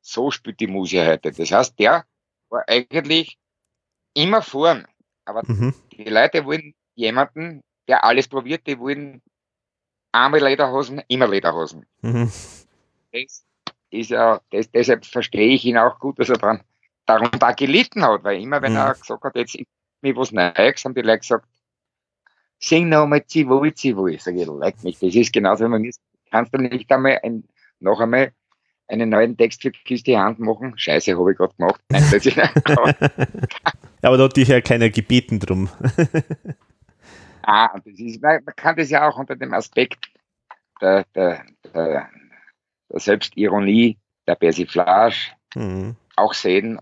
so 0.00 0.30
spielt 0.30 0.60
die 0.60 0.66
Musik 0.66 1.06
heute. 1.06 1.32
Das 1.32 1.50
heißt, 1.50 1.78
der 1.78 2.04
war 2.48 2.64
eigentlich 2.68 3.38
immer 4.14 4.42
vorn. 4.42 4.86
Aber 5.24 5.42
Mhm. 5.46 5.74
die 5.92 6.04
Leute 6.04 6.44
wollen 6.44 6.74
jemanden, 6.94 7.62
der 7.88 8.04
alles 8.04 8.28
probiert, 8.28 8.66
die 8.66 8.78
wollen 8.78 9.20
einmal 10.12 10.40
Lederhosen, 10.40 11.02
immer 11.08 11.28
Lederhosen. 11.28 11.86
Mhm. 12.02 12.30
Das 13.12 13.44
ist 13.90 14.10
ja, 14.10 14.40
das, 14.50 14.70
deshalb 14.70 15.04
verstehe 15.04 15.54
ich 15.54 15.64
ihn 15.64 15.78
auch 15.78 15.98
gut, 15.98 16.18
dass 16.18 16.28
er 16.28 16.38
dann 16.38 16.62
darunter 17.06 17.52
gelitten 17.54 18.04
hat, 18.04 18.24
weil 18.24 18.40
immer 18.40 18.62
wenn 18.62 18.72
Mhm. 18.72 18.78
er 18.78 18.94
gesagt 18.94 19.24
hat, 19.24 19.36
jetzt 19.36 19.54
ist 19.54 19.66
mir 20.02 20.16
was 20.16 20.32
Neues, 20.32 20.84
haben 20.84 20.94
die 20.94 21.02
Leute 21.02 21.20
gesagt, 21.20 21.48
sing 22.58 22.88
nochmal 22.88 23.24
Zivui, 23.26 23.74
Zivui. 23.74 24.18
Sag 24.18 24.34
ich, 24.36 24.46
leck 24.46 24.82
mich, 24.82 24.98
das 24.98 25.14
ist 25.14 25.32
genauso, 25.32 25.64
wenn 25.64 25.70
man 25.72 25.84
ist, 25.84 26.00
kannst 26.30 26.54
du 26.54 26.58
nicht 26.58 26.90
einmal 26.90 27.20
ein, 27.22 27.44
noch 27.80 28.00
einmal 28.00 28.32
einen 28.88 29.10
neuen 29.10 29.36
Text 29.36 29.62
für 29.62 29.72
Christi 29.72 30.12
Hand 30.12 30.38
machen. 30.38 30.74
Scheiße, 30.76 31.18
habe 31.18 31.32
ich 31.32 31.38
gerade 31.38 31.54
gemacht. 31.56 31.80
Nein, 31.88 32.04
plötzlich. 32.08 32.38
Aber 34.02 34.16
da 34.16 34.24
hat 34.24 34.36
dich 34.36 34.48
ja 34.48 34.60
keiner 34.60 34.90
gebeten 34.90 35.40
drum. 35.40 35.68
ah, 37.42 37.66
und 37.74 37.86
das 37.86 37.98
ist, 37.98 38.22
man, 38.22 38.44
man 38.44 38.54
kann 38.54 38.76
das 38.76 38.90
ja 38.90 39.08
auch 39.08 39.18
unter 39.18 39.34
dem 39.34 39.52
Aspekt 39.54 40.08
der, 40.80 41.04
der, 41.14 41.44
der, 41.74 42.08
der 42.92 43.00
Selbstironie, 43.00 43.98
der 44.26 44.36
Persiflage 44.36 45.32
Mhm. 45.56 45.96
auch 46.16 46.34
sehen. 46.34 46.78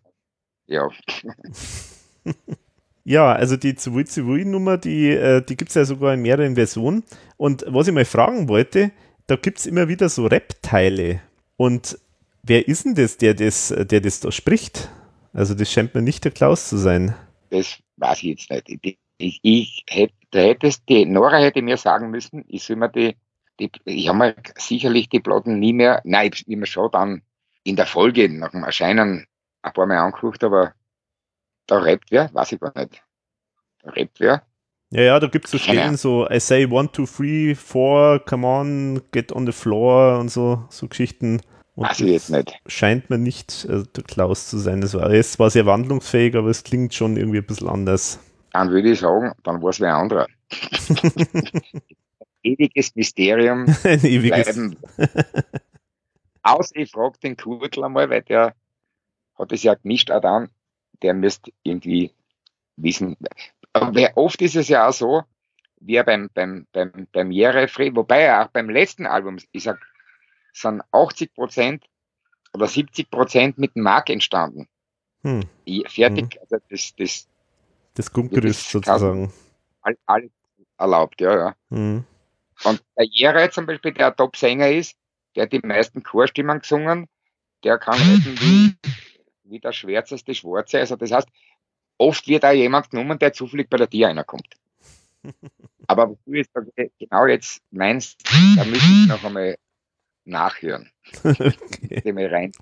Ja, 0.66 0.88
Ja, 3.05 3.32
also 3.32 3.57
die 3.57 3.74
Zivui 3.74 4.05
Zivui 4.07 4.44
Nummer, 4.44 4.78
die, 4.78 5.11
äh, 5.11 5.42
die 5.42 5.57
gibt 5.57 5.70
es 5.70 5.74
ja 5.74 5.84
sogar 5.84 6.14
in 6.14 6.22
mehreren 6.22 6.55
Versionen. 6.55 7.05
Und 7.36 7.64
was 7.68 7.86
ich 7.86 7.94
mal 7.94 8.05
fragen 8.07 8.48
wollte, 8.48 8.92
da 9.26 9.36
gibt 9.36 9.59
es 9.59 9.66
immer 9.66 9.88
wieder 9.88 10.09
so 10.09 10.26
Rap-Teile. 10.26 11.20
Und 11.57 11.98
wer 12.42 12.66
ist 12.66 12.84
denn 12.86 12.94
das, 12.94 13.18
der 13.18 13.34
das, 13.34 13.74
der 13.76 14.00
das 14.00 14.20
da 14.20 14.32
spricht? 14.32 14.88
Also 15.32 15.55
das 15.55 15.70
scheint 15.70 15.94
mir 15.94 16.02
nicht 16.02 16.24
der 16.24 16.32
Klaus 16.32 16.68
zu 16.68 16.78
sein. 16.78 17.14
das 17.50 17.78
weiß 17.96 18.22
ich 18.22 18.48
jetzt 18.48 18.50
nicht. 18.50 18.84
Ich, 18.84 18.98
ich, 19.18 19.40
ich 19.42 19.84
hätte, 19.88 20.14
da 20.30 20.40
hättest 20.40 20.88
die 20.88 21.07
Nora 21.07 21.38
hätte 21.38 21.62
mir 21.62 21.76
sagen 21.76 22.11
müssen, 22.11 22.44
ich 22.48 22.64
soll 22.64 22.76
mir 22.76 22.88
die, 22.88 23.16
die 23.61 23.70
ich 23.84 24.09
habe 24.09 24.18
mir 24.18 24.36
sicherlich 24.59 25.09
die 25.09 25.20
Platten 25.20 25.59
nie 25.59 25.72
mehr, 25.72 26.00
nein, 26.05 26.30
ich 26.32 26.42
habe 26.42 26.57
mir 26.57 26.66
schon 26.66 26.90
dann 26.90 27.22
in 27.62 27.76
der 27.76 27.86
Folge 27.86 28.28
nach 28.28 28.50
dem 28.50 28.64
Erscheinen 28.64 29.26
ein 29.62 29.72
paar 29.72 29.86
Mal 29.86 29.98
angeguckt, 29.98 30.42
aber 30.44 30.74
da 31.66 31.78
rappt 31.78 32.10
wer, 32.10 32.32
weiß 32.32 32.52
ich 32.52 32.60
gar 32.60 32.72
nicht. 32.76 33.02
Da 33.82 33.90
rappt 33.90 34.20
wer. 34.20 34.42
Ja, 34.90 35.02
ja, 35.02 35.20
da 35.20 35.26
gibt 35.26 35.46
es 35.46 35.50
so 35.50 35.58
Stellen, 35.58 35.96
so 35.96 36.28
I 36.30 36.38
say 36.38 36.66
one, 36.66 36.90
two, 36.92 37.04
three, 37.06 37.54
four, 37.54 38.20
come 38.24 38.46
on, 38.46 39.02
get 39.12 39.32
on 39.32 39.44
the 39.46 39.52
floor 39.52 40.18
und 40.20 40.28
so, 40.30 40.64
so 40.70 40.86
Geschichten. 40.86 41.40
Und 41.74 41.88
Weiß 41.88 41.98
ich 42.00 42.10
jetzt 42.10 42.30
nicht. 42.30 42.54
scheint 42.68 43.10
mir 43.10 43.18
nicht 43.18 43.64
äh, 43.64 43.82
der 43.96 44.04
Klaus 44.04 44.48
zu 44.48 44.58
sein. 44.58 44.80
Das 44.80 44.94
war, 44.94 45.10
ist 45.10 45.32
zwar 45.32 45.50
sehr 45.50 45.66
wandlungsfähig, 45.66 46.36
aber 46.36 46.48
es 46.48 46.62
klingt 46.62 46.94
schon 46.94 47.16
irgendwie 47.16 47.38
ein 47.38 47.46
bisschen 47.46 47.68
anders. 47.68 48.20
Dann 48.52 48.70
würde 48.70 48.92
ich 48.92 49.00
sagen, 49.00 49.32
dann 49.42 49.60
war 49.60 49.70
es 49.70 49.80
wer 49.80 49.96
anderer. 49.96 50.28
Ewiges 52.44 52.94
Mysterium 52.94 53.64
Ein 53.84 54.04
ewiges. 54.04 54.44
bleiben. 54.54 54.76
Aus, 56.42 56.70
ich 56.74 56.90
frage 56.92 57.18
den 57.20 57.36
Kurtl 57.36 57.82
einmal, 57.82 58.10
weil 58.10 58.22
der 58.22 58.54
hat 59.38 59.50
es 59.52 59.62
ja 59.62 59.74
gemischt 59.74 60.10
auch 60.10 60.20
dann, 60.20 60.50
der 61.05 61.14
müsste 61.14 61.52
irgendwie 61.62 62.11
wissen. 62.76 63.16
Aber 63.74 63.94
wer- 63.94 64.16
oft 64.16 64.40
ist 64.40 64.57
es 64.57 64.68
ja 64.68 64.88
auch 64.88 64.92
so, 64.92 65.22
wie 65.80 65.96
er 65.96 66.05
beim, 66.05 66.30
beim, 66.32 66.66
beim, 66.72 67.07
beim 67.12 67.30
Jährefree, 67.30 67.94
wobei 67.94 68.22
er 68.22 68.44
auch 68.44 68.48
beim 68.48 68.70
letzten 68.70 69.07
Album, 69.07 69.36
ich 69.52 69.64
sag, 69.64 69.78
sind 70.55 70.82
80 70.92 71.34
Prozent 71.34 71.84
oder 72.55 72.66
70 72.66 73.11
Prozent 73.11 73.59
mit 73.59 73.74
dem 73.76 73.82
Mark 73.82 74.09
entstanden. 74.09 74.66
Hm, 75.22 75.42
Fertig, 75.88 76.38
also 76.40 76.57
das, 76.70 76.94
das 76.96 77.28
das 77.94 78.12
Grundgerüst 78.12 78.70
sozusagen. 78.70 79.32
all- 79.82 79.98
alles 80.07 80.30
erlaubt, 80.78 81.20
ja, 81.20 81.36
ja. 81.36 81.55
Hm. 81.70 82.05
Und 82.64 82.82
der 82.96 83.07
Jere 83.11 83.50
zum 83.50 83.66
Beispiel, 83.66 83.92
der 83.92 84.14
Top-Sänger 84.16 84.70
ist, 84.70 84.96
der 85.36 85.44
hat 85.44 85.52
die 85.52 85.61
meisten 85.61 86.02
Chorstimmen 86.02 86.61
gesungen, 86.61 87.09
der 87.62 87.78
kann 87.78 87.98
reden 87.98 88.78
wie, 89.45 89.61
der 89.61 89.72
schwärzeste 89.72 90.34
Schwarze. 90.34 90.78
Also 90.78 90.97
das 90.97 91.11
heißt, 91.12 91.28
oft 91.99 92.26
wird 92.28 92.45
da 92.45 92.53
jemand 92.53 92.90
genommen, 92.90 93.18
der 93.18 93.32
zufällig 93.32 93.68
bei 93.70 93.76
der 93.76 93.88
Tier 93.88 94.09
reinkommt. 94.09 94.49
Aber 95.86 96.11
was 96.11 96.18
du 96.26 96.34
jetzt 96.34 96.51
genau 96.99 97.26
jetzt 97.26 97.62
meinst, 97.70 98.22
da 98.57 98.64
müssen 98.64 99.03
ich 99.03 99.09
noch 99.09 99.24
einmal 99.24 99.57
nachhören. 100.24 100.90
Okay. 101.24 102.28
Rein. 102.28 102.53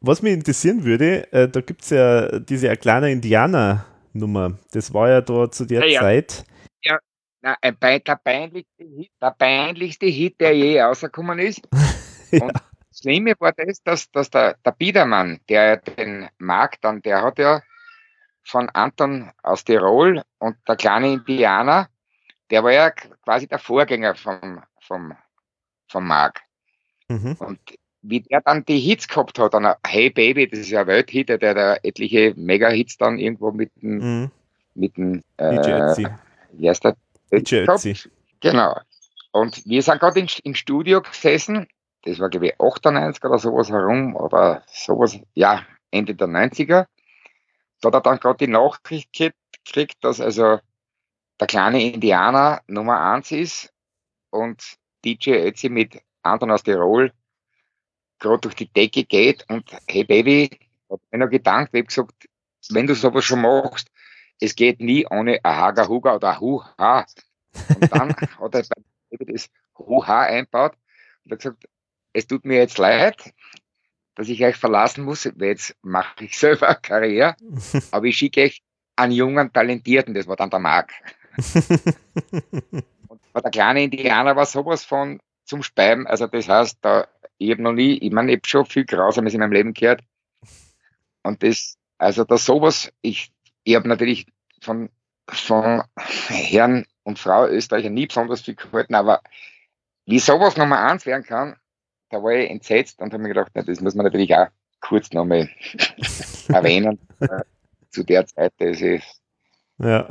Was 0.00 0.22
mich 0.22 0.32
interessieren 0.34 0.84
würde, 0.84 1.30
äh, 1.32 1.48
da 1.48 1.60
gibt 1.60 1.82
es 1.82 1.90
ja 1.90 2.38
diese 2.38 2.74
kleine 2.76 3.10
Indianer-Nummer. 3.10 4.58
Das 4.72 4.92
war 4.92 5.08
ja 5.08 5.20
da 5.20 5.50
zu 5.50 5.64
der 5.64 5.80
Ja, 5.80 5.86
ja. 5.86 6.00
Zeit. 6.00 6.44
Na, 7.42 7.56
ein 7.62 7.74
Pe- 7.78 8.00
der, 8.00 8.16
peinlichste 8.16 8.84
Hit, 8.84 9.10
der 9.20 9.30
peinlichste 9.30 10.06
Hit, 10.06 10.40
der 10.40 10.52
je 10.56 10.80
rausgekommen 10.82 11.38
ist. 11.38 11.62
Und 12.32 12.52
das 12.52 12.62
Schlimme 13.00 13.34
war 13.38 13.52
das, 13.52 13.82
dass, 13.82 14.10
dass 14.10 14.30
der, 14.30 14.56
der 14.64 14.72
Biedermann, 14.72 15.40
der 15.48 15.78
den 15.78 16.28
Markt 16.38 16.84
dann, 16.84 17.00
der 17.02 17.22
hat 17.22 17.38
ja 17.38 17.62
von 18.44 18.68
Anton 18.70 19.30
aus 19.42 19.64
Tirol 19.64 20.22
und 20.38 20.56
der 20.68 20.76
kleine 20.76 21.12
Indianer, 21.12 21.88
der 22.50 22.64
war 22.64 22.72
ja 22.72 22.90
quasi 22.90 23.46
der 23.46 23.58
Vorgänger 23.58 24.14
vom, 24.14 24.62
vom, 24.80 25.14
vom 25.88 26.06
Mark. 26.06 26.40
Mhm. 27.08 27.36
Und 27.38 27.60
wie 28.02 28.20
der 28.20 28.40
dann 28.40 28.64
die 28.64 28.78
Hits 28.78 29.08
gehabt 29.08 29.38
hat, 29.38 29.54
dann 29.54 29.74
Hey 29.86 30.10
Baby, 30.10 30.48
das 30.48 30.60
ist 30.60 30.70
ja 30.70 30.86
Welthit, 30.86 31.28
der 31.28 31.54
da 31.54 31.76
etliche 31.82 32.34
Mega-Hits 32.36 32.96
dann 32.96 33.18
irgendwo 33.18 33.52
mit 33.52 33.70
dem, 33.82 33.98
Mhm. 33.98 34.30
mit 34.74 34.96
dem, 34.96 35.22
äh, 35.36 35.50
wie 36.52 36.68
heißt 36.68 36.84
der? 36.84 36.96
Genau. 38.40 38.78
Und 39.32 39.64
wir 39.66 39.82
sind 39.82 40.00
gerade 40.00 40.26
im 40.42 40.54
Studio 40.54 41.02
gesessen, 41.02 41.68
das 42.02 42.18
war 42.18 42.30
glaube 42.30 42.46
ich 42.48 42.60
98 42.60 43.22
oder 43.24 43.38
sowas 43.38 43.70
herum, 43.70 44.16
oder 44.16 44.62
sowas, 44.66 45.18
ja, 45.34 45.64
Ende 45.90 46.14
der 46.14 46.28
90er. 46.28 46.86
Da 47.80 47.86
hat 47.88 47.94
er 47.94 48.00
dann 48.00 48.18
gerade 48.20 48.38
die 48.38 48.50
Nachricht 48.52 49.12
ge- 49.12 49.32
gekriegt, 49.64 49.96
dass 50.02 50.20
also 50.20 50.60
der 51.38 51.46
kleine 51.46 51.82
Indianer 51.82 52.60
Nummer 52.66 53.00
eins 53.00 53.30
ist 53.32 53.72
und 54.30 54.62
DJ 55.04 55.46
Ötzi 55.46 55.68
mit 55.68 56.00
Anton 56.22 56.50
aus 56.50 56.62
Tirol 56.62 57.12
gerade 58.18 58.40
durch 58.42 58.54
die 58.54 58.70
Decke 58.70 59.04
geht 59.04 59.46
und 59.48 59.70
hey 59.88 60.04
Baby, 60.04 60.50
hab 60.90 61.00
mir 61.10 61.18
noch 61.18 61.30
gedankt, 61.30 61.70
ich 61.72 61.80
hab 61.80 61.88
gesagt, 61.88 62.28
wenn 62.68 62.86
du 62.86 62.94
sowas 62.94 63.24
schon 63.24 63.40
machst, 63.40 63.88
es 64.40 64.54
geht 64.54 64.80
nie 64.80 65.06
ohne 65.06 65.42
ein 65.42 65.56
Haga 65.56 65.88
Huga 65.88 66.14
oder 66.16 66.38
Hu-Ha. 66.38 67.06
Und 67.74 67.92
dann 67.92 68.10
hat 68.40 68.54
er 68.54 68.62
das 69.26 69.50
Hu-Ha 69.78 70.22
einbaut 70.22 70.74
und 71.24 71.32
hat 71.32 71.38
gesagt, 71.38 71.64
es 72.12 72.26
tut 72.26 72.44
mir 72.44 72.58
jetzt 72.58 72.78
leid, 72.78 73.32
dass 74.14 74.28
ich 74.28 74.44
euch 74.44 74.56
verlassen 74.56 75.04
muss, 75.04 75.26
weil 75.36 75.48
jetzt 75.48 75.76
mache 75.82 76.24
ich 76.24 76.38
selber 76.38 76.68
eine 76.68 76.78
Karriere, 76.80 77.36
aber 77.90 78.06
ich 78.06 78.16
schicke 78.16 78.42
euch 78.42 78.62
einen 78.96 79.12
jungen 79.12 79.52
Talentierten, 79.52 80.14
das 80.14 80.26
war 80.26 80.36
dann 80.36 80.50
der 80.50 80.58
Marc. 80.58 80.92
Und 83.32 83.44
der 83.44 83.50
kleine 83.50 83.84
Indianer 83.84 84.36
war 84.36 84.44
sowas 84.44 84.84
von 84.84 85.20
zum 85.44 85.62
Speiben. 85.62 86.06
Also 86.06 86.26
das 86.26 86.48
heißt, 86.48 86.78
da, 86.82 87.08
ich 87.38 87.50
habe 87.50 87.62
noch 87.62 87.72
nie, 87.72 87.94
ich 87.98 88.12
meine, 88.12 88.32
ich 88.32 88.38
habe 88.38 88.48
schon 88.48 88.66
viel 88.66 88.84
Grausames 88.84 89.32
in 89.32 89.40
meinem 89.40 89.52
Leben 89.52 89.72
gehört. 89.72 90.02
Und 91.22 91.42
das, 91.42 91.78
also 91.98 92.24
da 92.24 92.36
sowas, 92.36 92.92
ich, 93.02 93.32
ich 93.64 93.74
habe 93.74 93.88
natürlich 93.88 94.26
von, 94.60 94.90
von 95.28 95.82
Herrn 96.28 96.86
und 97.02 97.18
Frau 97.18 97.46
Österreicher 97.46 97.90
nie 97.90 98.06
besonders 98.06 98.42
viel 98.42 98.54
gehalten, 98.54 98.94
aber 98.94 99.22
wie 100.06 100.18
sowas 100.18 100.56
Nummer 100.56 100.80
eins 100.80 101.06
werden 101.06 101.24
kann, 101.24 101.56
da 102.10 102.22
war 102.22 102.32
ich 102.32 102.50
entsetzt 102.50 103.00
und 103.00 103.12
habe 103.12 103.22
mir 103.22 103.28
gedacht, 103.28 103.52
na, 103.54 103.62
das 103.62 103.80
muss 103.80 103.94
man 103.94 104.04
natürlich 104.04 104.34
auch 104.34 104.48
kurz 104.80 105.12
nochmal 105.12 105.48
erwähnen. 106.48 106.98
Äh, 107.20 107.42
Zu 107.90 108.04
der 108.04 108.26
Zeit, 108.26 108.52
das 108.58 108.80
ist 108.80 109.20
ja. 109.78 110.06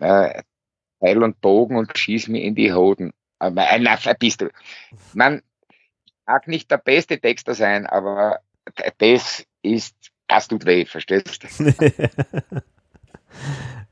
äh, 0.00 0.42
Pfeil 1.00 1.22
und 1.22 1.40
Bogen 1.40 1.76
und 1.76 1.96
schieß 1.96 2.28
mir 2.28 2.42
in 2.42 2.54
die 2.54 2.72
Hoden. 2.72 3.12
Aber, 3.38 3.68
äh, 3.70 3.78
na, 3.78 3.98
bist 4.18 4.40
du. 4.40 4.50
Man 5.14 5.42
mag 6.26 6.48
nicht 6.48 6.70
der 6.70 6.78
beste 6.78 7.18
Texter 7.18 7.54
sein, 7.54 7.86
aber 7.86 8.40
das 8.98 9.44
ist, 9.62 9.96
das 10.26 10.48
tut 10.48 10.66
weh, 10.66 10.84
verstehst 10.84 11.42
du? 11.42 11.72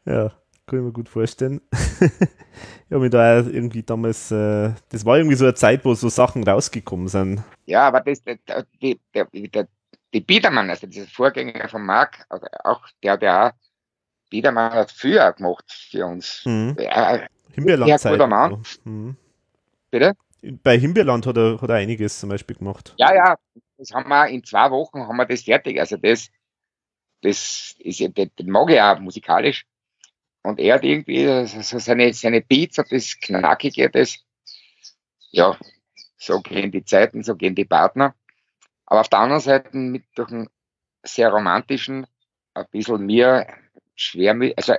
ja, 0.05 0.33
kann 0.67 0.81
ich 0.81 0.85
mir 0.85 0.93
gut 0.93 1.09
vorstellen. 1.09 1.61
ich 2.01 2.91
habe 2.91 3.01
mich 3.01 3.11
da 3.11 3.37
irgendwie 3.39 3.83
damals, 3.83 4.31
äh, 4.31 4.73
das 4.89 5.05
war 5.05 5.17
irgendwie 5.17 5.37
so 5.37 5.45
eine 5.45 5.55
Zeit, 5.55 5.85
wo 5.85 5.95
so 5.95 6.09
Sachen 6.09 6.43
rausgekommen 6.45 7.09
sind. 7.09 7.43
Ja, 7.67 7.87
aber 7.87 8.01
das, 8.01 8.23
der, 8.23 8.39
die, 8.83 9.01
der, 9.15 9.29
der, 9.33 9.69
die 10.13 10.21
Biedermann, 10.21 10.69
also 10.69 10.87
dieser 10.87 11.07
Vorgänger 11.07 11.69
von 11.69 11.85
Marc, 11.85 12.25
also 12.29 12.47
auch 12.65 12.83
der, 13.03 13.17
der 13.17 13.47
auch, 13.47 13.53
Biedermann 14.29 14.73
hat 14.73 14.91
früher 14.91 15.33
gemacht 15.33 15.65
für 15.91 16.05
uns. 16.05 16.43
Mhm. 16.45 16.77
Ja, 16.81 17.27
Himbeerland-Zeit. 17.53 18.29
Mann. 18.29 18.53
und 18.55 18.67
so. 18.67 18.81
Mhm. 18.85 19.17
bitte? 19.91 20.15
Bei 20.63 20.79
Himbeerland 20.79 21.27
hat 21.27 21.37
er, 21.37 21.61
hat 21.61 21.71
er 21.71 21.77
einiges 21.77 22.19
zum 22.19 22.31
Beispiel 22.31 22.57
gemacht. 22.57 22.95
Ja, 22.99 23.15
ja, 23.15 23.37
das 23.79 23.93
haben 23.93 24.09
wir 24.09 24.27
in 24.29 24.43
zwei 24.43 24.71
Wochen 24.71 25.07
haben 25.07 25.17
wir 25.17 25.27
das 25.27 25.43
fertig. 25.43 25.79
Also 25.79 25.97
das, 25.97 26.29
das 27.23 27.77
ist 27.79 28.01
ja, 28.01 28.09
den 28.09 28.51
mag 28.51 28.71
ich 28.71 28.81
auch 28.81 28.99
musikalisch. 28.99 29.65
Und 30.47 30.61
er 30.61 30.77
hat 30.77 30.85
irgendwie 30.85 31.27
so 31.45 31.81
seine, 31.81 32.15
seine 32.15 32.41
Beats 32.41 32.79
und 32.79 32.93
das 32.93 33.19
Knackige, 33.19 33.91
das, 33.91 34.17
ja, 35.33 35.59
so 36.17 36.41
gehen 36.41 36.71
die 36.71 36.85
Zeiten, 36.85 37.25
so 37.25 37.35
gehen 37.35 37.57
die 37.57 37.65
Partner. 37.65 38.15
Aber 38.85 39.01
auf 39.01 39.09
der 39.09 39.19
anderen 39.19 39.43
Seite 39.43 39.77
mit 39.77 40.05
durch 40.15 40.31
einen 40.31 40.49
sehr 41.03 41.31
romantischen, 41.31 42.07
ein 42.55 42.65
bisschen 42.71 43.05
mir 43.05 43.45
schwermütig, 43.97 44.57
also 44.57 44.75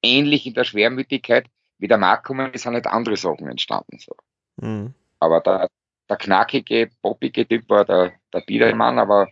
ähnlich 0.00 0.46
in 0.46 0.54
der 0.54 0.64
Schwermütigkeit, 0.64 1.46
wie 1.76 1.86
der 1.86 2.22
ist, 2.54 2.62
sind 2.62 2.72
halt 2.72 2.86
andere 2.86 3.18
Sachen 3.18 3.48
entstanden. 3.48 3.98
So. 3.98 4.16
Mhm. 4.56 4.94
Aber 5.18 5.42
der, 5.42 5.68
der 6.08 6.16
knackige, 6.16 6.88
poppige 7.02 7.46
Typ 7.46 7.68
war 7.68 7.84
der, 7.84 8.14
der 8.32 8.40
Biedermann, 8.40 8.98
aber 8.98 9.28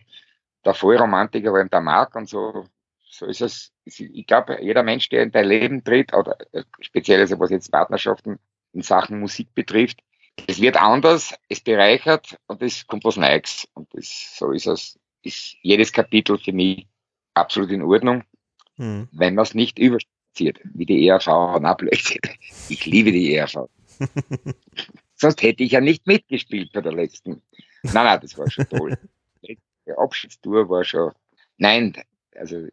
der 0.63 0.75
Vollromantiker 0.75 1.51
war 1.51 1.61
eben 1.61 1.71
der 1.71 1.81
Marc 1.81 2.13
und 2.13 2.29
so 2.29 2.67
ist 3.25 3.41
es. 3.41 3.71
Ich 3.85 4.27
glaube, 4.27 4.59
jeder 4.61 4.83
Mensch, 4.83 5.09
der 5.09 5.23
in 5.23 5.31
dein 5.31 5.47
Leben 5.47 5.83
tritt, 5.83 6.13
oder 6.13 6.37
äh, 6.51 6.63
speziell 6.79 7.19
also 7.19 7.39
was 7.39 7.49
jetzt 7.49 7.71
Partnerschaften 7.71 8.39
in 8.73 8.81
Sachen 8.81 9.19
Musik 9.19 9.53
betrifft, 9.55 9.99
es 10.47 10.61
wird 10.61 10.77
anders, 10.77 11.33
es 11.49 11.61
bereichert 11.61 12.37
und 12.47 12.61
es 12.61 12.87
kommt 12.87 13.03
was 13.03 13.17
Neues. 13.17 13.67
Und 13.73 13.93
das, 13.93 14.37
so 14.37 14.51
ist 14.51 14.67
es, 14.67 14.99
ist 15.21 15.55
jedes 15.61 15.91
Kapitel 15.91 16.37
für 16.37 16.53
mich 16.53 16.87
absolut 17.33 17.71
in 17.71 17.81
Ordnung, 17.81 18.23
hm. 18.75 19.07
wenn 19.11 19.35
man 19.35 19.43
es 19.43 19.53
nicht 19.53 19.79
überstziert, 19.79 20.59
wie 20.63 20.85
die 20.85 21.07
ERV. 21.07 21.59
Na, 21.59 21.73
Blödsinn. 21.73 22.21
Ich 22.69 22.85
liebe 22.85 23.11
die 23.11 23.35
ERV. 23.35 23.69
Sonst 25.15 25.41
hätte 25.41 25.63
ich 25.63 25.73
ja 25.73 25.81
nicht 25.81 26.07
mitgespielt 26.07 26.71
bei 26.71 26.81
der 26.81 26.93
letzten. 26.93 27.41
Nein, 27.83 28.05
nein, 28.05 28.19
das 28.21 28.37
war 28.37 28.49
schon 28.49 28.67
toll. 28.69 28.97
Die 29.41 29.57
Abschiedstour 29.97 30.69
war 30.69 30.83
schon, 30.83 31.11
nein, 31.57 31.97
also. 32.35 32.67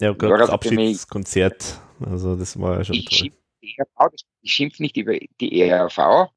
Ja, 0.00 0.12
Gott, 0.12 0.40
das 0.40 0.50
Abschiedskonzert, 0.50 1.80
also 2.04 2.36
das 2.36 2.58
war 2.58 2.78
ja 2.78 2.84
schon 2.84 2.96
ich 2.96 3.04
toll. 3.06 3.18
Schimpf, 3.18 3.36
ich 4.42 4.52
schimpfe 4.52 4.82
nicht 4.82 4.96
über 4.96 5.14
die 5.40 5.60
ERV, 5.60 6.30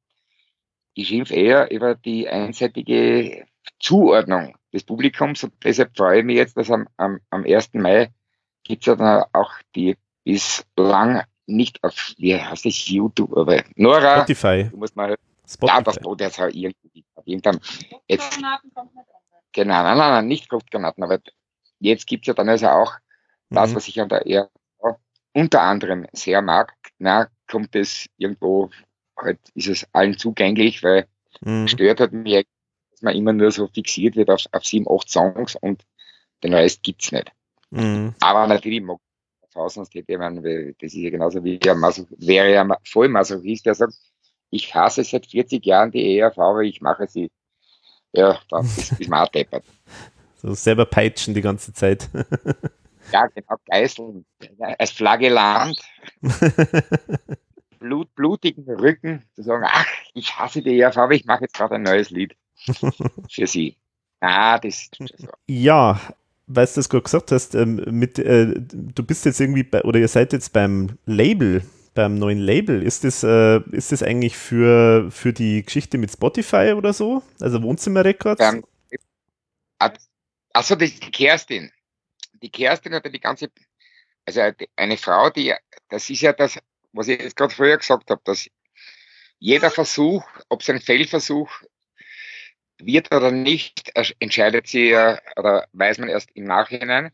ich 0.93 1.07
schimpfe 1.07 1.33
eher 1.33 1.71
über 1.71 1.95
die 1.95 2.27
einseitige 2.27 3.45
Zuordnung 3.79 4.55
des 4.73 4.83
Publikums 4.83 5.43
und 5.43 5.53
deshalb 5.63 5.95
freue 5.95 6.19
ich 6.19 6.25
mich 6.25 6.37
jetzt, 6.37 6.57
dass 6.57 6.69
am, 6.69 6.87
am, 6.97 7.19
am 7.29 7.43
1. 7.43 7.73
Mai 7.73 8.11
gibt 8.63 8.83
es 8.83 8.87
ja 8.87 8.95
dann 8.95 9.23
auch 9.33 9.51
die 9.75 9.97
bislang 10.23 11.23
nicht 11.47 11.83
auf, 11.83 12.13
wie 12.17 12.35
heißt 12.35 12.65
das, 12.65 12.87
YouTube, 12.87 13.35
aber 13.37 13.63
Nora, 13.75 14.17
Spotify. 14.17 14.67
du 14.69 14.77
musst 14.77 14.95
mal, 14.95 15.15
Spotify. 15.47 15.77
ja, 15.77 15.81
das 15.81 15.99
Brot 15.99 16.21
jetzt 16.21 16.39
auch 16.39 16.47
irgendwie, 16.47 17.05
irgendwann, 17.25 17.59
jetzt, 18.07 18.37
genau, 19.51 19.83
nein, 19.83 19.97
nein, 19.97 20.11
nein, 20.11 20.27
nicht 20.27 20.49
Fruchtgranaten, 20.49 21.03
aber 21.03 21.19
jetzt 21.85 22.07
gibt's 22.07 22.27
ja 22.27 22.33
dann 22.33 22.49
also 22.49 22.67
auch 22.67 22.93
mhm. 23.49 23.55
das, 23.55 23.75
was 23.75 23.87
ich 23.87 23.99
an 23.99 24.09
der 24.09 24.25
eher 24.25 24.49
unter 25.33 25.61
anderem 25.61 26.07
sehr 26.13 26.41
mag, 26.41 26.73
na, 26.97 27.27
kommt 27.47 27.75
es 27.75 28.07
irgendwo, 28.17 28.69
halt 29.17 29.39
ist 29.53 29.67
es 29.67 29.85
allen 29.91 30.17
zugänglich, 30.17 30.81
weil 30.81 31.07
mhm. 31.41 31.67
stört 31.67 31.99
hat 31.99 32.13
mich, 32.13 32.47
dass 32.91 33.01
man 33.01 33.15
immer 33.15 33.33
nur 33.33 33.51
so 33.51 33.67
fixiert 33.67 34.15
wird 34.15 34.29
auf, 34.29 34.45
auf 34.53 34.65
sieben, 34.65 34.87
acht 34.89 35.09
Songs 35.09 35.57
und 35.57 35.83
den 36.41 36.53
Rest 36.53 36.83
gibt's 36.83 37.11
nicht. 37.11 37.31
Mhm. 37.69 38.15
Aber 38.21 38.47
natürlich 38.47 38.81
mag 38.81 38.99
sonst 39.67 39.93
hätte 39.93 40.17
man, 40.17 40.35
das 40.35 40.73
ist 40.81 40.95
ja 40.95 41.09
genauso 41.09 41.43
wie 41.43 41.57
der 41.57 41.75
Masoch, 41.75 42.05
wäre 42.17 42.51
ja 42.51 42.77
Vollmasochist, 42.83 43.65
der 43.65 43.75
sagt, 43.75 43.93
ich 44.49 44.73
hasse 44.75 45.03
seit 45.03 45.25
40 45.25 45.65
Jahren 45.65 45.91
die 45.91 46.17
ERV, 46.17 46.37
aber 46.37 46.61
ich 46.61 46.81
mache 46.81 47.07
sie. 47.07 47.31
Ja, 48.13 48.39
das 48.49 48.77
ist, 48.77 48.99
ist 48.99 49.09
mal 49.09 49.27
deppert. 49.27 49.65
So 50.45 50.53
selber 50.53 50.85
peitschen 50.85 51.33
die 51.33 51.41
ganze 51.41 51.73
Zeit. 51.73 52.07
ja, 53.11 53.25
genau, 53.25 53.55
geißeln. 53.65 54.25
Als 54.77 54.91
Flagellant. 54.91 55.81
Blut, 57.79 58.13
blutigen 58.13 58.63
Rücken 58.65 59.23
zu 59.33 59.41
sagen, 59.41 59.65
ach, 59.67 59.87
ich 60.13 60.37
hasse 60.37 60.61
die 60.61 60.79
ERV, 60.79 60.97
aber 60.97 61.13
ich 61.13 61.25
mache 61.25 61.45
jetzt 61.45 61.55
gerade 61.55 61.75
ein 61.75 61.83
neues 61.83 62.11
Lied 62.11 62.35
für 63.29 63.47
sie. 63.47 63.75
Ah, 64.19 64.59
das 64.59 64.89
so. 64.99 65.27
Ja, 65.47 65.99
weil 66.45 66.67
du 66.67 66.73
das 66.75 66.89
gerade 66.89 67.03
gesagt 67.03 67.31
hast, 67.31 67.55
ähm, 67.55 67.83
mit, 67.89 68.19
äh, 68.19 68.53
du 68.55 69.03
bist 69.03 69.25
jetzt 69.25 69.39
irgendwie 69.39 69.63
bei, 69.63 69.81
oder 69.81 69.99
ihr 69.99 70.07
seid 70.07 70.31
jetzt 70.31 70.53
beim 70.53 70.99
Label, 71.07 71.63
beim 71.95 72.19
neuen 72.19 72.37
Label. 72.37 72.83
Ist 72.83 73.03
das, 73.03 73.23
äh, 73.23 73.61
ist 73.71 73.91
das 73.91 74.03
eigentlich 74.03 74.37
für, 74.37 75.09
für 75.09 75.33
die 75.33 75.63
Geschichte 75.63 75.97
mit 75.97 76.11
Spotify 76.11 76.73
oder 76.77 76.93
so? 76.93 77.23
Also 77.39 77.63
Wohnzimmerrecords? 77.63 78.41
Ähm, 78.41 78.63
achso, 80.55 80.75
das 80.75 80.89
ist 80.89 81.03
die 81.03 81.11
Kerstin. 81.11 81.71
Die 82.33 82.49
Kerstin 82.49 82.93
hat 82.93 83.05
ja 83.05 83.11
die 83.11 83.19
ganze, 83.19 83.51
also 84.25 84.41
eine 84.75 84.97
Frau, 84.97 85.29
die, 85.29 85.53
das 85.89 86.09
ist 86.09 86.21
ja 86.21 86.33
das, 86.33 86.59
was 86.93 87.07
ich 87.07 87.19
jetzt 87.19 87.35
gerade 87.35 87.53
früher 87.53 87.77
gesagt 87.77 88.09
habe, 88.09 88.21
dass 88.23 88.49
jeder 89.39 89.69
Versuch, 89.69 90.23
ob 90.49 90.61
es 90.61 90.69
ein 90.69 90.79
Fehlversuch 90.79 91.51
wird 92.77 93.13
oder 93.13 93.31
nicht, 93.31 93.91
entscheidet 94.19 94.67
sie 94.67 94.93
oder 95.35 95.67
weiß 95.73 95.97
man 95.97 96.09
erst 96.09 96.31
im 96.33 96.45
Nachhinein. 96.45 97.11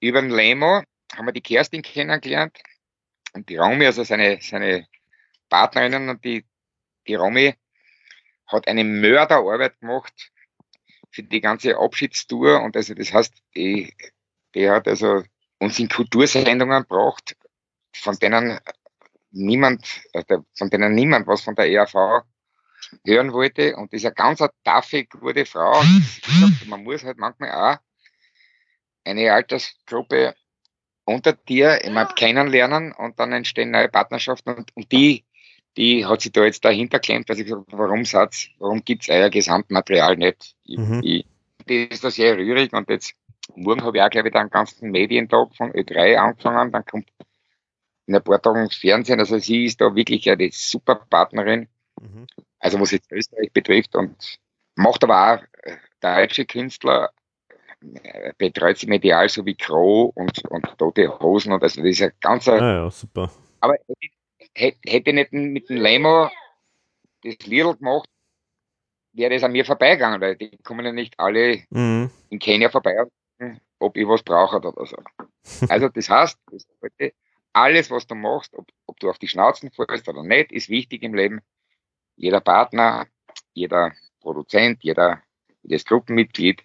Über 0.00 0.22
den 0.22 0.30
Lemo 0.30 0.82
haben 1.14 1.26
wir 1.26 1.32
die 1.32 1.42
Kerstin 1.42 1.82
kennengelernt 1.82 2.58
und 3.34 3.48
die 3.48 3.56
Romy, 3.56 3.86
also 3.86 4.04
seine, 4.04 4.38
seine 4.40 4.86
Partnerinnen 5.50 6.08
und 6.08 6.24
die, 6.24 6.46
die 7.06 7.14
Romy 7.14 7.54
hat 8.46 8.66
eine 8.68 8.84
Mörderarbeit 8.84 9.78
gemacht 9.80 10.32
für 11.10 11.22
die 11.22 11.40
ganze 11.40 11.76
Abschiedstour 11.76 12.62
und 12.62 12.76
also 12.76 12.94
das 12.94 13.12
heißt, 13.12 13.34
die, 13.54 13.92
die 14.54 14.70
hat 14.70 14.86
also 14.86 15.22
uns 15.58 15.78
in 15.78 15.88
Kultursendungen 15.88 16.82
gebracht, 16.82 17.36
von 17.94 18.16
denen 18.16 18.58
niemand, 19.30 20.02
also 20.12 20.44
von 20.56 20.70
denen 20.70 20.94
niemand 20.94 21.26
was 21.26 21.42
von 21.42 21.54
der 21.54 21.70
ERV 21.70 22.24
hören 23.04 23.32
wollte. 23.32 23.76
Und 23.76 23.92
das 23.92 24.00
ist 24.00 24.06
eine 24.06 24.14
ganz 24.14 24.42
taffe, 24.64 25.04
gute 25.04 25.44
Frau. 25.44 25.82
Man 26.66 26.82
muss 26.84 27.04
halt 27.04 27.18
manchmal 27.18 27.50
auch 27.50 27.78
eine 29.04 29.32
Altersgruppe 29.32 30.34
unter 31.04 31.32
dir 31.32 31.82
immer 31.84 32.06
kennenlernen 32.06 32.92
und 32.92 33.18
dann 33.18 33.32
entstehen 33.32 33.70
neue 33.70 33.88
Partnerschaften 33.88 34.54
und, 34.54 34.76
und 34.76 34.92
die, 34.92 35.24
die 35.76 36.04
hat 36.04 36.20
sich 36.20 36.32
da 36.32 36.44
jetzt 36.44 36.64
dahinter 36.64 36.98
klemmt, 36.98 37.28
weil 37.28 37.36
sie 37.36 37.44
gesagt 37.44 37.66
warum 37.70 38.04
Satz, 38.04 38.48
warum 38.58 38.84
gibt's 38.84 39.08
euer 39.08 39.30
Gesamtmaterial 39.30 40.16
nicht? 40.16 40.54
Ich, 40.64 40.78
mhm. 40.78 41.00
ich, 41.04 41.26
das 41.66 41.96
ist 41.96 42.04
da 42.04 42.10
sehr 42.10 42.36
rührig 42.36 42.72
und 42.72 42.88
jetzt 42.90 43.14
morgen 43.54 43.82
habe 43.82 43.98
ich 43.98 44.02
auch, 44.02 44.10
glaube 44.10 44.28
ich, 44.28 44.34
den 44.34 44.50
ganzen 44.50 44.90
Medientag 44.90 45.54
von 45.56 45.72
Ö3 45.72 46.16
angefangen, 46.16 46.72
dann 46.72 46.84
kommt 46.84 47.08
in 48.06 48.16
ein 48.16 48.22
paar 48.22 48.42
Tagen 48.42 48.66
das 48.66 48.76
Fernsehen, 48.76 49.20
also 49.20 49.38
sie 49.38 49.66
ist 49.66 49.80
da 49.80 49.94
wirklich 49.94 50.28
eine 50.28 50.50
super 50.52 50.96
Partnerin 51.08 51.68
Mhm. 52.00 52.26
Also 52.58 52.80
was 52.80 52.90
jetzt 52.90 53.12
Österreich 53.12 53.52
betrifft 53.52 53.94
und 53.94 54.38
macht 54.74 55.04
aber 55.04 55.34
auch 55.34 55.42
äh, 55.62 55.76
deutsche 56.00 56.46
Künstler, 56.46 57.10
äh, 58.02 58.32
betreut 58.38 58.78
sie 58.78 58.86
medial 58.86 59.28
so 59.28 59.44
wie 59.44 59.54
Crow 59.54 60.12
und, 60.14 60.44
und 60.48 60.66
Tote 60.78 61.18
Hosen 61.20 61.52
und 61.52 61.62
also 61.62 61.80
das 61.80 61.90
ist 61.90 61.98
ja 62.00 62.08
ganz 62.20 62.48
ah, 62.48 62.56
ja, 62.56 62.90
super. 62.90 63.30
Aber 63.60 63.76
hätte, 64.54 64.78
hätte 64.86 65.12
nicht 65.12 65.32
mit 65.32 65.68
dem 65.68 65.76
Lemo 65.76 66.30
das 67.22 67.38
Lidl 67.46 67.76
gemacht, 67.76 68.08
wäre 69.12 69.34
das 69.34 69.42
an 69.42 69.52
mir 69.52 69.64
vorbeigegangen, 69.64 70.20
weil 70.20 70.36
die 70.36 70.56
kommen 70.62 70.84
ja 70.84 70.92
nicht 70.92 71.18
alle 71.18 71.62
mhm. 71.70 72.10
in 72.30 72.38
Kenia 72.38 72.70
vorbei, 72.70 73.04
ob 73.78 73.96
ich 73.96 74.06
was 74.06 74.22
brauche 74.22 74.56
oder 74.56 74.86
so. 74.86 74.96
Also 75.68 75.88
das 75.88 76.08
heißt, 76.08 76.38
das 76.50 76.66
alles, 77.52 77.90
was 77.90 78.06
du 78.06 78.14
machst, 78.14 78.54
ob, 78.56 78.66
ob 78.86 79.00
du 79.00 79.10
auf 79.10 79.18
die 79.18 79.28
Schnauzen 79.28 79.70
fällst 79.70 80.08
oder 80.08 80.22
nicht, 80.22 80.52
ist 80.52 80.68
wichtig 80.68 81.02
im 81.02 81.14
Leben 81.14 81.40
jeder 82.16 82.40
Partner, 82.40 83.06
jeder 83.54 83.92
Produzent, 84.20 84.82
jeder, 84.82 85.22
jedes 85.62 85.84
Gruppenmitglied, 85.84 86.62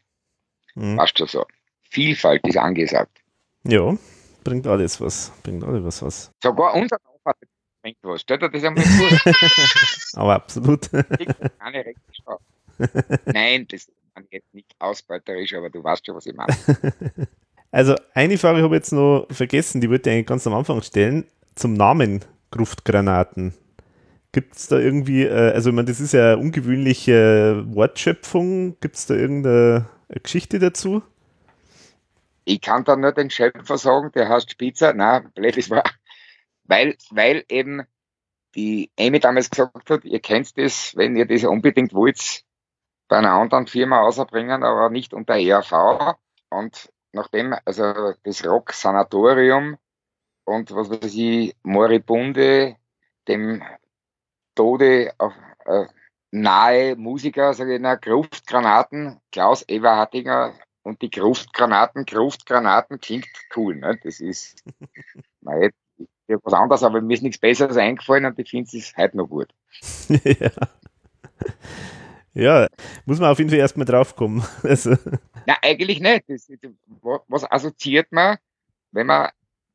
mhm. 0.76 0.98
passt 0.98 1.18
schon 1.18 1.28
so. 1.28 1.46
Vielfalt 1.84 2.46
ist 2.46 2.58
angesagt. 2.58 3.24
Ja, 3.64 3.98
bringt 4.44 4.68
alles 4.68 5.00
was. 5.00 5.32
Bringt 5.44 5.64
alles 5.64 6.02
was. 6.02 6.32
Sogar 6.44 6.76
unser 6.76 6.98
Aufwand 7.06 7.38
was. 8.02 8.22
Stellt 8.22 8.42
dir 8.42 8.50
das 8.50 8.64
einmal 8.64 8.84
vor. 8.84 9.34
Aber 10.22 10.36
absolut. 10.36 10.90
Keine 10.92 11.94
Nein, 13.26 13.68
das 13.70 13.82
ist 13.82 13.92
jetzt 14.32 14.54
nicht 14.54 14.76
ausbeuterisch, 14.80 15.54
aber 15.54 15.70
du 15.70 15.84
weißt 15.84 16.06
schon, 16.06 16.16
was 16.16 16.26
ich 16.26 16.36
meine. 16.36 16.56
Also 17.72 17.96
eine 18.14 18.38
Frage 18.38 18.62
habe 18.62 18.76
ich 18.76 18.80
jetzt 18.80 18.94
noch 18.94 19.28
vergessen, 19.30 19.82
die 19.82 19.90
wollte 19.90 20.10
ich 20.10 20.16
eigentlich 20.16 20.28
ganz 20.28 20.48
am 20.48 20.54
Anfang 20.54 20.82
stellen, 20.82 21.26
zum 21.56 21.74
Namen 21.74 22.24
Gruftgranaten. 22.52 23.54
Gibt 24.32 24.56
es 24.56 24.68
da 24.68 24.80
irgendwie, 24.80 25.24
äh, 25.24 25.52
also 25.52 25.70
ich 25.70 25.76
meine, 25.76 25.88
das 25.88 26.00
ist 26.00 26.14
ja 26.14 26.34
eine 26.34 26.38
ungewöhnliche 26.38 27.66
Wortschöpfung. 27.68 28.80
Gibt 28.80 28.96
es 28.96 29.06
da 29.08 29.16
irgendeine 29.16 29.90
Geschichte 30.24 30.60
dazu? 30.60 31.02
Ich 32.46 32.62
kann 32.62 32.84
da 32.84 32.96
nur 32.96 33.12
den 33.12 33.30
Schöpfer 33.30 33.78
sagen, 33.78 34.12
der 34.14 34.30
heißt 34.30 34.52
Spitzer. 34.52 34.94
Nein, 34.94 35.32
blöd 35.36 35.58
ist 35.58 35.70
war. 35.70 35.84
Weil, 36.66 36.98
weil 37.12 37.46
eben 37.50 37.84
die 38.56 38.92
Amy 39.00 39.20
damals 39.20 39.50
gesagt 39.50 39.90
hat, 39.90 40.06
ihr 40.06 40.20
kennt 40.20 40.58
das, 40.58 40.96
wenn 40.96 41.16
ihr 41.16 41.26
das 41.26 41.44
unbedingt 41.44 41.94
wollt, 41.94 42.44
bei 43.08 43.18
einer 43.18 43.34
anderen 43.34 43.68
Firma 43.68 44.02
ausbringen, 44.02 44.64
aber 44.64 44.90
nicht 44.90 45.14
unter 45.14 45.36
ERV. 45.36 46.18
Und 46.50 46.92
nachdem, 47.12 47.56
also 47.66 48.14
das 48.24 48.46
Rock 48.46 48.74
Sanatorium 48.74 49.78
und 50.46 50.74
was 50.74 50.90
weiß 50.90 51.14
ich, 51.16 51.56
Moribunde, 51.64 52.78
dem 53.28 53.64
Tode 54.56 55.14
auf, 55.18 55.34
äh, 55.66 55.86
nahe 56.32 56.96
Musiker, 56.96 57.54
sage 57.54 57.76
ich 57.76 57.82
mal, 57.82 57.98
Gruftgranaten, 57.98 59.20
Klaus 59.32 59.64
Eberhardinger 59.64 60.54
und 60.84 61.02
die 61.02 61.10
Gruftgranaten, 61.10 62.06
Gruftgranaten 62.06 63.00
klingt 63.00 63.28
cool, 63.56 63.76
ne? 63.76 64.00
Das 64.04 64.20
ist, 64.20 64.64
nein, 66.28 66.40
was 66.44 66.54
anderes, 66.54 66.84
aber 66.84 67.02
mir 67.02 67.14
ist 67.14 67.24
nichts 67.24 67.40
Besseres 67.40 67.78
eingefallen 67.78 68.26
und 68.26 68.38
ich 68.40 68.50
finde 68.50 68.78
es 68.78 68.96
heute 68.98 69.18
noch 69.18 69.28
gut. 69.28 69.50
ja. 70.10 70.52
Ja, 72.34 72.68
muss 73.06 73.20
man 73.20 73.32
auf 73.32 73.38
jeden 73.38 73.50
Fall 73.50 73.60
erstmal 73.60 73.86
draufkommen. 73.86 74.44
Also, 74.64 74.98
Na, 75.46 75.56
eigentlich 75.62 76.02
nicht. 76.02 76.26
Das, 76.28 76.50
was 77.28 77.50
assoziiert 77.50 78.12
man, 78.12 78.38
wenn 78.92 79.08
man 79.08 79.30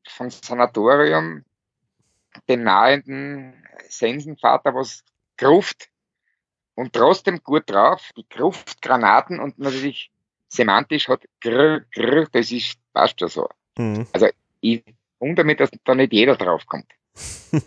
vom 0.07 0.29
Sanatorium 0.29 1.43
den 2.47 2.63
nahenden 2.63 3.53
Sensenvater 3.89 4.75
was 4.75 5.03
gruft 5.37 5.89
und 6.75 6.93
trotzdem 6.93 7.41
gut 7.43 7.69
drauf, 7.69 8.11
die 8.15 8.27
Gruftgranaten 8.29 9.39
und 9.39 9.57
natürlich 9.57 10.11
semantisch 10.47 11.07
hat 11.07 11.23
grr, 11.41 11.81
grr, 11.91 12.27
das 12.31 12.51
ist, 12.51 12.77
passt 12.93 13.19
schon 13.19 13.29
so. 13.29 13.49
mhm. 13.77 14.05
Ich 14.61 14.83
wundere 15.21 15.45
mich, 15.45 15.57
dass 15.57 15.69
da 15.85 15.95
nicht 15.95 16.11
jeder 16.11 16.35
draufkommt. 16.35 16.87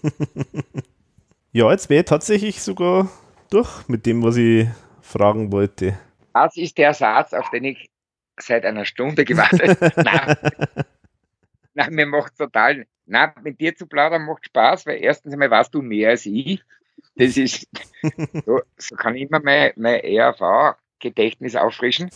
ja, 1.53 1.71
jetzt 1.71 1.89
wäre 1.89 2.01
ich 2.01 2.07
tatsächlich 2.07 2.63
sogar 2.63 3.09
durch 3.51 3.89
mit 3.89 4.05
dem, 4.07 4.23
was 4.23 4.37
ich 4.37 4.67
fragen 5.01 5.53
wollte. 5.53 5.99
Das 6.33 6.57
ist 6.57 6.77
der 6.77 6.93
Satz, 6.95 7.33
auf 7.33 7.49
den 7.51 7.65
ich 7.65 7.91
seit 8.39 8.65
einer 8.65 8.85
Stunde 8.85 9.25
gewartet 9.25 9.79
Nein, 9.97 10.37
nein, 11.75 11.95
mir 11.95 12.07
macht 12.07 12.37
total. 12.37 12.87
Nein, 13.07 13.33
mit 13.43 13.61
dir 13.61 13.77
zu 13.77 13.87
plaudern 13.87 14.25
macht 14.25 14.47
Spaß, 14.47 14.87
weil 14.87 15.03
erstens 15.03 15.33
einmal 15.33 15.51
weißt 15.51 15.73
du 15.75 15.83
mehr 15.83 16.11
als 16.11 16.27
ich. 16.27 16.63
Das 17.17 17.37
ist, 17.37 17.69
so, 18.45 18.61
so 18.77 18.97
kann 18.97 19.15
ich 19.15 19.29
immer 19.29 19.41
mein, 19.41 19.73
mein 19.77 20.01
ERV-Gedächtnis 20.01 21.55
auffrischen. 21.55 22.11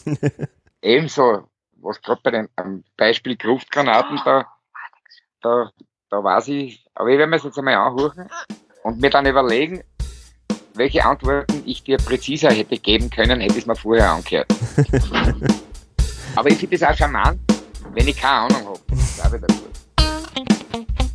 Ebenso, 0.82 1.48
was 1.76 2.02
gerade 2.02 2.20
bei 2.22 2.30
dem 2.30 2.84
Beispiel 2.96 3.36
Gruftgranaten, 3.36 4.18
da, 4.24 4.46
da, 5.42 5.70
da 6.10 6.22
weiß 6.22 6.48
ich, 6.48 6.84
aber 6.94 7.10
ich 7.10 7.18
werde 7.18 7.30
mir 7.30 7.36
das 7.36 7.44
jetzt 7.44 7.58
einmal 7.58 7.74
anhören 7.74 8.28
und 8.82 9.00
mir 9.00 9.10
dann 9.10 9.26
überlegen, 9.26 9.82
welche 10.74 11.04
Antworten 11.04 11.62
ich 11.66 11.82
dir 11.82 11.98
präziser 11.98 12.50
hätte 12.50 12.78
geben 12.78 13.10
können, 13.10 13.40
hätte 13.40 13.54
ich 13.54 13.60
es 13.60 13.66
mir 13.66 13.76
vorher 13.76 14.10
angehört. 14.12 14.46
aber 16.36 16.48
ich 16.48 16.56
finde 16.56 16.76
es 16.76 16.82
auch 16.82 16.94
charmant, 16.94 17.40
wenn 17.92 18.08
ich 18.08 18.16
keine 18.16 18.54
Ahnung 18.54 18.66
habe. 18.68 18.80
Das 18.88 18.98
ist 18.98 19.26
auch 19.26 19.32
wieder 19.32 19.46
gut. 19.46 21.07